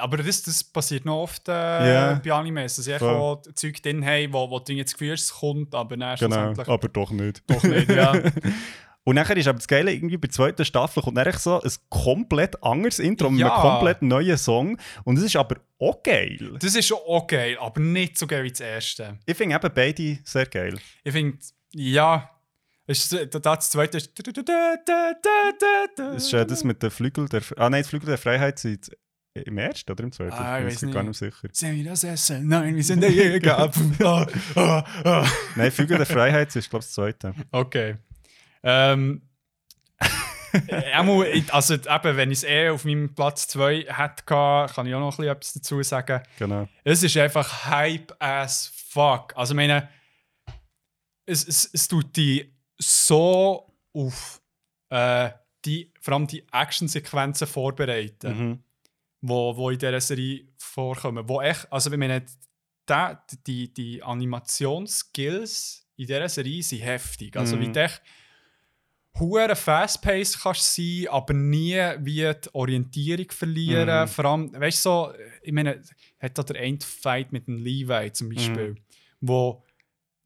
[0.01, 2.21] Aber das, das passiert noch oft äh, Ja.
[2.25, 3.15] bei Animes, dass Voll.
[3.15, 6.17] auch Zeug drin habe, wo, wo du jetzt das Gefühl hast, es kommt, aber dann
[6.19, 7.43] Genau, aber doch nicht.
[7.49, 7.89] doch nicht.
[7.89, 8.13] Ja.
[9.05, 11.71] Und nachher ist aber das Geile, irgendwie bei der zweiten Staffel kommt echt so ein
[11.89, 13.53] komplett anderes Intro mit Ja.
[13.53, 14.79] einem komplett neuen Song.
[15.05, 16.57] Und es ist aber auch geil.
[16.61, 19.19] Das ist schon auch geil, aber nicht so geil wie das erste.
[19.27, 20.79] Ich finde eben beide sehr geil.
[21.03, 21.37] Ich finde,
[21.73, 22.31] ja,
[22.87, 24.13] ist das, das zweite ist.
[25.97, 27.43] Das ist äh, das mit den Flügel der...
[27.57, 28.91] Ah nein, das Flügel der Freiheit sind
[29.35, 30.33] im ersten oder im zweiten?
[30.33, 31.17] Ah, ich bin weiß mir gar nicht.
[31.19, 31.49] sicher.
[31.53, 32.47] Sind wir das Essen?
[32.49, 33.71] Nein, wir sind der Jäger.
[34.05, 35.27] Ah, ah, ah.
[35.57, 37.35] Nein, Flügel der Freiheit ist, glaube ich, das zweite.
[37.51, 37.97] Okay.
[38.63, 39.23] Ähm.
[40.53, 45.01] ich- also eben, wenn ich es eh auf meinem Platz 2 hätte, kann ich auch
[45.01, 46.23] noch ein bisschen etwas dazu sagen.
[46.39, 46.69] Genau.
[46.85, 49.33] Es ist einfach Hype as fuck.
[49.37, 49.89] Also, ich meine,
[51.25, 54.43] es, es, es tut die so auf
[54.91, 55.31] äh,
[55.65, 58.65] die, vor allem die Actionsequenzen vorbereiten, Mhm.
[59.23, 61.27] wo, wo in dieser Serie vorkommen.
[61.29, 62.27] Wo echt, also ich meine,
[63.47, 67.37] die, die Animationsskills in dieser Serie sind heftig.
[67.37, 67.61] Also Mhm.
[67.75, 68.03] wie echt
[69.19, 74.03] hure fast-paced kannst sein, aber nie wie die Orientierung verlieren.
[74.03, 74.09] Mhm.
[74.09, 75.13] Vor allem, weißt du, so,
[75.43, 75.83] ich meine,
[76.19, 78.79] hat da der Endfight mit dem Levi zum Beispiel, Mhm.
[79.21, 79.63] wo,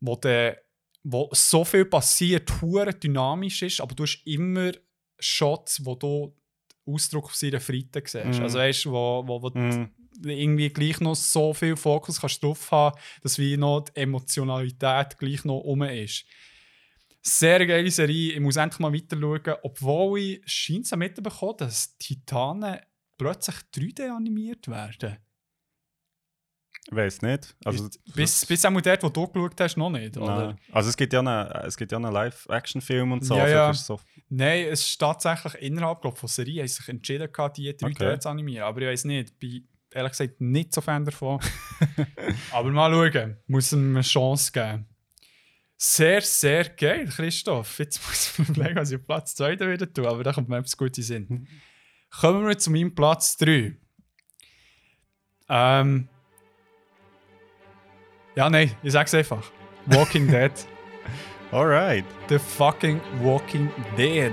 [0.00, 0.62] wo, der,
[1.02, 4.72] wo so viel passiert, hure dynamisch ist, aber du hast immer
[5.18, 6.34] Shots, wo du
[6.86, 8.38] Ausdruck auf seiner Freite siehst.
[8.38, 8.42] Mhm.
[8.42, 9.90] Also weißt du, wo, wo, wo Mhm.
[10.24, 15.44] irgendwie gleich noch so viel Fokus kannst drauf haben, dass wie noch die Emotionalität gleich
[15.44, 16.24] noch um ist.
[17.28, 18.34] Sehr geile Serie.
[18.34, 22.78] Ich muss endlich mal weiter schauen, obwohl ich scheint es mitbekommen, dass Titanen
[23.18, 25.16] plötzlich 3D animiert werden.
[26.88, 27.56] Ich weiß nicht.
[27.64, 30.56] Also, Ist- bis, bis auch dort, wo du geschaut hast, noch nicht, oder?
[30.70, 33.34] Also es gibt ja einen, es gibt ja einen Live-Action-Film und so.
[33.34, 33.74] Ja, also ja.
[33.74, 37.90] so Nein, es ist tatsächlich innerhalb glaub, von Serie haben sich entschieden, gehabt, die 3D
[37.90, 38.18] Okay.
[38.20, 38.64] zu animieren.
[38.68, 41.40] Aber ich weiß nicht, bin ehrlich gesagt nicht so Fan davon.
[42.52, 44.86] Aber mal schauen, muss ihm eine Chance geben.
[45.78, 47.78] Sehr, sehr geil, Christoph.
[47.78, 50.58] Jetzt muss ich mir überlegen, was ich Platz 2 wieder tue, aber da kommt mir
[50.58, 51.46] etwas Gutes Sinn.
[52.10, 53.76] Kommen wir zu meinem Platz 3.
[55.48, 56.08] Ähm.
[58.34, 59.50] Ja, nein, ich sag's einfach.
[59.86, 60.52] Walking Dead.
[61.52, 62.04] Alright.
[62.28, 64.32] The fucking Walking Dead.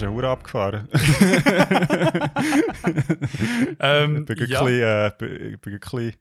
[0.00, 0.88] Ist ja Hure abgefahren.
[3.82, 5.06] Ähm, ich bin ja.
[5.06, 6.18] äh, bin, bin wirklich,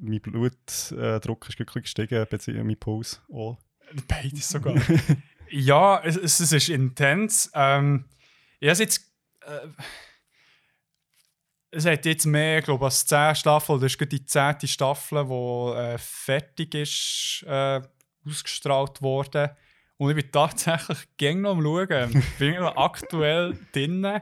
[0.00, 3.58] mein Blutdruck ist wirklich gestiegen, beziehungsweise mein Puls auch.
[4.08, 4.74] Beides sogar.
[5.50, 7.50] ja, es, es, es ist intens.
[7.54, 8.06] Ähm,
[8.60, 9.12] ich habe jetzt.
[9.42, 9.68] Äh,
[11.70, 14.66] es hat jetzt mehr, ich glaube als 10 Staffeln, das ist gerade die 10.
[14.66, 17.82] Staffel, die äh, fertig ist, äh,
[18.26, 19.50] ausgestrahlt worden.
[19.96, 22.18] Und ich bin tatsächlich gäng noch am Schauen.
[22.18, 24.20] Ich bin noch aktuell drin.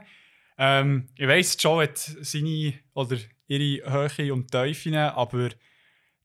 [0.57, 3.17] Ähm, ich weiss, Joe hat seine oder
[3.47, 5.49] ihre Höhe und Tiefen, aber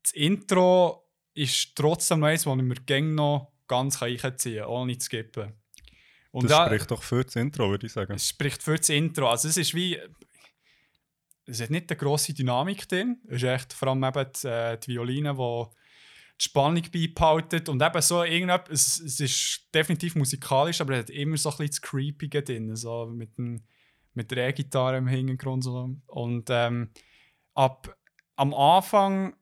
[0.03, 5.07] das Intro ist trotzdem eins, das ich mir gäng noch ganz reinziehen kann, ohne zu
[5.07, 5.53] skippen.
[6.31, 8.13] Und Das ja, spricht doch für das Intro, würde ich sagen.
[8.15, 9.29] es spricht für das Intro.
[9.29, 9.99] Also es ist wie...
[11.47, 13.23] Es hat nicht eine grosse Dynamik drin.
[13.27, 15.67] Es ist echt vor allem eben die, äh, die Violine, die
[16.41, 17.69] die Spannung beibehalten.
[17.69, 18.99] Und eben so irgendetwas...
[18.99, 22.77] Es, es ist definitiv musikalisch, aber es hat immer so ein bisschen das Creepige drin.
[22.77, 23.63] So mit, dem,
[24.15, 25.65] mit der E-Gitarre im Hintergrund.
[25.65, 25.97] So.
[26.07, 26.91] Und ähm,
[27.55, 27.97] ab
[28.37, 29.37] am Anfang...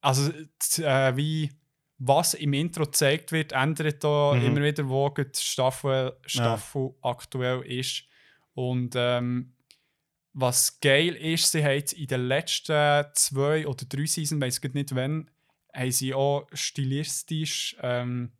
[0.00, 0.30] Also
[0.82, 1.50] äh, wie...
[2.00, 4.44] Was im Intro gezeigt wird, ändert da Mhm.
[4.44, 8.04] immer wieder, wo die Staffel, Staffel aktuell ist.
[8.54, 9.52] Und ähm,
[10.32, 14.94] was geil ist, sie haben in den letzten zwei oder drei Seasons, weiß ich nicht
[14.94, 15.28] wann,
[15.78, 18.32] haben sie auch stilistisch ähm,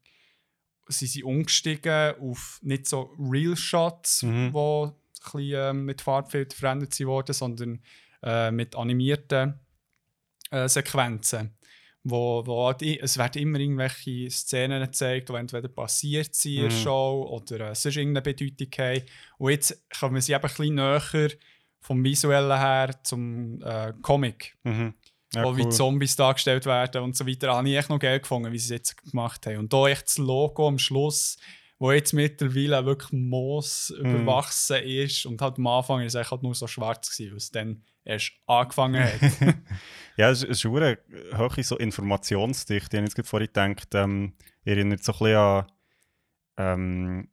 [0.90, 4.52] sie sind umgestiegen auf nicht so Real Shots, Mhm.
[4.54, 7.82] wo bisschen, ähm, mit Farbfilter verändert sie wurden, sondern
[8.22, 9.60] äh, mit animierten
[10.50, 11.54] äh, Sequenzen.
[12.04, 16.70] Wo, wo halt es werden immer irgendwelche Szenen gezeigt, die entweder passiert sind in der
[16.70, 16.82] Mhm.
[16.82, 19.02] Show oder äh, sonst irgendeine Bedeutung haben.
[19.36, 21.30] Und jetzt kommen sie eben ein bisschen näher
[21.80, 24.94] vom Visuellen her zum äh, Comic, Mhm.
[25.34, 25.72] Ja, wo wie cool.
[25.72, 27.54] Zombies dargestellt werden und so weiter.
[27.54, 29.58] Habe ich echt noch geil gefunden, wie sie es jetzt gemacht haben.
[29.58, 31.36] Und da echt das Logo am Schluss,
[31.78, 34.10] wo jetzt mittlerweile wirklich Moos Mhm.
[34.16, 37.36] überwachsen ist und halt am Anfang ist es eigentlich halt nur so schwarz gewesen, weil
[37.36, 39.20] es dann erst angefangen hat.
[40.16, 40.98] Ja, es, ist- es ist eine
[41.38, 42.96] hohe so Informationsdichte.
[42.96, 44.32] Ich habe jetzt gerade vorhin gedacht, ähm,
[44.64, 45.66] erinnert so ein bisschen an
[46.56, 47.28] ähm,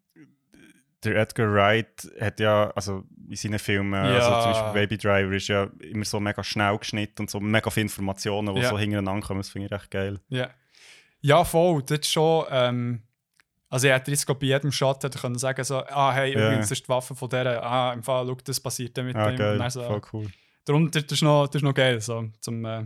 [1.06, 4.16] der Edgar Wright hat ja, also in seinen Filmen, Ja.
[4.16, 7.70] also zum Beispiel Baby Driver ist ja immer so mega schnell geschnitten und so mega
[7.70, 8.70] viele Informationen, die Ja.
[8.70, 9.40] so hintereinander kommen.
[9.40, 10.20] Das finde ich echt geil.
[10.30, 10.50] Ja.
[11.22, 11.82] Ja, voll.
[11.84, 12.46] Das ist schon.
[12.52, 13.02] Ähm,
[13.70, 16.46] also, er hätte jetzt bei jedem Shot hätte können sagen, so, ah, hey, Ja.
[16.48, 17.64] übrigens, ist die Waffe von der.
[17.64, 19.38] Ah, im Fall, schau, das passiert dann mit Ah, dem.
[19.38, 19.54] geil.
[19.54, 20.28] Und dann so, Voll cool.
[20.66, 22.86] Darum, das, ist noch, das ist noch geil, so, zum äh,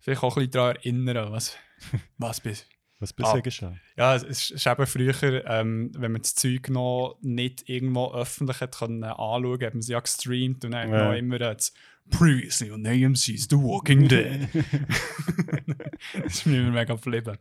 [0.00, 1.56] vielleicht auch ein bisschen daran erinnern, was,
[2.18, 2.66] was bis.
[3.02, 3.40] Was bisher Ah.
[3.40, 3.74] geschah.
[3.96, 8.78] Ja, es ist, eben früher, ähm, wenn man das Zeug noch nicht irgendwo öffentlich hat
[8.78, 11.08] können anschauen, hat man sie ja gestreamt und dann Ja.
[11.08, 11.72] noch immer das
[12.10, 14.48] Previously on AMC's The Walking Dead.
[16.22, 17.38] das ist mir immer mega geblieben.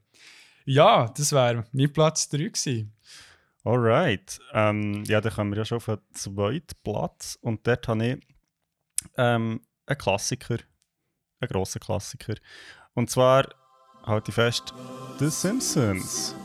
[0.65, 2.93] Ja, das wäre mein Platz 3 gewesen.
[3.63, 4.39] Alright.
[4.53, 7.37] Ähm, ja, dann kommen wir ja schon auf den zweiten Platz.
[7.41, 8.17] Und dort habe ich
[9.17, 10.57] ähm, einen Klassiker.
[11.39, 12.35] Einen grossen Klassiker.
[12.93, 13.47] Und zwar,
[14.05, 14.73] halte ich fest,
[15.19, 16.35] The Simpsons.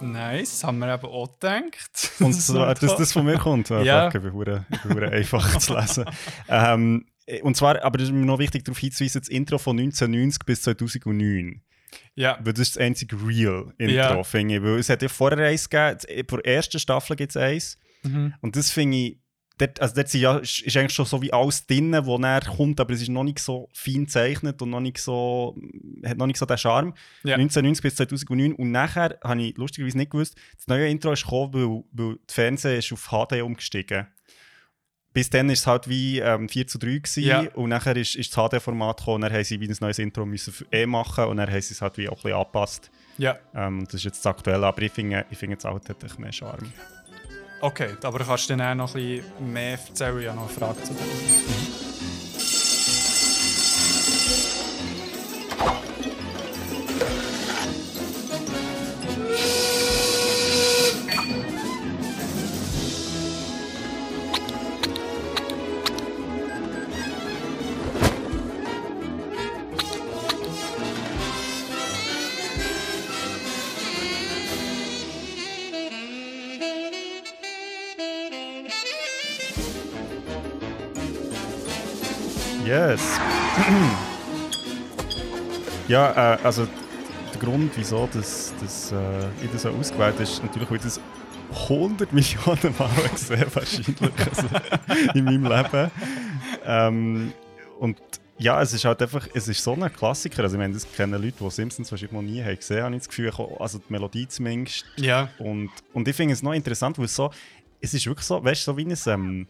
[0.00, 2.10] Nice, haben wir eben auch gedacht.
[2.20, 3.70] Und Das zwar, ist dass das von mir kommt.
[3.70, 4.10] Ah, Ja.
[4.10, 6.04] fuck, ich bin einfach zu lesen.
[6.48, 7.06] Ähm,
[7.42, 10.60] und zwar, aber es ist mir noch wichtig darauf hinzuweisen, das Intro von 1990 bis
[10.62, 11.62] 2009.
[12.16, 14.22] Ja, Weil das ist das einzige Real-Intro, Ja.
[14.24, 14.62] finde ich.
[14.62, 17.78] Weil es hat ja vorher eins gegeben, vor der ersten Staffel gibt es eins.
[18.02, 18.34] mhm.
[18.42, 19.18] Und das finde ich,
[19.58, 22.92] dort, also dort ja, ist eigentlich schon so wie alles drin, wo näher kommt, aber
[22.94, 25.56] es ist noch nicht so fein gezeichnet und noch nicht so,
[26.04, 26.94] hat noch nicht so den Charme.
[27.22, 27.34] Ja.
[27.36, 31.52] 1990 bis 2009 und nachher habe ich lustigerweise nicht gewusst, das neue Intro ist gekommen,
[31.54, 34.06] weil, weil das Fernsehen ist auf HD umgestiegen.
[35.12, 37.40] Bis dann war es halt wie ähm, 4 zu 3 gewesen, Ja.
[37.54, 40.26] und nachher ist, ist das HD-Format gekommen und dann haben sie wie ein neues Intro
[40.26, 42.90] müssen f- eh machen und dann haben sie es halt wie auch ein bisschen angepasst.
[43.18, 43.38] ja.
[43.54, 46.32] Ähm, das ist jetzt das Aktuelle, aber ich finde, ich finde das alte hat mehr
[46.32, 46.72] Charme.
[47.64, 50.20] Okay, aber du kannst dann auch noch ein bisschen mehr erzählen.
[50.20, 51.83] Ich habe noch eine Frage zu dem.
[85.94, 86.66] Ja, äh, also
[87.32, 90.82] der Grund, wieso das, das, äh, ich das so ausgewählt habe, ist natürlich, weil ich
[90.82, 91.00] das
[91.68, 94.48] 100 Millionen Mal gesehen wahrscheinlich also,
[95.14, 95.90] in meinem Leben.
[96.66, 97.32] Ähm,
[97.78, 97.96] und
[98.38, 100.42] ja, es ist halt einfach, es ist so ein Klassiker.
[100.42, 103.02] Also ich meine, das kennen Leute, die Simpsons wahrscheinlich noch nie haben gesehen, habe ich
[103.02, 103.30] das Gefühl,
[103.60, 104.84] also die Melodie zumindest.
[104.96, 107.30] Ja, Und, und ich finde es noch interessant, weil es so,
[107.80, 109.46] es ist wirklich so, weißt du, so wie ein, ähm,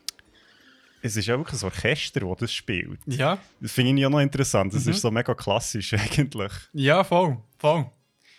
[1.04, 2.98] es ist ja wirklich ein Orchester, das das spielt.
[3.06, 4.72] ja, Das finde ich ja noch interessant.
[4.72, 4.92] Das Mhm.
[4.92, 6.52] ist so mega klassisch eigentlich.
[6.72, 7.90] ja, voll, voll.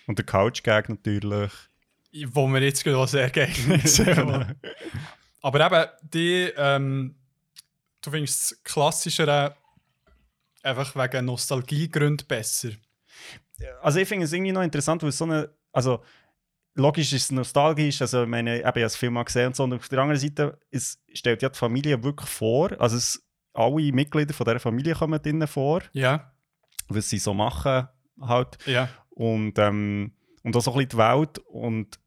[0.08, 1.52] Und der Couch-Gag natürlich.
[2.28, 3.52] Wo wir jetzt gerade auch sehr geil
[3.84, 4.56] sehen.
[5.42, 7.16] Aber eben, die, ähm,
[8.02, 9.56] du findest das Klassischere
[10.64, 12.70] einfach wegen Nostalgiegründen besser.
[13.82, 16.04] Also ich finde es irgendwie noch interessant, weil es so eine, also
[16.76, 19.56] logisch ist es nostalgisch, also ich meine, eben, ich habe das Film mal gesehen und
[19.56, 23.26] so, und auf der anderen Seite, es stellt ja die Familie wirklich vor, also es,
[23.54, 26.34] alle Mitglieder von dieser Familie kommen drinnen vor, Ja,
[26.90, 27.88] was sie so machen
[28.22, 28.58] halt.
[28.66, 32.00] ja, und, ähm, und auch so ein bisschen die Welt und,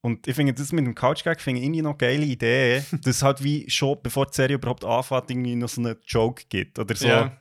[0.00, 3.16] und ich finde das mit dem Couch-Gag finde ich irgendwie noch eine geile Idee, dass
[3.16, 6.78] es halt wie schon, bevor die Serie überhaupt anfängt, irgendwie noch so einen Joke gibt
[6.78, 7.06] oder so.
[7.06, 7.40] ja.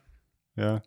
[0.55, 0.83] Ja, Das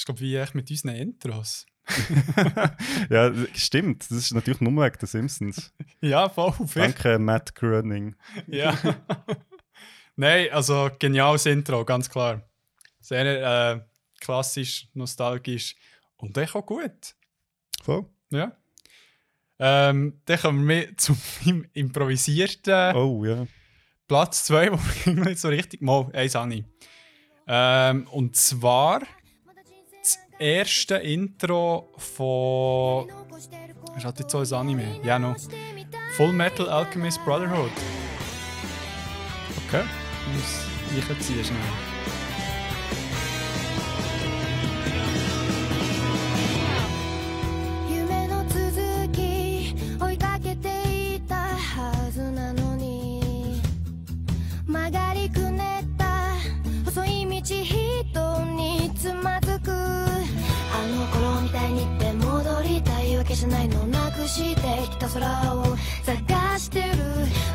[0.00, 1.64] ist, glaube ich, wie echt mit unseren Intros.
[3.10, 4.02] ja stimmt.
[4.02, 5.72] Das ist natürlich nur wegen der Simpsons.
[6.00, 6.52] Ja, voll.
[6.74, 8.16] Danke, Matt Groening.
[8.46, 8.76] Ja.
[10.16, 12.42] Nein, also geniales Intro, ganz klar.
[13.00, 13.80] Sehr äh,
[14.20, 15.76] klassisch, nostalgisch
[16.16, 17.14] und echt auch gut.
[17.82, 18.06] Voll.
[18.30, 18.56] Ja.
[19.58, 23.46] Ähm, dann kommen wir zum im- improvisierten Oh, ja.
[24.08, 26.64] Platz 2, wo wir nicht so richtig mal eins habe ich.
[27.48, 29.02] Ähm, und zwar
[30.38, 33.08] erste Intro von.
[33.94, 35.00] Was hat jetzt so ein Anime?
[35.02, 35.36] Ja, noch.
[36.16, 37.70] Full Metal Alchemist Brotherhood.
[39.66, 39.82] Okay.
[40.94, 41.95] Ich muss ich ziehen schnell.
[65.06, 66.86] た空を探してる。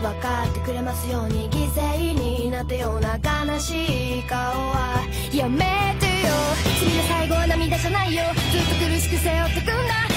[0.02, 1.50] 分かってくれますように。
[1.52, 5.02] 犠牲になったような悲しい顔は。
[5.34, 6.34] やめてよ。
[6.80, 9.74] 次の最後は涙じゃないよずっと苦しく背負ってくんだ。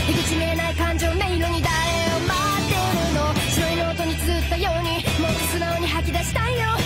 [0.06, 3.34] 出口見えない感情音色に誰を待ってるの。
[3.50, 4.90] 白いノートに綴ったように。
[5.20, 6.83] もっと素直に吐き出したいよ。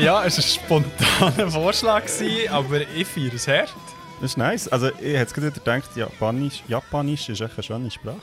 [0.00, 0.48] Ja, es war ein
[0.88, 3.74] spontaner Vorschlag, gewesen, aber ich feiere es hart.
[4.20, 4.68] Das ist nice.
[4.68, 8.20] Also, ich hätte gerade gedacht, Japanisch, Japanisch ist echt eine schöne Sprache.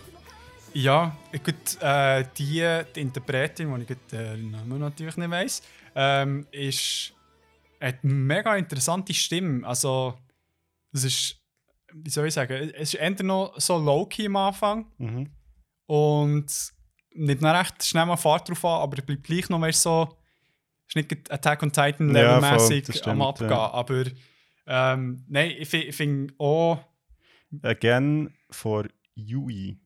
[0.73, 5.61] Ja, gut, äh, die, die Interpretin, die ich gut, äh, Namen natürlich nicht weiss,
[5.95, 7.13] ähm, ist,
[7.81, 9.65] hat eine mega interessante Stimme.
[9.67, 10.17] Also,
[10.93, 11.37] es ist,
[11.93, 15.29] wie soll ich sagen, es ist entweder noch so low-key am Anfang Mhm.
[15.87, 16.45] und
[17.17, 20.17] nicht noch recht schnell mal Fahrt drauf an, aber es bleibt gleich noch weißt, so,
[20.95, 23.49] ist nicht Attack on Titan Ja, levelmäßig stimmt, am Abgehen.
[23.49, 23.71] ja.
[23.71, 24.05] Aber
[24.67, 26.79] ähm, nein, ich, ich finde auch,
[27.61, 29.79] Again for Yui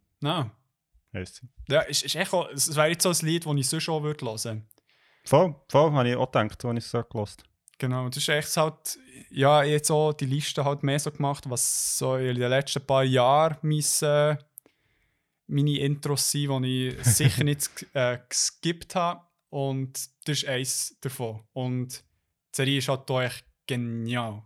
[1.13, 1.49] heisst sie.
[1.69, 4.01] ja, ist, ist echt auch, es wäre jetzt so ein Lied, das ich sonst auch
[4.03, 4.67] würde hören.
[5.25, 7.43] Voll, voll, habe ich auch gedacht, als ich es so gehört
[7.77, 8.99] Genau, das ist echt halt,
[9.29, 13.03] ja, jetzt so die Liste halt mehr so gemacht, was so in den letzten paar
[13.05, 14.35] Jahren mein, äh,
[15.47, 19.21] meine Intros sind, die ich sicher nicht äh, geskippt habe.
[19.49, 21.41] Und das ist eins davon.
[21.53, 24.43] Und die Serie ist halt auch echt genial.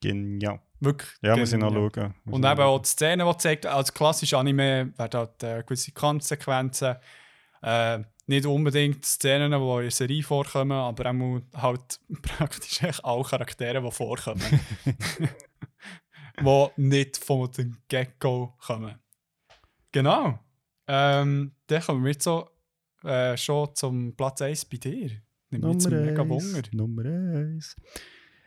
[0.00, 0.60] Genial.
[0.80, 1.10] Wirklich.
[1.22, 2.14] Ja, muss ich noch schauen.
[2.24, 5.92] Muss Und eben auch die Szenen, die zeigt, als klassisches Anime werden halt äh, gewisse
[5.92, 6.96] Kampfsequenzen,
[7.62, 13.22] äh, nicht unbedingt Szenen, die in der Serie vorkommen, aber auch halt praktisch echt alle
[13.22, 14.60] Charaktere, die vorkommen.
[16.40, 18.98] die nicht von dem Get-Go kommen.
[19.92, 20.38] Genau.
[20.86, 22.50] Ähm, dann kommen wir jetzt so
[23.04, 25.10] äh, schon zum Platz 1 bei dir.
[25.50, 26.62] Nimmt mich jetzt Nummer mega Wunder.
[26.72, 27.76] Nummer 1.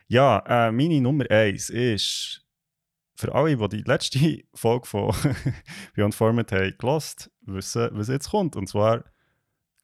[0.08, 2.46] Ja, äh, meine Nummer 1 ist
[3.16, 5.14] für alle, die die letzte Folge von
[5.96, 8.56] Beyond Format haben gelost, wissen, was jetzt kommt.
[8.56, 9.04] Und zwar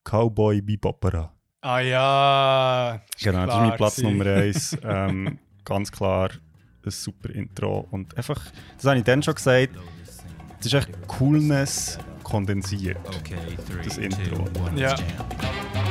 [0.04, 1.34] Cowboy Bebopera.
[1.62, 3.02] Ah ja.
[3.22, 3.98] Genau, das ist mein Platz.
[4.00, 4.78] Nummer 1.
[4.84, 6.32] ähm, ganz klar
[6.86, 7.88] ein super Intro.
[7.92, 8.42] Und einfach,
[8.76, 9.70] das habe ich dann schon gesagt,
[10.58, 12.98] das ist echt Coolness kondensiert.
[13.08, 13.38] Okay,
[13.68, 14.46] three, Das two, Intro.
[14.64, 14.96] one, Ja.
[14.96, 15.83] jam.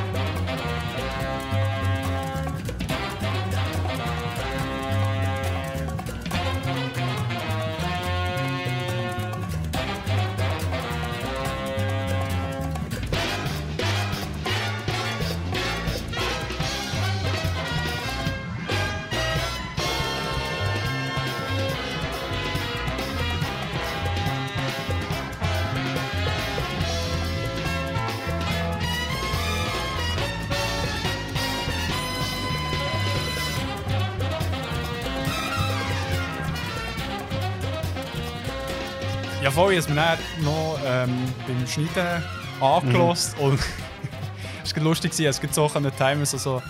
[39.52, 41.10] Ich habe mir dann noch ähm,
[41.46, 42.22] beim Schneiden
[42.58, 43.60] angelost und
[44.64, 46.62] es war lustig, es gibt so einen Timer, so so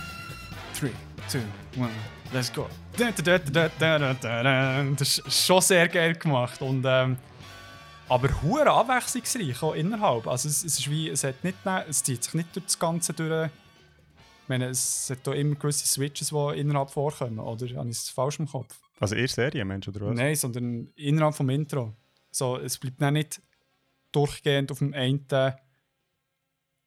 [0.81, 0.89] 3,
[1.29, 1.39] 2,
[1.77, 1.89] 1,
[2.33, 2.67] let's go.
[4.97, 7.15] Das ist schon sehr geil gemacht und ähm,
[8.09, 10.27] aber hure abwechslungsreich auch innerhalb.
[10.27, 11.55] Also es, es ist wie, es hat nicht,
[11.87, 13.45] es zieht sich nicht durch das Ganze durch.
[13.45, 17.65] Ich meine, es hat da immer gewisse Switches, die innerhalb vorkommen, oder?
[17.77, 18.77] Habe ich es falsch im Kopf?
[18.99, 20.17] Also eher Serie, Mensch, oder was?
[20.17, 21.93] Nein, sondern innerhalb vom Intro.
[22.33, 23.41] So, es bleibt dann nicht
[24.11, 25.25] durchgehend auf dem einen,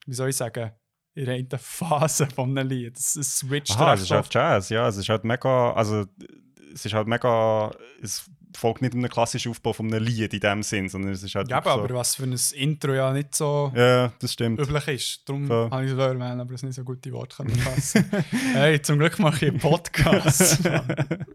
[0.07, 0.73] wie soll ich sagen,
[1.15, 2.97] in der einen Phase von einem Lied.
[2.97, 4.33] Es, es switcht Aha, es ist halt.
[4.33, 4.89] Jazz, ja.
[4.89, 6.05] Es ist halt mega, also
[6.75, 7.71] es ist halt mega,
[8.03, 11.35] es folgt nicht einem klassischen Aufbau von einem Lied in dem Sinn, sondern es ist
[11.35, 14.61] halt Ja, aber was für ein Intro ja nicht so so, Ja, das stimmt.
[14.61, 15.29] üblich ist.
[15.29, 15.71] Darum Voll.
[15.71, 18.05] habe ich es erwähnt, aber es nicht so gute Worte können fassen.
[18.53, 20.69] hey, zum Glück mache ich einen Podcast.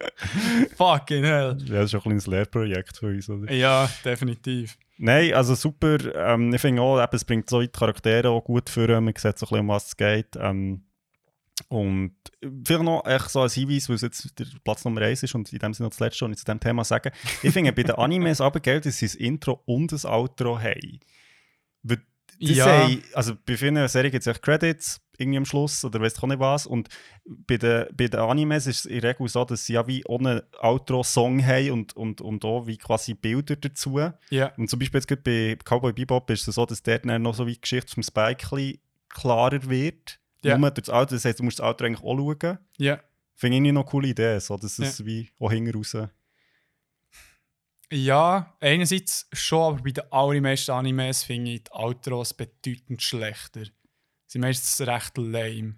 [0.78, 1.58] Fucking hell.
[1.66, 3.52] Ja, das ist auch ein kleines Lehrprojekt für uns, oder?
[3.52, 4.78] Ja, definitiv.
[4.98, 5.98] Nein, also super.
[6.16, 9.38] Ähm, ich finde auch, eben, es bringt so die Charaktere auch gut für Man sieht
[9.40, 10.36] so ein bisschen, um was es geht.
[10.40, 10.84] Ähm,
[11.72, 12.16] und
[12.66, 15.52] vielleicht noch echt so ein Hinweis, weil es jetzt der Platz Nummer 1 ist und
[15.54, 17.12] in dem Sinne noch das letzte, was ich zu diesem Thema sagen.
[17.42, 21.00] Ich finde bei den Animes aber geil, dass sie ein Intro und ein Outro haben.
[21.84, 22.02] Weil
[22.40, 22.66] das Ja.
[22.66, 26.24] haben, also bei vielen Serien gibt es echt Credits irgendwie am Schluss oder weiß ich
[26.24, 26.66] auch nicht was.
[26.66, 26.90] Und
[27.26, 30.04] bei den, bei den Animes ist es in der Regel so, dass sie ja wie
[30.06, 33.98] ohne Outro-Song haben und, und, und auch wie quasi Bilder dazu.
[34.30, 37.36] Ja, Und zum Beispiel jetzt bei Cowboy Bebop ist es so, dass dort dann noch
[37.36, 38.46] so wie die Geschichte vom Spike
[39.10, 40.20] klarer wird.
[40.44, 40.58] Ja.
[40.58, 42.58] Nur durch das Auto, das heisst, du musst das Auto eigentlich auch schauen.
[42.78, 43.00] ja.
[43.34, 45.98] Finde ich noch eine coole Idee, so, dass es wie auch hinten raus...
[47.92, 53.66] Ja, einerseits schon, aber bei den allermeisten Animes finde ich die Outros bedeutend schlechter.
[53.66, 53.72] Sie
[54.28, 55.76] sind meistens recht lame.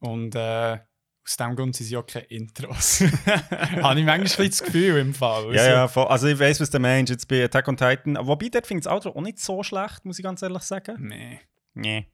[0.00, 0.78] Und äh,
[1.26, 3.00] aus dem Grund sind sie auch keine Intros.
[3.80, 5.54] Habe ich manchmal das Gefühl im Fall.
[5.54, 6.06] Ja, ja, voll.
[6.06, 8.18] also ich weiß, was du meinst, jetzt bei Attack on Titan.
[8.20, 10.96] Wobei, dort finde ich das Outro auch nicht so schlecht, muss ich ganz ehrlich sagen.
[10.98, 11.40] Nee.
[11.72, 12.08] Nee.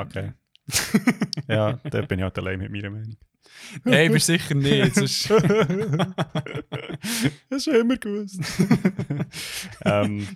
[0.00, 0.32] Okay.
[1.48, 3.16] ja, da bin ich halt allein mit meiner Meinung.
[3.84, 4.94] Hey, bist sicher nicht.
[4.94, 5.30] sonst-
[7.50, 8.40] das ist immer gewusst.
[9.84, 10.28] ähm,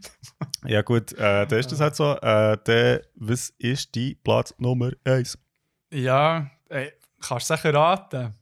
[0.67, 2.17] ja gut, äh, da ist das halt so.
[2.17, 5.39] Äh, der, was ist die Platz Nummer 1?
[5.93, 8.35] ja, ey, kannst du sicher raten?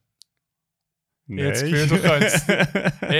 [1.26, 1.44] Nein.
[1.46, 2.54] habe das Gefühl, du könntest- Ich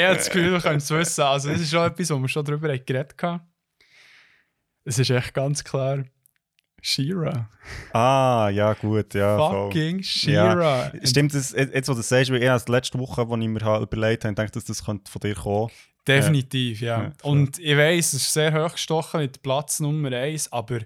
[0.04, 1.22] habe das Gefühl, du könntest es wissen.
[1.22, 3.42] Also, das ist schon etwas, wo wir schon drüber geredet haben.
[4.84, 6.04] Es ist echt ganz klar
[6.82, 7.48] Shira.
[7.92, 9.36] Ah, ja, gut, ja.
[9.36, 9.66] voll.
[9.66, 10.92] Fucking Shira.
[11.04, 13.60] Stimmt, das, jetzt, wo du das sagst, weil ich erst letzte Woche, als ich mir
[13.60, 15.70] halt überlegt habe, dachte, dass das könnte von dir kommen.
[16.06, 17.02] Definitiv, ja.
[17.02, 17.32] Ja, voll.
[17.32, 20.80] Und ich weiß, es ist sehr hochgestochen mit Platz Nummer 1, aber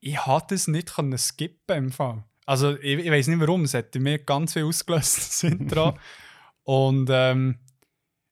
[0.00, 2.24] ich hatte es nicht können skippen im Fall.
[2.46, 5.94] Also ich, ich weiß nicht warum, es in mir ganz viel ausgelöst, das Intro.
[6.64, 7.58] Und ähm,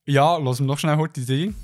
[0.07, 1.55] ja, lassen wir noch schnell heute rein.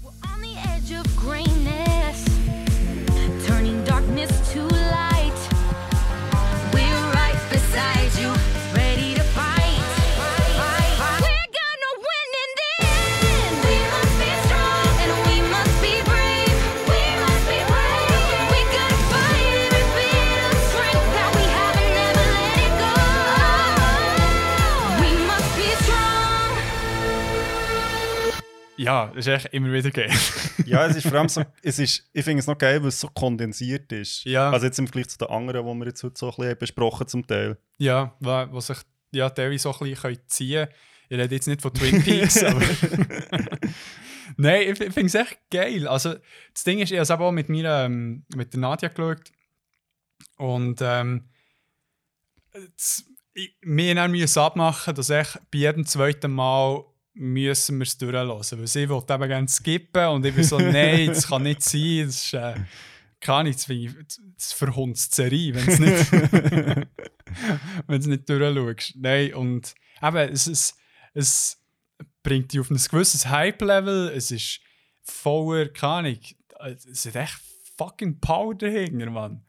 [28.82, 30.10] Ja, das ist echt immer wieder geil.
[30.66, 33.00] Ja, es ist vor allem so, es ist, ich finde es noch geil, weil es
[33.00, 34.24] so kondensiert ist.
[34.24, 34.50] Ja.
[34.50, 37.08] Also jetzt im Vergleich zu den anderen, die wir jetzt heute so ein bisschen besprochen
[37.08, 37.58] zum Teil.
[37.78, 38.78] ja, wa- was sich
[39.12, 40.74] ja, teilweise so ein bisschen ziehen können.
[41.08, 42.60] Ich rede jetzt nicht von Twin Peaks, aber...
[44.36, 45.86] Nein, ich, finde es echt geil.
[45.86, 46.14] Also,
[46.54, 49.30] das Ding ist, ich habe es auch mit, mir, ähm, mit der Nadja geschaut.
[50.38, 51.28] Und ähm,
[52.52, 53.04] das,
[53.34, 58.58] ich, wir müssen abmachen, dass ich bei jedem zweiten Mal müssen wir es durchlassen.
[58.60, 62.06] Weil sie wollte eben gerne skippen und ich bin so, nein, das kann nicht sein.
[62.06, 62.54] Das ist, äh,
[63.20, 63.90] kann nicht, das, ich-
[64.36, 66.12] das verhunzt Serie, wenn es nicht,
[67.86, 68.94] wenn es nicht durchschaust.
[68.96, 70.76] Nein, und eben, es, es,
[71.14, 71.58] es
[72.22, 74.60] bringt dich auf ein gewisses Hype-Level, es ist
[75.02, 76.18] voller, keine Ahnung,
[76.90, 77.40] es hat echt
[77.76, 79.44] fucking Power dahinter, Mann.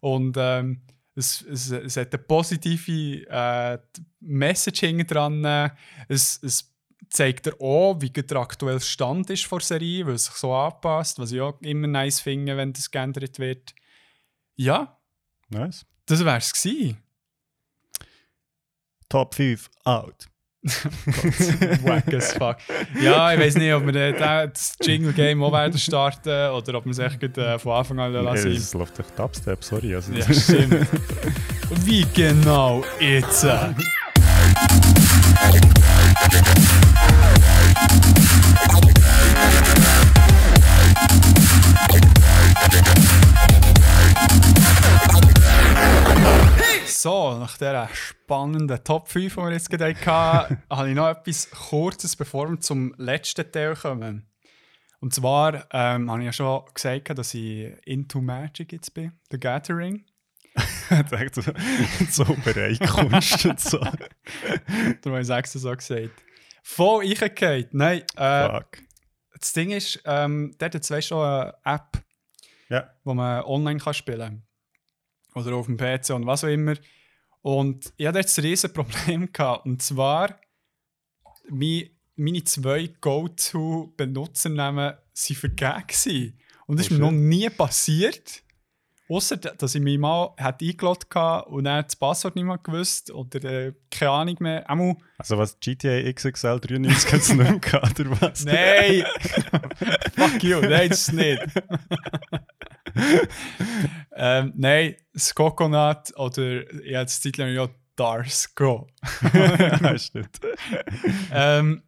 [0.00, 0.80] Und ähm,
[1.14, 3.78] es, es, es hat eine positive äh,
[4.20, 5.70] Message hinten dran.
[6.08, 6.73] Es, es
[7.10, 10.54] zeigt dir auch, wie der aktuelle Stand ist vor der Serie, weil es sich so
[10.54, 13.74] anpasst, was ich auch immer nice finde, wenn das geändert wird.
[14.56, 14.98] Ja,
[15.48, 15.84] Nice.
[16.06, 16.98] das wär's gewesen.
[19.08, 20.26] Top 5 out.
[21.82, 22.56] Wack as fuck.
[22.98, 26.98] Ja, ich weiß nicht, ob wir das Jingle-Game auch werden starten oder ob wir es
[26.98, 28.50] echt äh, von Anfang an lassen.
[28.50, 29.94] Es läuft echt Dubstep, sorry.
[29.94, 30.86] Also, Ja, stimmt.
[31.84, 33.44] Wie genau jetzt?
[47.04, 51.50] So, nach dieser spannenden Top 5, die wir jetzt gerade hatten, habe ich noch etwas
[51.50, 54.26] Kurzes, bevor wir zum letzten Teil kommen.
[55.00, 59.38] Und zwar ähm, habe ich ja schon gesagt, dass ich into Magic jetzt bin, The
[59.38, 60.06] Gathering.
[60.88, 61.42] Sagt so,
[62.08, 63.78] so Bereichkunst und so.
[63.80, 63.98] Darum
[65.04, 66.24] habe ich es extra so gesagt.
[66.62, 67.66] Voll eingefallen.
[67.72, 68.78] Nein, äh, Fuck.
[69.38, 72.02] das Ding ist, ähm, dort hat es schon eine App,
[72.70, 72.88] Ja.
[73.04, 74.42] wo man online kann spielen kann.
[75.34, 76.74] Oder auf dem PC und was auch immer.
[77.42, 79.66] Und ich hatte jetzt ein riesen Problem gehabt.
[79.66, 80.38] Und zwar,
[81.50, 86.38] mein, meine zwei Go-To-Benutzernamen waren vergeben.
[86.66, 88.42] Und das Oh, ist mir noch nie passiert.
[89.06, 93.10] Außer dass ich mich mal hat eingeloggt hatte und dann das Passwort nicht mehr gewusst
[93.10, 94.70] oder äh, keine Ahnung mehr.
[94.70, 98.46] Einmal Also was GTA XXL 93 hat es nicht mehr gehabt, oder was?
[98.46, 99.04] Nein!
[100.16, 101.38] Fuck you, nein, das ist nicht.
[104.16, 108.88] Ähm, nein, das Coconut oder ich habe Titel ja Dars Go.
[109.32, 110.40] ja, stimmt.
[111.32, 111.82] ähm,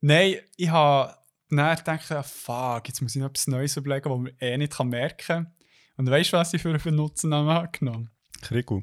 [0.00, 1.14] nein, ich habe
[1.50, 4.88] dann gedacht, fuck, jetzt muss ich noch etwas Neues überlegen, was man eh nicht kann
[4.88, 5.52] merken kann.
[5.96, 8.10] Und weißt du, was ich für einen Benutzernamen habe genommen?
[8.42, 8.82] Krigu.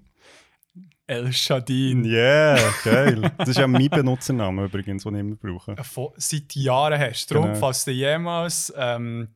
[1.07, 2.05] El Shadin.
[2.05, 3.29] Yeah, geil.
[3.37, 5.75] Das ist ja mein Benutzername übrigens, den ich immer brauche.
[6.15, 7.29] Seit Jahren hast.
[7.31, 7.57] Darum, Genau.
[7.59, 9.35] falls du jemals ähm,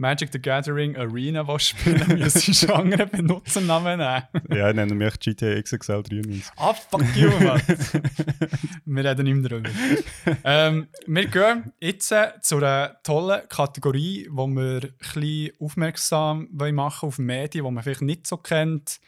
[0.00, 4.22] Magic the Gathering Arena willst spielen müsstest du einen anderen Benutzernamen nehmen.
[4.48, 6.52] Ja, ich nenne mich GTA XXL 93.
[6.56, 7.60] ah, fuck you, Mann.
[8.86, 9.70] wir reden nicht mehr darüber.
[10.44, 16.74] ähm, wir gehen jetzt äh, zu einer tollen Kategorie, wo wir ein bisschen aufmerksam wollen
[16.74, 19.00] machen auf Medien, die man vielleicht nicht so kennt.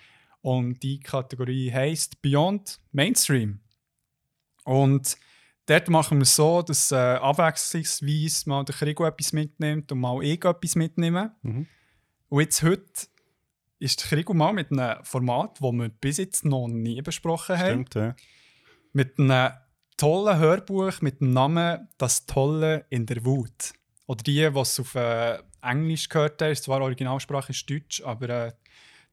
[0.42, 3.60] Und die Kategorie heisst Beyond Mainstream.
[4.64, 5.16] Und
[5.66, 10.22] dort machen wir es so, dass äh, abwechslungsweise mal der Krieg etwas mitnimmt und mal
[10.22, 11.34] ich etwas mitnehme.
[11.42, 11.66] Mhm.
[12.28, 13.06] Und jetzt heute
[13.78, 17.86] ist der Krieg mal mit einem Format, das wir bis jetzt noch nie besprochen haben.
[17.86, 18.16] Stimmt, ja.
[18.92, 19.52] Mit einem
[19.96, 23.72] tollen Hörbuch mit dem Namen Das Tolle in der Wut.
[24.06, 28.52] Oder die, es auf äh, Englisch gehört haben, ist zwar Originalsprache ist Deutsch, aber äh,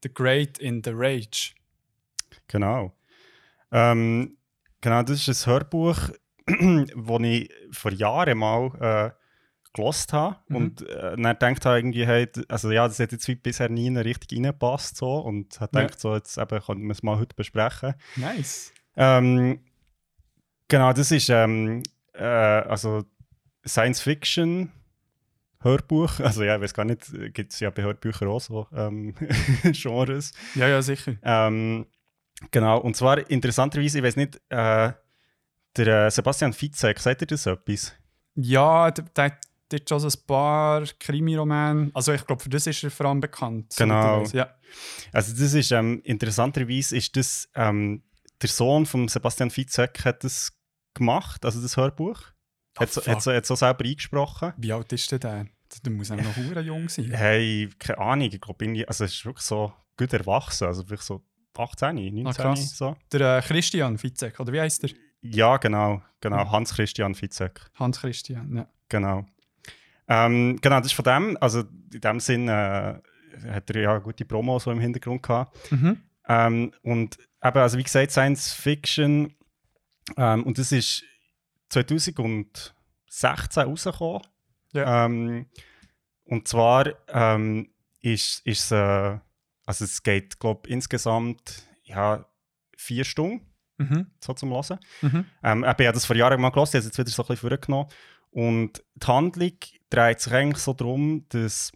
[0.02, 1.54] The Great in the Rage.
[2.48, 2.94] Genau.
[3.70, 4.36] Ähm,
[4.80, 6.10] genau, das ist ein Hörbuch,
[6.94, 9.20] das ich vor Jahren mal äh,
[9.72, 10.56] gelost habe Mhm.
[10.56, 14.32] und äh, dann gedacht habe, irgendwie, hey, also ja, das hat jetzt bisher nie richtig
[14.38, 15.82] reingepasst so und habe Ja.
[15.84, 17.94] gedacht, so, jetzt eben könnten wir es mal heute besprechen.
[18.16, 18.72] Nice.
[18.96, 19.60] Ähm,
[20.68, 21.82] genau, das ist ähm,
[22.14, 23.04] äh, also
[23.66, 24.72] Science Fiction
[25.62, 26.18] Hörbuch.
[26.20, 29.14] Also ja, ich weiß gar nicht, gibt es ja bei Hörbüchern auch so ähm,
[29.72, 30.32] Genres.
[30.54, 31.14] Ja, ja, sicher.
[31.22, 31.86] Ähm,
[32.50, 34.92] genau, und zwar interessanterweise, ich weiß nicht, äh,
[35.76, 37.92] der äh, Sebastian Fitzek, sagt ihr das etwas?
[38.34, 39.38] Ja, der,
[39.72, 41.90] hat schon ein paar Krimi-Romane.
[41.94, 43.74] Also ich glaube, für das ist er vor allem bekannt.
[43.76, 44.24] Genau.
[44.32, 44.54] Ja.
[45.12, 48.02] Also das ist, ähm, interessanterweise ist das, ähm,
[48.42, 50.52] der Sohn von Sebastian Fitzek hat das
[50.94, 52.20] gemacht, also das Hörbuch.
[52.76, 54.52] Ah, Hat so, hat so, hat so selber eingesprochen.
[54.56, 55.50] Wie alt ist der denn?
[55.84, 57.10] Der muss auch noch hure jung sein.
[57.12, 61.22] Hey, keine Ahnung, ich glaube, also es ist wirklich so gut erwachsen, also vielleicht so
[61.56, 62.96] 18, 19, Ah, so.
[63.12, 64.90] Der äh, Christian Fitzek, oder wie heißt der?
[65.22, 66.50] Ja, genau, genau.
[66.50, 68.66] Hans-Christian Fitzek, Hans Christian, ja.
[68.88, 69.26] genau.
[70.08, 71.60] Ähm, genau, das ist von dem, also
[71.92, 72.98] in dem Sinn äh,
[73.48, 75.56] hat er ja gute Promo so im Hintergrund gehabt.
[75.70, 76.02] Mhm.
[76.28, 79.34] Ähm, und eben, also wie gesagt, Science Fiction.
[80.16, 81.04] Ähm, und das ist
[81.68, 82.72] 2016
[83.62, 84.22] rausgekommen.
[84.72, 85.06] Ja.
[85.06, 85.46] Ähm,
[86.24, 87.70] und zwar ähm,
[88.00, 89.18] ist es, äh,
[89.66, 92.24] also es geht, glaube ich, insgesamt ja,
[92.76, 93.49] vier Stunden
[93.80, 94.06] Mhm.
[94.20, 94.78] so zum Hören.
[95.00, 95.24] Mhm.
[95.42, 97.28] Ähm, ich habe das vor Jahren mal gelesen, ich habe es jetzt wieder so ein
[97.28, 97.88] bisschen vorgenommen.
[98.30, 99.52] Und die Handlung
[99.88, 101.72] dreht sich eigentlich so darum, dass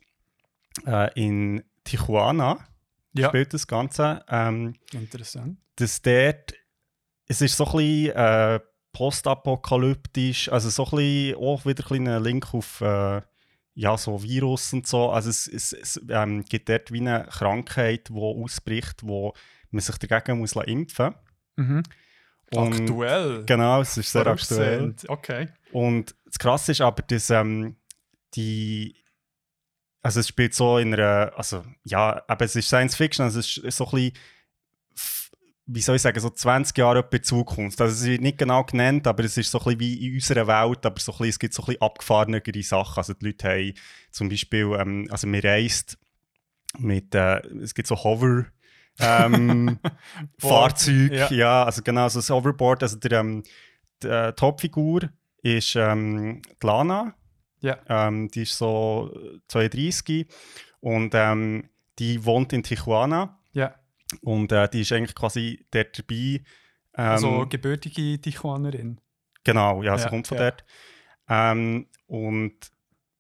[0.87, 2.59] äh, in Tijuana
[3.15, 4.23] Ja, spielt das Ganze.
[4.29, 5.59] Ähm, interessant.
[5.77, 6.53] dass dort,
[7.27, 8.61] es ist so ein bisschen äh,
[8.93, 13.23] postapokalyptisch, also so ein bisschen, auch wieder ein, bisschen ein Link auf äh,
[13.77, 15.11] ja, so Virus und so.
[15.11, 19.33] Also es, es, es ähm, gibt dort wie eine Krankheit, die ausbricht, wo
[19.71, 21.15] man sich dagegen muss impfen
[21.57, 21.83] Mhm.
[22.53, 23.45] Und- Aktuell.
[23.47, 24.95] Genau, es ist sehr aktuell.
[25.09, 25.49] Okay.
[25.73, 27.77] Und das Krasse ist aber, dass ähm,
[28.35, 28.97] die.
[30.03, 31.33] Also, es spielt so in einer.
[31.37, 34.13] Also, ja, aber es ist Science Fiction, also es ist so ein bisschen.
[35.67, 37.81] Wie soll ich sagen, so 20 Jahre etwa Zukunft.
[37.81, 40.47] Also, es wird nicht genau genannt, aber es ist so ein bisschen wie in unserer
[40.47, 42.99] Welt, aber so ein bisschen, es gibt so ein bisschen abgefahrenere Sachen.
[42.99, 43.75] Also, die Leute haben
[44.11, 44.77] zum Beispiel.
[44.79, 45.99] Ähm, also, man reist
[46.79, 47.15] mit.
[47.15, 48.45] Äh, es gibt so Hover.
[49.01, 49.79] Ähm,
[50.39, 51.31] Fahrzeug, Ja.
[51.31, 51.65] ja.
[51.65, 53.43] also genau, so das Overboard, also der, ähm,
[54.03, 55.11] die äh, Topfigur
[55.43, 57.15] ist ähm, die Lana,
[57.61, 57.79] Ja.
[57.89, 59.11] ähm, die ist so
[59.49, 60.27] 32
[60.81, 61.69] und ähm,
[61.99, 63.75] die wohnt in Tijuana Ja.
[64.23, 66.15] und äh, die ist eigentlich quasi dort dabei.
[66.17, 66.43] Ähm,
[66.97, 69.01] Also gebürtige Tijuanerin.
[69.45, 70.45] Genau, ja, sie Ja, kommt von ja.
[70.51, 70.65] dort.
[71.29, 72.55] Ähm, und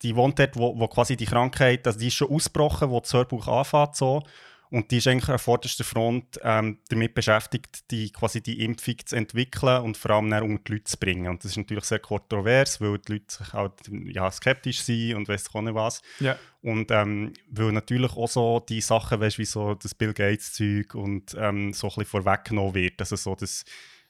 [0.02, 3.12] die wohnt dort, wo, wo quasi die Krankheit, also die ist schon ausgebrochen, wo das
[3.12, 4.22] Hörbuch anfängt so.
[4.70, 9.16] Und die ist eigentlich an vorderster Front ähm, damit beschäftigt, die, quasi die Impfung zu
[9.16, 11.28] entwickeln und vor allem dann unter die Leute zu bringen.
[11.28, 13.73] Und das ist natürlich sehr kontrovers, weil die Leute sich halt,
[14.07, 16.03] ja, skeptisch sind und weiss auch nicht was.
[16.19, 16.36] Ja.
[16.62, 21.36] Und ähm, weil natürlich auch so die Sachen, weißt, wie so das Bill Gates-Zeug und
[21.39, 23.01] ähm, so ein bisschen vorweggenommen wird.
[23.01, 23.65] Also so, dass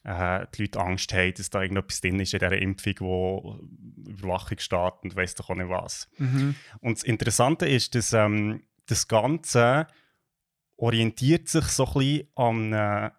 [0.04, 3.58] äh, die Leute Angst haben, dass da irgendetwas drin ist in dieser Impfung, wo
[4.06, 6.08] Überwachung steht und weiss doch auch nicht was.
[6.18, 6.54] Mhm.
[6.80, 9.86] Und das Interessante ist, dass ähm, das Ganze
[10.84, 13.10] orientiert sich so ein bisschen an einem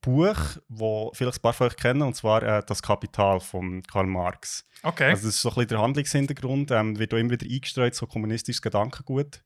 [0.00, 0.36] Buch,
[0.68, 4.64] das vielleicht ein paar von euch kennen, und zwar äh, «Das Kapital» von Karl Marx.
[4.82, 5.10] Okay.
[5.10, 8.06] Also das ist so ein bisschen der Handlungshintergrund, ähm, wird auch immer wieder eingestreut, so
[8.06, 9.42] kommunistisches Gedankengut.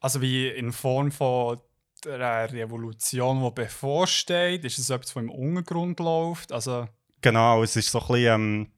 [0.00, 1.60] Also wie in Form von
[2.04, 4.64] der Revolution, die bevorsteht?
[4.64, 6.52] Ist es etwas, was im Untergrund läuft?
[6.52, 6.88] Also,
[7.22, 8.72] Genau, es ist so ein bisschen, ähm,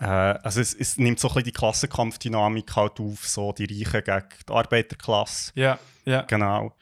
[0.00, 4.04] äh, also es, es nimmt so ein bisschen die Klassenkampfdynamik halt auf, so die Reichen
[4.04, 5.52] gegen die Arbeiterklasse.
[5.54, 6.22] ja, ja.
[6.22, 6.74] Genau.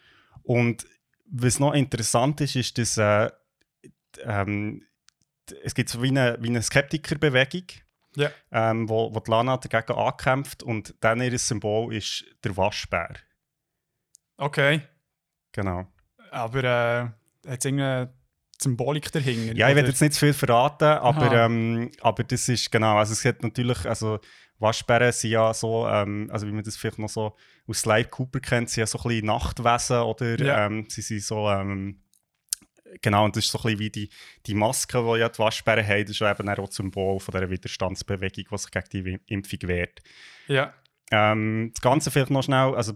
[0.49, 0.87] Und
[1.27, 3.31] was noch interessant ist, ist, dass äh,
[4.25, 4.83] ähm,
[5.62, 7.65] es gibt so wie eine, wie eine Skeptikerbewegung,
[8.16, 8.31] Ja.
[8.51, 13.15] ähm, wo, wo die Lana dagegen ankämpft und dann ihr Symbol ist der Waschbär.
[14.39, 14.81] Okay.
[15.53, 15.87] Genau.
[16.31, 18.15] Aber äh, hat es irgendeine
[18.59, 19.55] Symbolik dahinter?
[19.55, 23.12] Ja, ich Oder- jetzt nicht zu viel verraten, aber, ähm, aber das ist genau, also
[23.12, 24.19] es hat natürlich, also
[24.59, 27.36] Waschbären sind ja so, ähm, also wie man das vielleicht noch so
[27.66, 30.66] aus Sly Cooper kennt, sind ja so ein bisschen Nachtwesen oder Ja.
[30.66, 32.01] ähm, sie sind so, ähm,
[33.02, 34.10] genau, und das ist so ein bisschen wie die,
[34.47, 37.32] die Maske, die ja die Waschbären haben, das ist ja eben auch das Symbol von
[37.32, 40.01] dieser Widerstandsbewegung, die sich gegen die Impfung wehrt.
[40.48, 40.72] Ja.
[41.10, 42.94] Ähm, das Ganze vielleicht noch schnell, also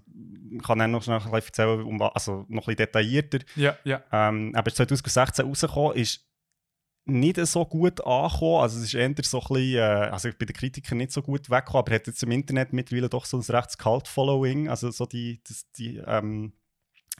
[0.54, 3.38] ich kann dann noch schnell ein bisschen erzählen, um, also noch ein bisschen detaillierter.
[3.56, 4.02] Ja, ja.
[4.12, 6.26] Ähm, aber 2016 rausgekommen ist
[7.04, 8.62] nicht so gut angekommen.
[8.62, 11.50] Also es ist eher so ein bisschen, äh, also bei den Kritikern nicht so gut
[11.50, 14.68] weggekommen, aber hat jetzt im Internet mittlerweile doch so ein rechtes Cult-Following.
[14.68, 16.52] Also so die, das, die ähm,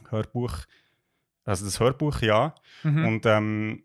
[0.09, 0.59] Hörbuch,
[1.45, 2.55] also das Hörbuch, ja.
[2.85, 3.07] Mhm.
[3.07, 3.85] Und ähm,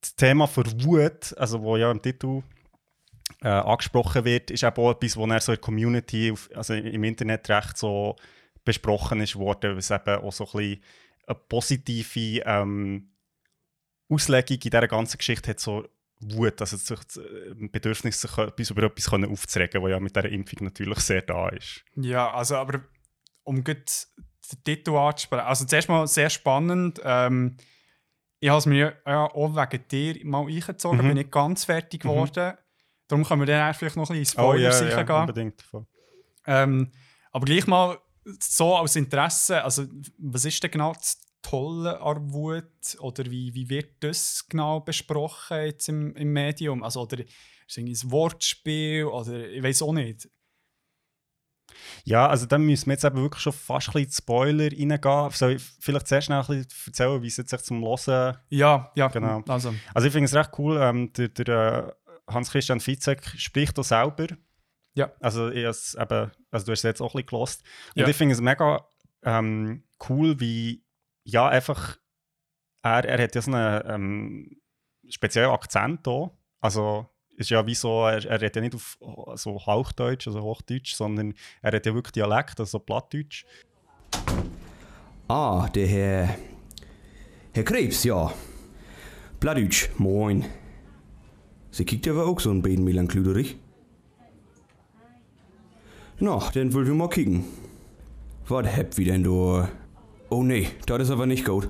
[0.00, 2.42] das Thema für Wut, also wo ja im Titel
[3.42, 7.04] äh, angesprochen wird, ist eben auch etwas, was er so in der Community, also im
[7.04, 8.16] Internet recht so
[8.64, 10.82] besprochen ist worden, was eben auch so ein bisschen
[11.26, 13.11] eine positive ähm,
[14.12, 15.86] Auslegung in dieser ganzen Geschichte hat, so
[16.20, 16.98] Wut, also sich,
[17.58, 21.48] ein Bedürfnis, sich etwas über etwas aufzuregen, was ja mit dieser Impfung natürlich sehr da
[21.48, 21.84] ist.
[21.96, 22.80] Ja, also aber
[23.42, 24.06] um gut
[24.52, 27.00] den Titel anzusprechen, also zuerst mal sehr spannend.
[27.04, 27.56] Ähm,
[28.38, 31.06] ich habe es mir ja auch wegen dir mal eingezogen, Mhm.
[31.08, 32.08] bin nicht ganz fertig Mhm.
[32.08, 32.54] geworden.
[33.08, 35.16] Darum können wir dann vielleicht noch ein bisschen in Spoilers ja, sicher gehen.
[35.16, 35.64] unbedingt.
[36.46, 36.92] Ähm,
[37.30, 37.98] aber gleich mal
[38.40, 39.86] so als Interesse, also
[40.18, 45.58] was ist denn genau das Tolle an Wut oder wie, wie wird das genau besprochen
[45.64, 46.82] jetzt im, im Medium?
[46.82, 47.28] Also, oder ist
[47.68, 50.28] es ein Wortspiel oder ich weiß auch nicht.
[52.04, 55.30] Ja, also dann müssen wir jetzt eben wirklich schon fast ein bisschen Spoiler reingehen.
[55.30, 58.92] Soll ich vielleicht sehr schnell ein bisschen erzählen, wie es jetzt sich zum Hören Ja,
[58.94, 59.42] ja, Genau.
[59.48, 61.96] Also, Also ich finde es recht cool, ähm, der, der
[62.28, 64.26] äh, Hans-Christian Fitzek spricht da selber.
[64.94, 65.12] Ja.
[65.20, 67.62] Also, ich eben, also du hast es jetzt auch ein bisschen gelost.
[67.96, 68.08] Und Ja.
[68.08, 68.86] ich finde es mega
[69.22, 70.81] ähm, cool, wie
[71.24, 71.98] ja einfach
[72.82, 74.56] er, er hat ja so einen ähm,
[75.08, 76.30] speziellen Akzent da.
[76.60, 78.98] Also ist ja wie so, er, er redet ja nicht auf
[79.34, 83.44] so Hauchdeutsch, also Hochdeutsch, sondern er hat ja wirklich Dialekt, also Plattdeutsch.
[85.28, 86.36] Ah, der Herr.
[87.54, 88.32] Herr Krebs, ja.
[89.40, 90.44] Plattdeutsch, moin.
[91.70, 93.56] Sie kijkt ja auch so ein bisschen melanklüderig.
[96.18, 97.44] Na, dann will ich mal kicken.
[98.46, 99.66] Was habt wie denn du?
[100.32, 101.68] Oh nee, das ist aber nicht gut.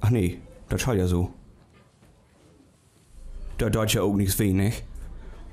[0.00, 1.32] Ach nee, das scheint ja so.
[3.58, 4.72] Da tut ja auch nichts weh, ne?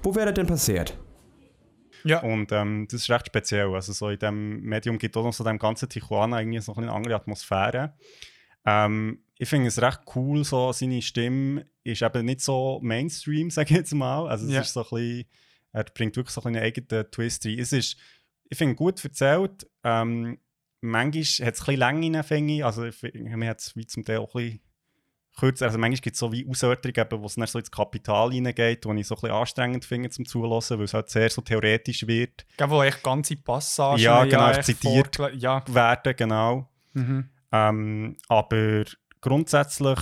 [0.01, 0.97] Wo wäre das denn passiert?
[2.03, 2.23] ja.
[2.23, 3.71] Und ähm, das ist recht speziell.
[3.75, 6.73] Also so in dem Medium gibt es auch noch so dem ganzen Tijuana irgendwie so
[6.73, 7.93] eine andere Atmosphäre.
[8.65, 13.69] Ähm, ich finde es recht cool, so seine Stimme ist eben nicht so Mainstream, sage
[13.71, 14.27] ich jetzt mal.
[14.27, 14.61] Also es Ja.
[14.61, 15.25] ist so ein bisschen,
[15.73, 17.59] er bringt wirklich so ein bisschen einen eigenen Twist rein.
[17.59, 17.95] Es ist,
[18.49, 19.67] ich finde, gut erzählt.
[19.83, 20.39] Ähm,
[20.81, 22.65] manchmal hat es ein bisschen Länge, finde ich.
[22.65, 24.61] Also ich finde, mir hat es wie zum Teil auch ein bisschen
[25.37, 25.65] kürzer.
[25.65, 28.99] Also manchmal gibt es so wie Ausörterungen, wo es dann so ins Kapital hineingeht, die
[28.99, 32.45] ich so ein bisschen anstrengend finde zum Zulassen, weil es halt sehr so theoretisch wird.
[32.57, 35.17] Gell, wo echt ganze Passagen Ja, genau, echt zitiert.
[35.35, 36.69] Ja, werden, genau.
[36.93, 37.29] mhm.
[37.53, 38.85] Ähm, aber
[39.19, 39.99] grundsätzlich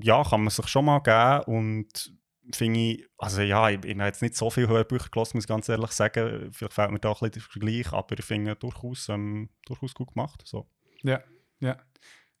[0.00, 2.12] ja, kann man sich schon mal geben und
[2.52, 5.48] finde ich, also ja, ich, ich habe jetzt nicht so viele Hörbücher gelesen, muss ich
[5.48, 6.50] ganz ehrlich sagen.
[6.52, 10.12] Vielleicht fehlt mir da ein bisschen der Vergleich, aber ich finde durchaus, ähm, durchaus gut
[10.14, 10.42] gemacht.
[10.44, 10.66] So.
[11.02, 11.20] ja,
[11.60, 11.76] ja.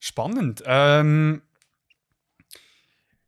[0.00, 0.62] Spannend.
[0.66, 1.42] Ähm,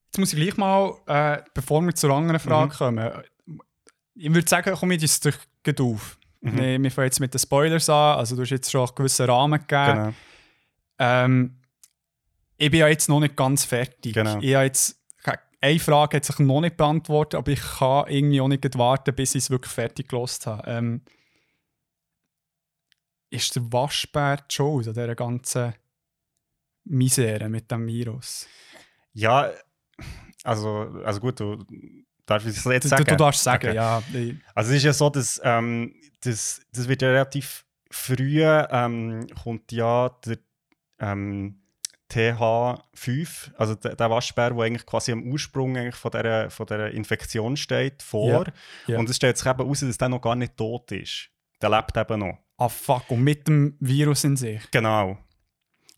[0.07, 2.77] jetzt muss ich gleich mal, äh, bevor wir zur anderen Frage Mhm.
[2.77, 3.13] kommen,
[4.17, 5.37] ich würde sagen, komm ich das durch
[5.81, 6.19] auf.
[6.41, 6.55] Mhm.
[6.55, 8.19] Nee, wir fangen jetzt mit den Spoilers an.
[8.19, 9.95] Also, du hast jetzt schon einen gewissen Rahmen gegeben.
[9.95, 10.15] Genau.
[10.99, 11.57] Ähm,
[12.57, 14.13] ich bin ja jetzt noch nicht ganz fertig.
[14.15, 14.39] Genau.
[14.41, 15.01] Ich habe jetzt,
[15.65, 19.35] eine Frage hat sich noch nicht beantwortet, aber ich kann irgendwie auch nicht warten, bis
[19.35, 20.63] ich es wirklich fertig gelost habe.
[20.71, 21.03] Ähm,
[23.31, 25.75] ist der Waschbär die Schuld an dieser ganzen
[26.85, 28.47] Misere mit dem Virus?
[29.13, 29.51] Ja,
[30.43, 31.65] also, also gut, du
[32.27, 33.05] darfst es jetzt Du, sagen.
[33.05, 33.75] du darfst sagen, Okay.
[33.77, 34.03] ja.
[34.55, 39.73] Also es ist ja so, dass ähm, das, das wird ja relativ früh ähm, kommt
[39.73, 40.39] ja der
[40.99, 41.61] ähm,
[42.15, 46.91] TH5, also der, der Waschbär, der eigentlich quasi am Ursprung eigentlich von dieser, von dieser
[46.91, 48.29] Infektion steht, vor.
[48.29, 48.45] Ja,
[48.87, 48.99] ja.
[48.99, 51.31] Und es stellt sich eben heraus, dass der noch gar nicht tot ist.
[51.61, 52.39] Der lebt eben noch.
[52.59, 54.71] ah, fuck, und mit dem Virus in sich.
[54.71, 55.19] Genau.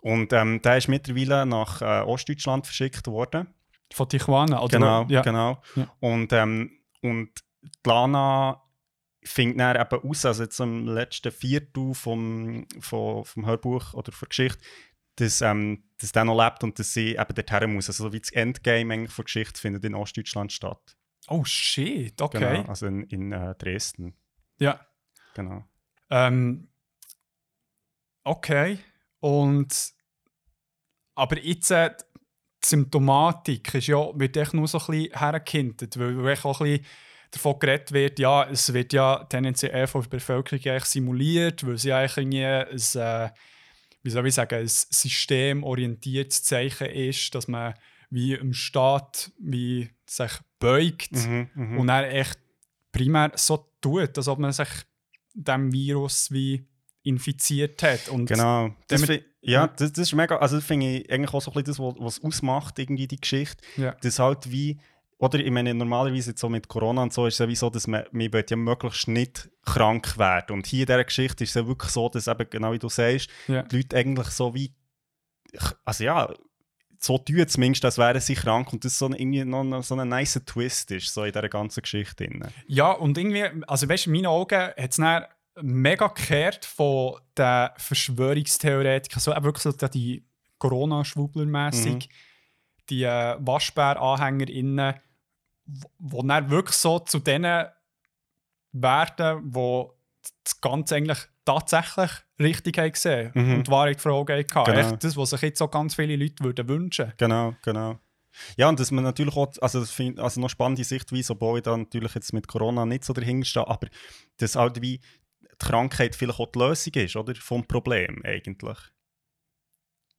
[0.03, 3.49] Und ähm, der ist mittlerweile nach äh, Ostdeutschland verschickt worden.
[3.93, 4.79] Von Tijuana, oder?
[4.79, 5.23] Genau, ja.
[5.23, 5.61] genau.
[6.01, 6.71] Und, ähm,
[7.03, 7.31] und
[7.85, 8.63] Lana
[9.23, 14.29] findet dann eben aus, also jetzt im letzten Viertel vom, vom, vom Hörbuch oder der
[14.29, 14.61] Geschichte,
[15.17, 17.89] dass, ähm, dass der noch lebt und dass sie eben dorthin muss.
[17.89, 20.97] Also so wie das Endgame eigentlich von Geschichte findet in Ostdeutschland statt.
[21.29, 22.59] Oh shit, okay.
[22.59, 24.15] Genau, also in, in äh, Dresden.
[24.59, 24.81] Ja.
[25.35, 25.65] Genau.
[26.11, 26.69] Ähm,
[28.25, 28.79] okay.
[29.21, 29.93] Und
[31.15, 31.91] aber jetzt äh,
[32.63, 36.67] die Symptomatik ist ja, wird echt nur so ein bisschen hergehintet, weil, weil auch ein
[36.67, 36.87] bisschen
[37.31, 41.79] davon geredet wird, ja, es wird ja tendenziell eher von der Bevölkerung eigentlich simuliert, weil
[41.79, 43.31] sie eigentlich irgendwie ein, äh,
[44.07, 47.75] wie soll ich sagen, ein systemorientiertes Zeichen ist, dass man
[48.11, 51.79] wie im Staat wie sich beugt Mhm, mhm.
[51.79, 52.39] und er echt
[52.93, 54.69] primär so tut, als ob man sich
[55.35, 56.65] dem Virus wie
[57.03, 58.09] infiziert hat.
[58.09, 58.75] Und Genau.
[58.89, 61.63] Das damit- ja, das, das ist mega, also das finde ich eigentlich auch so ein
[61.63, 63.63] bisschen das, was was ausmacht, irgendwie die Geschichte.
[63.77, 63.95] Ja.
[64.03, 64.79] Das halt wie,
[65.19, 67.71] oder ich meine, normalerweise jetzt so mit Corona und so ist es ja wie so,
[67.71, 70.53] dass man, man will ja möglichst nicht krank werden.
[70.57, 72.89] Und hier in dieser Geschichte ist es ja wirklich so, dass eben, genau wie du
[72.89, 73.63] sagst, Ja.
[73.63, 74.75] die Leute eigentlich so wie,
[75.85, 76.33] also ja,
[76.99, 80.41] so tun, zumindest, als wären sie krank und das so irgendwie noch, so ein nice
[80.45, 82.27] Twist ist, so in dieser ganzen Geschichte.
[82.27, 82.45] Drin.
[82.67, 85.25] Ja, und irgendwie, also weißt du, in meinen Augen hat es dann
[85.63, 90.27] mega gekehrt von den Verschwörungstheoretikern, so eben wirklich so die
[90.59, 92.13] Corona-Schwubbler-mässig, Mhm.
[92.91, 94.95] die äh, Waschbär-AnhängerInnen,
[95.99, 97.67] wo- dann wirklich so zu denen
[98.73, 99.93] werden, wo
[100.45, 102.11] das Ganze eigentlich tatsächlich
[102.41, 103.55] richtig haben gesehen Mhm.
[103.55, 104.65] und die Wahrheit vor Augen hatten.
[104.73, 104.79] Genau.
[104.93, 107.13] Echt das, was sich jetzt so ganz viele Leute würden wünschen.
[107.17, 107.99] Genau, genau.
[108.59, 111.63] Ja, und dass man natürlich auch, also das find, also noch spannende Sichtweise, obwohl ich
[111.65, 113.89] da natürlich jetzt mit Corona nicht so dahinter stehe, aber
[114.37, 117.35] dass halt wie die Krankheit vielleicht auch die Lösung ist, oder?
[117.37, 118.77] Vom Problem eigentlich.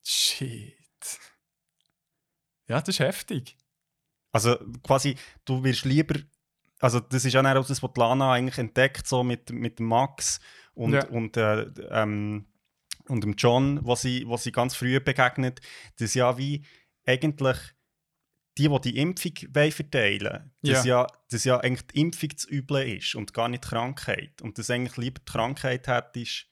[0.04, 0.74] Shit.
[2.68, 3.56] Ja, das ist heftig.
[4.38, 5.16] Also quasi,
[5.46, 6.20] du wirst lieber,
[6.80, 10.40] also das ist ja auch das, was Lana eigentlich entdeckt, so mit, mit Max
[10.76, 11.08] und, Ja.
[11.08, 12.46] und, äh, ähm,
[13.08, 15.60] und dem John, was sie, was sie ganz früh begegnet,
[15.98, 16.64] dass ja wie
[17.04, 17.58] eigentlich
[18.60, 21.08] die, die die Impfung wollen verteilen dass, ja.
[21.32, 24.40] dass ja eigentlich die Impfung das Üble ist und gar nicht die Krankheit.
[24.44, 26.46] Und dass eigentlich lieber die Krankheit hättest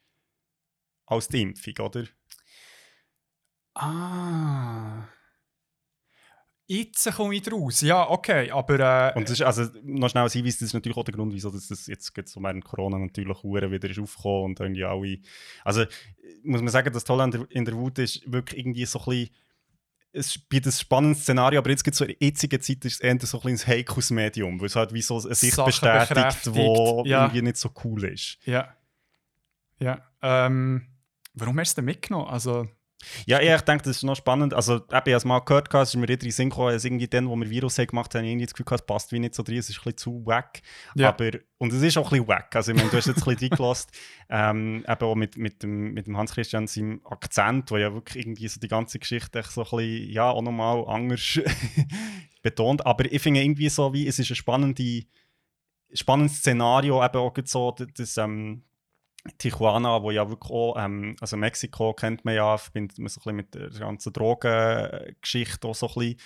[1.05, 2.05] als die Impfung, oder?
[3.75, 5.07] Ah.
[6.67, 7.81] Jetzt komme ich draus.
[7.81, 9.13] Ja, okay, aber.
[9.13, 11.33] Äh, Und das ist, also, noch schnell ein Hinweis, das ist natürlich auch der Grund,
[11.33, 14.83] wieso das, das jetzt geht so während Corona natürlich hure wieder ist aufgekommen und irgendwie
[14.83, 15.19] alle...
[15.63, 15.85] Also,
[16.43, 19.29] muss man sagen, das Tolle in der Wut ist wirklich irgendwie so ein bisschen...
[20.11, 23.37] Es bietet ein spannendes Szenario, aber jetzt gibt zur jetzigen Zeit ist es eher so
[23.37, 27.09] ein, bisschen ein heikles Medium, weil es halt wie so eine Sicht Sachen bestätigt, die
[27.09, 27.25] ja.
[27.25, 28.37] irgendwie nicht so cool ist.
[28.45, 28.73] ja.
[29.77, 30.01] Ja.
[30.21, 30.87] Ähm,
[31.33, 32.29] warum hast du den mitgenommen?
[32.29, 32.69] Also,
[33.25, 34.53] Ja, ja, ich denke, das ist noch spannend.
[34.53, 36.85] Also, eben, ich habe es mal gehört, es ist mir wieder in Sinn gekommen, dass
[36.85, 39.35] irgendwie dann, wo wir Virus haben gemacht haben, irgendwie das Gefühl, es passt wie nicht
[39.35, 40.61] so drin, es ist ein bisschen zu wack.
[40.95, 41.09] Ja.
[41.09, 42.55] Aber, und es ist auch ein bisschen wack.
[42.55, 43.91] Also, ich meine, du hast jetzt ein bisschen reingelassen,
[44.29, 48.47] ähm, eben auch mit, mit dem, mit dem Hans-Christian seinem Akzent, wo ja wirklich irgendwie
[48.47, 51.39] so die ganze Geschichte so ein bisschen, ja, auch nochmal anders
[52.41, 52.85] betont.
[52.85, 55.03] Aber ich finde irgendwie so, wie, es ist ein spannende,
[55.93, 58.63] spannendes Szenario, eben auch so, das ähm,
[59.37, 63.23] Tijuana, wo ja wirklich auch, ähm, also Mexiko kennt man ja, verbindet man so ein
[63.23, 66.19] bisschen mit der ganzen Drogengeschichte auch so ein bisschen,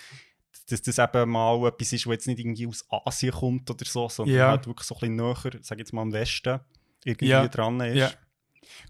[0.68, 4.08] dass das eben mal etwas ist, was jetzt nicht irgendwie aus Asien kommt oder so,
[4.08, 4.48] sondern Ja.
[4.50, 6.60] halt wirklich so ein bisschen näher, sag ich jetzt mal, am Westen
[7.04, 7.48] irgendwie Ja.
[7.48, 7.96] dran ist.
[7.96, 8.10] ja.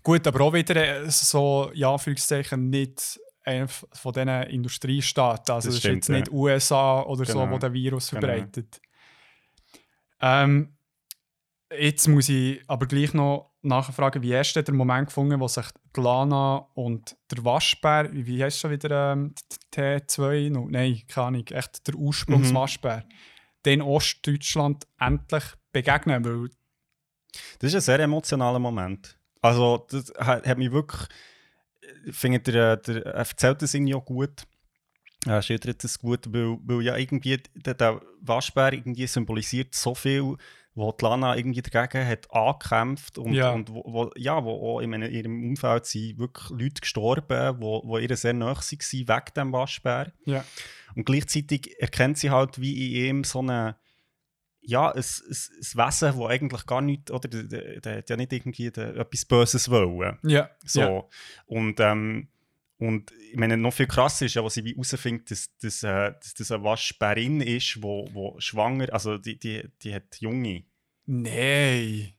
[0.02, 5.52] Gut, aber auch wieder äh, so, ja, Anführungszeichen, nicht einer von diesen Industriestaaten.
[5.54, 6.30] Also, Das das, ist stimmt, jetzt nicht.
[6.30, 7.52] USA oder so, Genau.
[7.52, 8.20] wo der Virus Genau.
[8.20, 8.80] verbreitet.
[10.20, 10.74] Ähm,
[11.78, 15.66] jetzt muss ich aber gleich noch nachfragen, wie hast du den Moment gefunden, wo sich
[15.94, 19.34] die Lana und der Waschbär, wie heißt schon wieder ähm,
[19.72, 20.50] T2?
[20.50, 23.04] No, nein, keine Ahnung, echt der Ursprungswaschbär,
[23.64, 26.50] den Ostdeutschland endlich begegnen, weil
[27.58, 29.18] Das ist ein sehr emotionaler Moment.
[29.42, 31.08] Also, das hat, hat mich wirklich.
[32.06, 34.46] Ich finde, der, der, er erzählt das irgendwie auch gut.
[35.26, 40.36] Er schildert das gut, weil, weil ja irgendwie der, der Waschbär irgendwie symbolisiert so viel,
[40.74, 43.51] wo die Lana irgendwie dagegen hat angekämpft und, Ja.
[43.51, 47.98] und wo, wo, ja, wo auch in ihrem Umfeld sind wirklich Leute gestorben, wo, wo
[47.98, 48.59] ihr sehr nahe waren
[48.90, 50.12] wegen dem Waschbär.
[50.24, 50.44] ja,
[50.94, 53.76] Und gleichzeitig erkennt sie halt wie in ihm so eine,
[54.62, 58.16] ja, ein, ein, ein Wesen, das eigentlich gar nicht, oder der, der, der hat ja
[58.16, 60.18] nicht irgendwie der, etwas Böses wollen.
[60.22, 60.80] ja, So.
[60.80, 61.02] ja.
[61.47, 62.28] Und, ähm,
[62.81, 66.12] und ich meine, noch viel krasser ist ja, was ich wie herausfinde, dass, dass, äh,
[66.12, 70.65] dass das eine Waschbärin ist, wo, wo schwanger, also die, die, die hat Junge.
[71.05, 72.15] Nein.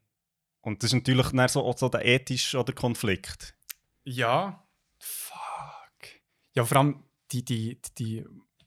[0.61, 3.55] Und das ist natürlich dann so, auch so der ethische oder Konflikt.
[4.03, 4.63] Ja.
[4.99, 6.21] Fuck.
[6.53, 8.23] Ja, vor allem die, die, die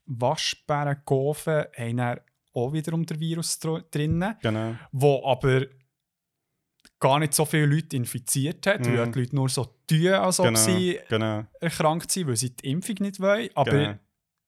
[0.06, 2.20] Waschbärengofen haben dann
[2.54, 4.74] auch wiederum den Virus dr drinnen, Genau.
[4.92, 5.66] wo aber
[7.00, 9.12] gar nicht so viele Leute infiziert hat, weil Mhm.
[9.12, 10.58] die Leute nur so tun, als ob Genau.
[10.58, 11.44] sie genau.
[11.60, 13.50] erkrankt sind, weil sie die Impfung nicht wollen.
[13.54, 13.98] Aber genau.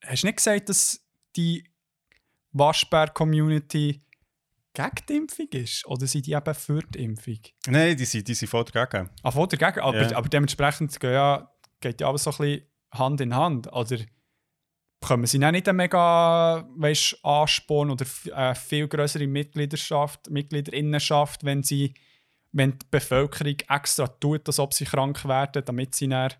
[0.05, 1.01] hast du nicht gesagt, dass
[1.37, 1.65] die
[2.53, 4.01] Waschbär-Community
[4.73, 5.87] gegen die Impfung ist?
[5.87, 7.39] Oder sind die eben für die Impfung?
[7.67, 9.11] Nein, die sind, die sind voll dagegen.
[9.23, 9.81] Ah, voll dagegen.
[9.81, 10.17] Aber, Ja.
[10.17, 11.51] aber dementsprechend geht ja,
[11.81, 13.73] geht ja alles so ein bisschen Hand in Hand.
[13.73, 13.99] Oder
[15.01, 21.63] bekommen sie dann nicht einen mega weißt, Ansporn oder eine viel größere Mitgliedschaft, Mitgliederinnenschaft, wenn,
[21.63, 21.95] sie,
[22.57, 26.33] wenn die Bevölkerung extra tut, als ob sie krank werden, damit sie dann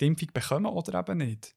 [0.00, 1.54] die Impfung bekommen oder eben nicht?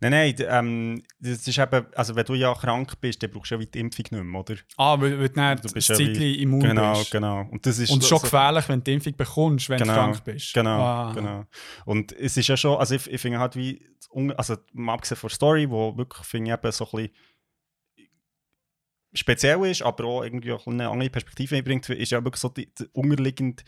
[0.00, 3.56] Nein, nein, ähm, das ist eben, also wenn du ja krank bist, dann brauchst du
[3.56, 4.54] ja die Impfung nicht mehr, oder?
[4.76, 7.10] Ah, weil, weil dann Du bist ja wie- immun genau, bist.
[7.10, 7.40] genau.
[7.50, 9.98] Und das ist Und schon so- gefährlich, wenn du die Impfung bekommst, wenn Genau, du
[9.98, 10.54] krank bist.
[10.54, 11.12] Genau, Ah.
[11.12, 11.44] genau.
[11.86, 13.84] Und es ist ja schon, also ich, ich finde halt wie,
[14.36, 14.56] also
[14.86, 17.10] abgesehen von der Story, wo wirklich, finde ich, eben so ein bisschen
[19.14, 22.72] speziell ist, aber auch irgendwie auch eine andere Perspektive bringt, ist ja wirklich so die,
[22.74, 23.64] die unterliegend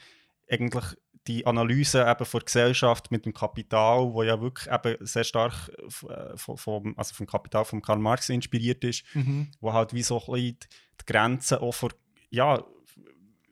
[0.51, 0.85] eigentlich
[1.27, 5.68] die Analyse eben von der Gesellschaft mit dem Kapital, wo ja wirklich eben sehr stark
[6.09, 9.51] äh, vom, vom, also vom Kapital von Karl Marx inspiriert ist, Mhm.
[9.60, 10.59] wo halt wie so ein bisschen
[11.01, 11.90] die Grenzen auch vor,
[12.31, 12.62] ja,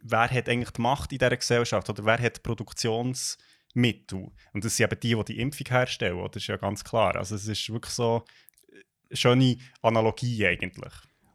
[0.02, 4.30] wer hat eigentlich die Macht in dieser Gesellschaft oder wer hat Produktionsmittel?
[4.52, 6.28] Und das sind eben die, die die Impfung herstellen, oder?
[6.28, 7.16] das ist ja ganz klar.
[7.16, 8.24] Also es ist wirklich so
[9.08, 10.92] eine schöne Analogie eigentlich.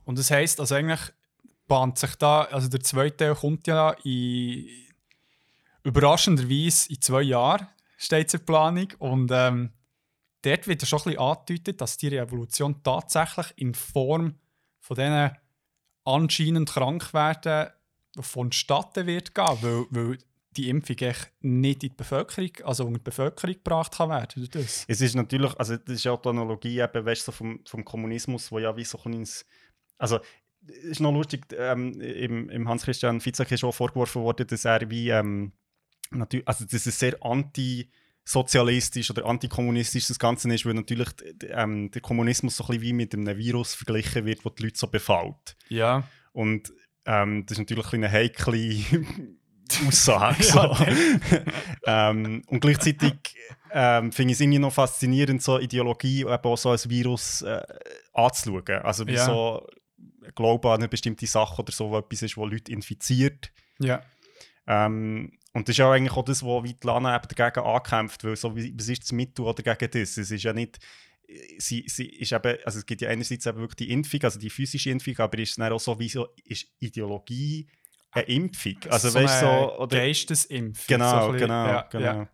[0.10, 1.02] Und das heisst, also eigentlich
[1.68, 4.66] bahnt sich da, also der zweite Teil kommt ja in
[5.84, 8.88] überraschenderweise in zwei Jahren, steht zur Planung.
[8.98, 9.72] Und ähm,
[10.42, 14.34] dort wird ja schon ein bisschen angedeutet, dass die Revolution tatsächlich in Form
[14.80, 15.30] von diesen
[16.06, 17.70] anscheinend krank werden
[18.20, 20.18] vonstatten wird gehen, weil, weil
[20.58, 24.86] die Impfung echt nicht in die Bevölkerung, also unter die Bevölkerung gebracht kann werden das.
[24.88, 28.52] Es ist natürlich, also das ist ja die Analogie eben, weißt, so vom, vom Kommunismus,
[28.52, 29.46] wo ja wie so ein kleines,
[30.00, 30.20] also
[30.68, 34.90] es ist noch lustig, ähm, im, im Hans-Christian Vizek ist auch vorgeworfen worden, dass er
[34.90, 35.52] wie, ähm,
[36.12, 41.10] natürlich, also dass es sehr antisozialistisch oder antikommunistisch das Ganze ist, weil natürlich
[41.50, 44.78] ähm, der Kommunismus so ein bisschen wie mit einem Virus verglichen wird, wo die Leute
[44.78, 45.56] so befällt.
[45.70, 46.04] Ja.
[46.34, 46.72] Und
[47.06, 48.84] ähm, das ist natürlich ein bisschen eine heikle
[49.88, 50.44] Aussage.
[50.44, 50.76] So.
[51.86, 53.14] ähm, und gleichzeitig
[53.72, 57.62] ähm, finde ich es irgendwie noch faszinierend, so Ideologie eben auch so als Virus äh,
[58.14, 58.82] anzuschauen.
[58.84, 59.26] Also wie Ja.
[59.26, 59.68] so
[60.36, 63.52] Glaube an eine bestimmte Sache oder so etwas ist, wo Leute infiziert.
[63.80, 64.02] Ja.
[64.68, 68.24] Ähm, und das ist ja eigentlich auch das, wo wie die Lana eben dagegen ankämpft,
[68.24, 70.18] weil so, wie, was ist das Mittel oder gegen das?
[70.18, 70.80] Es ist ja nicht,
[71.58, 74.50] sie, sie ist eben, also es gibt ja einerseits eben wirklich die Impfung, also die
[74.50, 77.68] physische Impfung, aber ist es dann auch so, wie so, ist Ideologie
[78.12, 78.78] eine Impfung?
[78.90, 80.86] Also so weißt so, oder, Geistesimpfung.
[80.88, 81.48] genau, so ein bisschen.
[81.48, 82.06] genau, Ja, genau.
[82.06, 82.30] ja.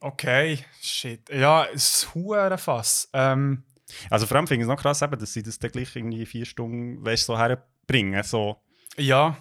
[0.00, 1.28] Okay, shit.
[1.30, 3.08] Ja, es ist hure Fass.
[3.12, 3.62] Ähm,
[4.10, 6.26] Also vor allem finde ich es noch krass, eben, dass sie das dann gleich irgendwie
[6.26, 8.56] vier Stunden, weißt so herbringen, so.
[8.96, 9.36] ja,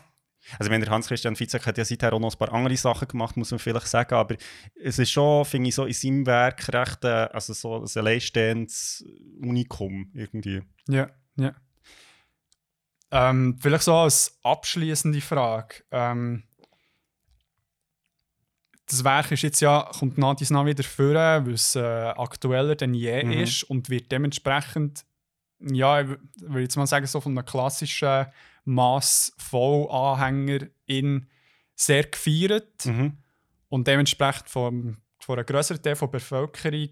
[0.57, 3.37] Also wenn der Hans-Christian Vizek hat ja seither auch noch ein paar andere Sachen gemacht,
[3.37, 4.35] muss man vielleicht sagen, aber
[4.75, 9.05] es ist schon, finde ich, so in seinem Werk recht, äh, also so ein alleinstehendes
[9.41, 10.61] Unikum irgendwie.
[10.87, 11.53] ja, ja.
[13.13, 15.83] Ähm, vielleicht so als abschließende Frage.
[15.91, 16.43] Ähm,
[18.91, 22.75] das Werk ist jetzt ja, kommt nach dies nach wieder vor, weil es äh, aktueller
[22.75, 23.31] denn je Mhm.
[23.31, 25.05] ist und wird dementsprechend,
[25.59, 28.25] ja, ich wür- würde jetzt mal sagen, so von einem klassischen
[28.65, 31.27] Mass Voll-Anhänger in
[31.75, 32.85] sehr gefeiert.
[32.85, 33.17] Mhm.
[33.69, 36.89] und dementsprechend vom, von einer größeren Teil der Bevölkerung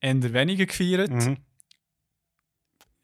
[0.00, 1.10] eher weniger gefeiert.
[1.10, 1.38] Mhm.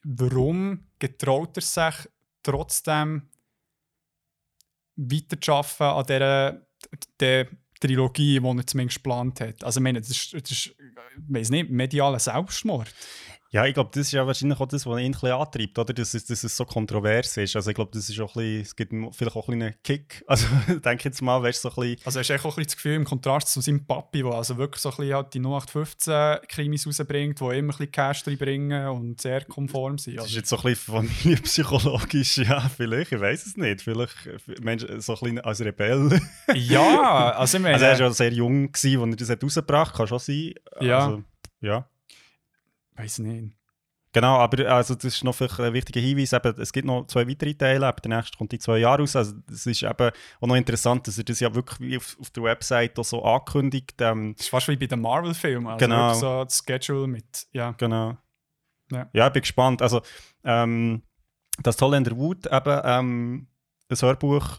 [0.02, 1.94] Warum getraut er sich
[2.42, 3.28] trotzdem
[4.97, 6.66] weiterzuarbeiten an dieser
[7.20, 7.48] der
[7.81, 9.65] Trilogie, die er zumindest geplant hat?
[9.65, 10.74] Also ich meine, das ist, das ist ich
[11.28, 12.93] weiss nicht, medialer Selbstmord.
[13.52, 15.93] Ja, ich glaube, das ist ja wahrscheinlich auch das, was ihn ein bisschen antreibt, oder?
[15.93, 17.56] Dass es, dass es so kontrovers ist.
[17.56, 19.82] Also ich glaube, das ist auch ein bisschen, es gibt vielleicht auch ein bisschen einen
[19.82, 20.24] Kick.
[20.28, 22.64] Also denke jetzt mal, weißt du, so ein bisschen Also hast du auch ein bisschen
[22.64, 25.40] das Gefühl, im Kontrast zu seinem Papi, der also wirklich so ein bisschen halt die
[25.40, 30.16] 0815-Krimis rausbringt, die immer ein bisschen Cash bringen und sehr konform sind.
[30.18, 33.82] Das ist Also, jetzt so ein bisschen familienpsychologisch, ja, vielleicht, ich weiß es nicht.
[33.82, 36.20] Vielleicht äh, Mensch, so ein bisschen als Rebell.
[36.55, 37.74] ja, also ich meine...
[37.81, 40.55] Also er war ja sehr jung, gewesen, als er das rausgebracht hat, kann schon sein.
[40.81, 41.06] Ja.
[41.06, 41.22] Also,
[41.60, 41.90] ja.
[43.02, 43.55] Weiß nicht.
[44.12, 46.32] Genau, aber also, das ist noch vielleicht ein wichtiger Hinweis.
[46.32, 49.14] Eben, es gibt noch zwei weitere Teile, aber der nächste kommt in zwei Jahren raus.
[49.14, 50.10] Also, das ist eben
[50.40, 53.94] auch noch interessant, dass er das ja wirklich auf, auf der Website auch so ankündigt.
[54.01, 55.68] Ähm, Das ist fast wie bei den Marvel-Filmen.
[55.68, 56.14] Also Genau.
[56.14, 57.70] so das Schedule mit, ja.
[57.78, 58.16] genau.
[58.90, 59.09] Ja.
[59.12, 59.81] ja, ich bin gespannt.
[59.81, 60.02] Also,
[60.43, 61.02] ähm,
[61.62, 63.47] das Tolle an der Wut, eben, ähm,
[63.86, 64.59] das Hörbuch,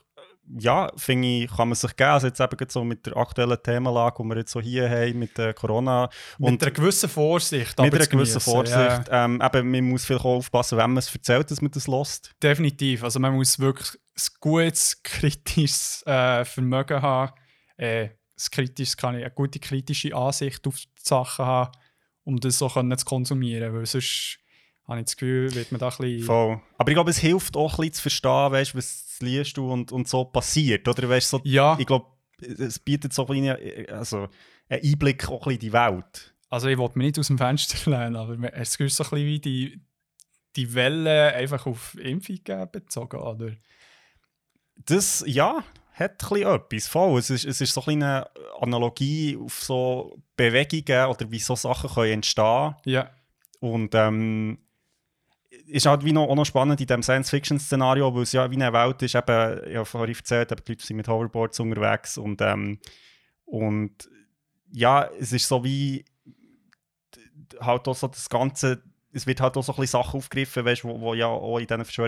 [0.60, 2.10] ja, finde ich, kann man sich geben.
[2.10, 5.38] Also, jetzt eben so mit der aktuellen Themenlage, die wir jetzt so hier haben, mit
[5.38, 6.10] der Corona.
[6.38, 7.78] Mit einer gewissen Vorsicht.
[7.80, 8.76] mit einer gewissen Vorsicht.
[8.76, 11.88] Ja, Ähm, eben, man muss vielleicht auch aufpassen, wenn man es erzählt, dass man das
[11.88, 12.32] lässt.
[12.42, 13.04] definitiv.
[13.04, 17.34] Also man muss wirklich ein gutes, kritisches äh, Vermögen haben.
[17.78, 18.10] Äh,
[18.50, 21.72] kritisches, kann ich, eine gute kritische Ansicht auf die Sachen haben,
[22.24, 23.74] um das so können zu konsumieren.
[23.74, 24.40] Weil sonst
[24.92, 26.24] habe ich das Gefühl, wird man da ein bisschen...
[26.24, 26.62] Voll.
[26.78, 29.92] Aber ich glaube, es hilft auch ein bisschen zu verstehen, weißt, was liest du und,
[29.92, 30.88] und so passiert.
[30.88, 32.06] Oder weißt, so, Ja, ich glaube,
[32.40, 34.28] es bietet so ein bisschen, also,
[34.70, 36.36] einen Einblick auch ein bisschen in die Welt.
[36.50, 39.26] also ich wollte mich nicht aus dem Fenster lehnen, aber es ist so ein bisschen
[39.26, 39.82] wie die,
[40.56, 42.40] die Welle einfach auf Impfung
[42.72, 43.52] bezogen, oder?
[44.76, 45.64] Das, ja,
[45.94, 46.88] hat ein etwas.
[46.88, 47.20] Voll.
[47.20, 48.28] Es ist, es ist so ein eine
[48.60, 53.12] Analogie auf so Bewegungen oder wie so Sachen können entstehen Ja.
[53.60, 54.58] Und ähm,
[55.68, 58.74] ist halt wie noch, auch noch spannend in diesem Science-Fiction-Szenario, weil es ja wie eine
[58.74, 62.42] Welt ist, eben, ich habe vorhin erzählt, eben, die Leute sind mit Hoverboards unterwegs und,
[62.42, 62.80] ähm,
[63.46, 64.10] und
[64.72, 66.06] ja, es ist so wie
[67.60, 70.84] halt auch so das Ganze, es wird halt auch so ein bisschen Sachen aufgegriffen, weißt,
[70.84, 72.08] wo, wo ja auch in diesen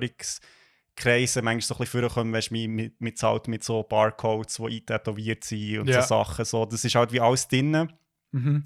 [0.95, 5.43] Kreisen manchmal so ein bisschen vorkommen, weißt mit, mit, halt mit so Barcodes, die eintätowiert
[5.43, 6.01] sind und Ja.
[6.01, 6.45] so Sachen.
[6.45, 6.65] So.
[6.65, 7.91] Das ist halt wie alles drin.
[8.31, 8.63] Mhm.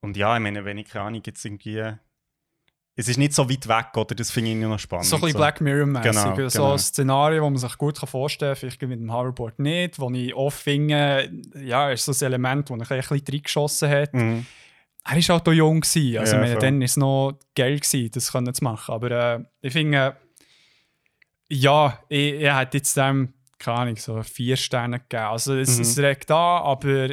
[0.00, 1.92] Und ja, ich meine, wenn ich keine Ahnung, jetzt irgendwie.
[2.94, 4.14] Es ist nicht so weit weg, oder?
[4.14, 5.06] Das finde ich noch spannend.
[5.06, 6.12] So ein bisschen Black Mirror-mäßig.
[6.12, 6.72] Genau, so genau.
[6.72, 10.34] ein Szenario, das man sich gut vorstellen kann, vielleicht mit dem Hoverboard nicht, wo ich
[10.34, 11.30] oft finde,
[11.64, 14.12] ja, ist so ein Element, das er ein bisschen reingeschossen hat.
[14.12, 14.44] Mhm.
[15.04, 16.18] Er war halt auch jung, gewesen.
[16.18, 18.94] also Ja, ich meine, dann war es noch geil, gewesen, das können zu machen.
[18.94, 20.16] Aber äh, ich finde,
[21.48, 25.22] ja, ich, ich hätte jetzt dem, keine Ahnung, so vier Sterne gegeben.
[25.24, 25.82] Also es, Mhm.
[25.82, 27.08] es regt an, aber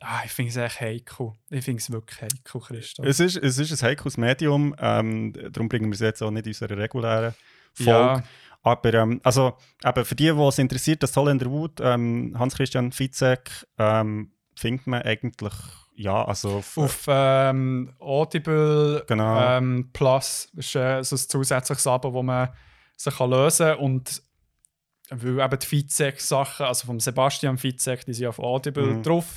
[0.00, 1.32] ah, ich finde es echt heikel.
[1.50, 3.06] Ich finde es wirklich heikel, Christoph.
[3.06, 6.46] Es, ist, es ist ein heikles Medium, ähm, darum bringen wir es jetzt auch nicht
[6.46, 7.34] in unserer regulären
[7.74, 7.90] Folge.
[7.90, 8.22] ja,
[8.62, 12.34] Aber ähm, also, eben für die, die es interessiert, das Tolle in der Wut, ähm,
[12.38, 15.54] Hans-Christian Fitzek, ähm, findet man eigentlich,
[15.94, 19.40] ja, also auf, auf ähm, Audible Genau.
[19.58, 22.50] ähm, Plus ist äh, so ein zusätzliches Abo, wo man
[22.96, 23.78] sich kann lösen kann.
[23.78, 24.22] Und
[25.10, 29.02] weil eben die Fizek-Sachen, also vom Sebastian Fizek, die sind auf Audible Mhm.
[29.02, 29.36] drauf.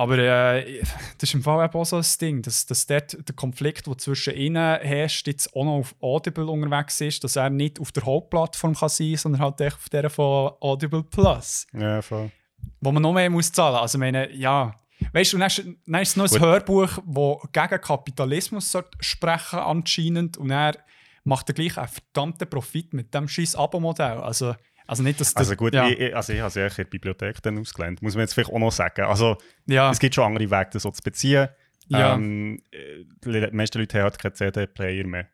[0.00, 0.80] Aber äh,
[1.18, 3.98] das ist im Fall eben auch so ein Ding, dass, dass dort der Konflikt, der
[3.98, 8.06] zwischen ihnen herrscht, jetzt auch noch auf Audible unterwegs ist, dass er nicht auf der
[8.06, 12.30] Hauptplattform kann sein kann, sondern halt echt auf der von Audible Plus ja, voll.
[12.80, 13.82] wo man noch mehr muss zahlen muss.
[13.82, 14.74] Also, ich meine, ja.
[15.12, 16.40] Weißt du, dann ist, dann ist es noch ein Gut.
[16.40, 20.78] Hörbuch, das gegen Kapitalismus sprechen anscheinend und er
[21.24, 24.16] macht er gleich einen verdammten Profit mit dem scheiß Abo-Modell.
[24.16, 24.54] Also,
[24.90, 25.42] also nicht, dass das...
[25.42, 28.14] Also gut, ja, ich, also ich habe es ja in der Bibliothek dann ausgelernt, muss
[28.14, 29.02] man jetzt vielleicht auch noch sagen.
[29.02, 29.36] Also
[29.66, 31.48] ja, es gibt schon andere Wege, das so zu beziehen.
[31.86, 32.14] Ja.
[32.14, 35.28] Ähm, äh, die meisten Leute haben halt keinen CD-Player mehr.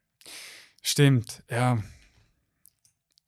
[0.83, 1.43] stimmt.
[1.51, 1.79] Ja.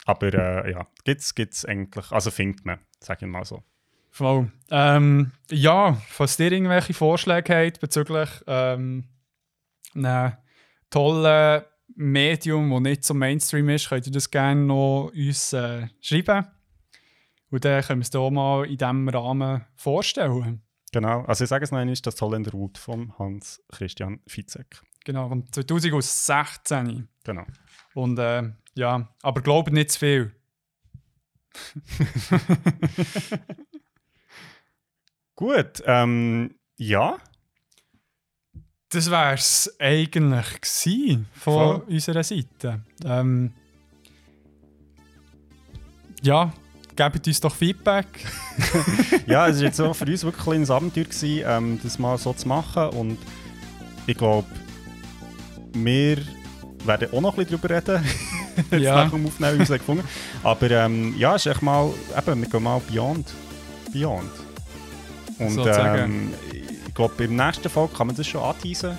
[0.05, 0.35] Aber
[0.67, 3.63] äh, ja, gibt es eigentlich, also findet man, sage ich mal so.
[4.11, 4.53] Voll.
[4.71, 9.05] Ähm, ja, falls ihr irgendwelche Vorschläge habt bezüglich ähm,
[9.95, 10.33] einem
[10.91, 11.63] tollen
[11.99, 16.47] Medium, das nicht so Mainstream ist, könnt ihr das gerne noch uns äh, schreiben.
[17.51, 20.63] Und dann können wir es hier mal in diesem Rahmen vorstellen.
[20.93, 24.81] Genau, also ich sage es noch einmal, das Tolle in der Wut von Hans-Christian Fitzek.
[25.05, 27.09] Genau, von 2016.
[27.25, 27.45] Genau.
[27.95, 28.45] Und äh,
[28.75, 30.33] ja, aber glaubt nicht zu viel.
[35.35, 37.19] Gut, ähm, ja,
[38.91, 41.83] Das wäre es eigentlich gewesen von Voll.
[41.95, 42.81] unserer Seite.
[43.05, 43.53] Ähm,
[46.23, 46.53] ja,
[46.97, 48.07] gebt uns doch Feedback.
[49.27, 52.33] ja, es war jetzt auch für uns wirklich ein Abenteuer, gewesen, ähm, das mal so
[52.33, 52.89] zu machen.
[52.91, 53.19] Und
[54.07, 54.49] ich glaube,
[55.75, 56.19] wir
[56.87, 58.05] werden auch noch ein bisschen darüber reden.
[58.71, 59.05] jetzt Ja.
[59.05, 60.05] nach dem Aufnehmen, wie wir es haben gefunden
[60.43, 63.33] Aber ähm, ja, es ist echt mal, eben, wir gehen mal beyond.
[63.93, 64.31] Beyond.
[65.39, 66.03] Und Sozusagen.
[66.03, 66.35] ähm,
[66.99, 68.99] glaube, beim nächsten Folge kann man das schon anteasen.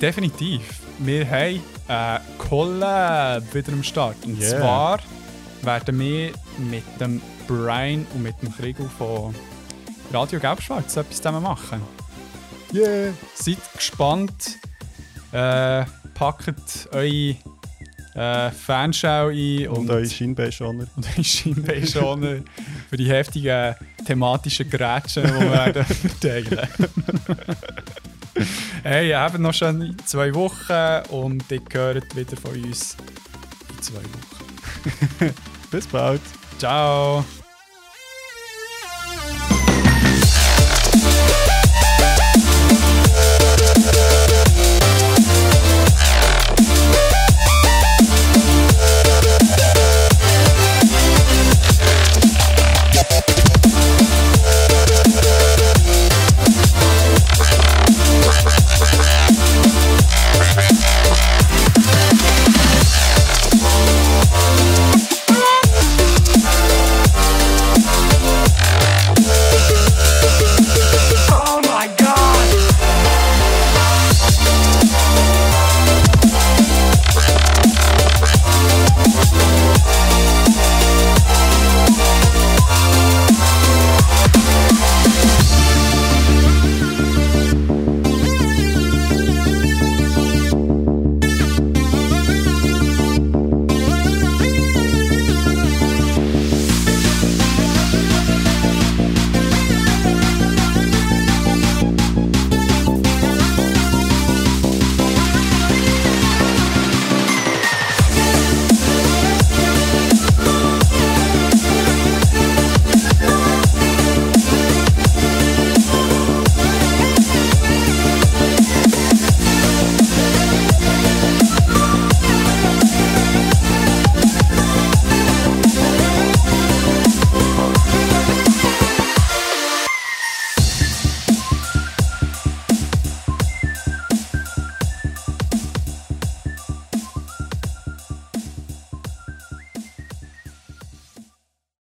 [0.00, 0.60] Definitiv.
[0.98, 4.16] Wir haben eine Collab wieder am Start.
[4.24, 4.58] Und Yeah.
[4.58, 4.98] zwar
[5.62, 9.34] werden wir mit dem Brian und mit dem Kriegel von
[10.12, 11.80] Radio Gelbschwarz etwas zusammen machen.
[12.74, 13.12] Yeah!
[13.34, 14.58] Seid gespannt.
[15.32, 17.36] Äh, packt eure
[18.16, 20.86] äh, Fanschau ein Und, und, eure Schienbeinschoner.
[20.96, 22.36] und eure Schienbeinschoner
[22.88, 23.74] für die heftigen
[24.06, 26.68] thematischen Grätschen, die wir werden verteilen.
[28.82, 32.96] hey, habt noch schon zwei Wochen und ihr hört wieder von uns
[33.70, 35.34] in zwei Wochen.
[35.70, 36.22] Bis bald!
[36.58, 37.24] Ciao!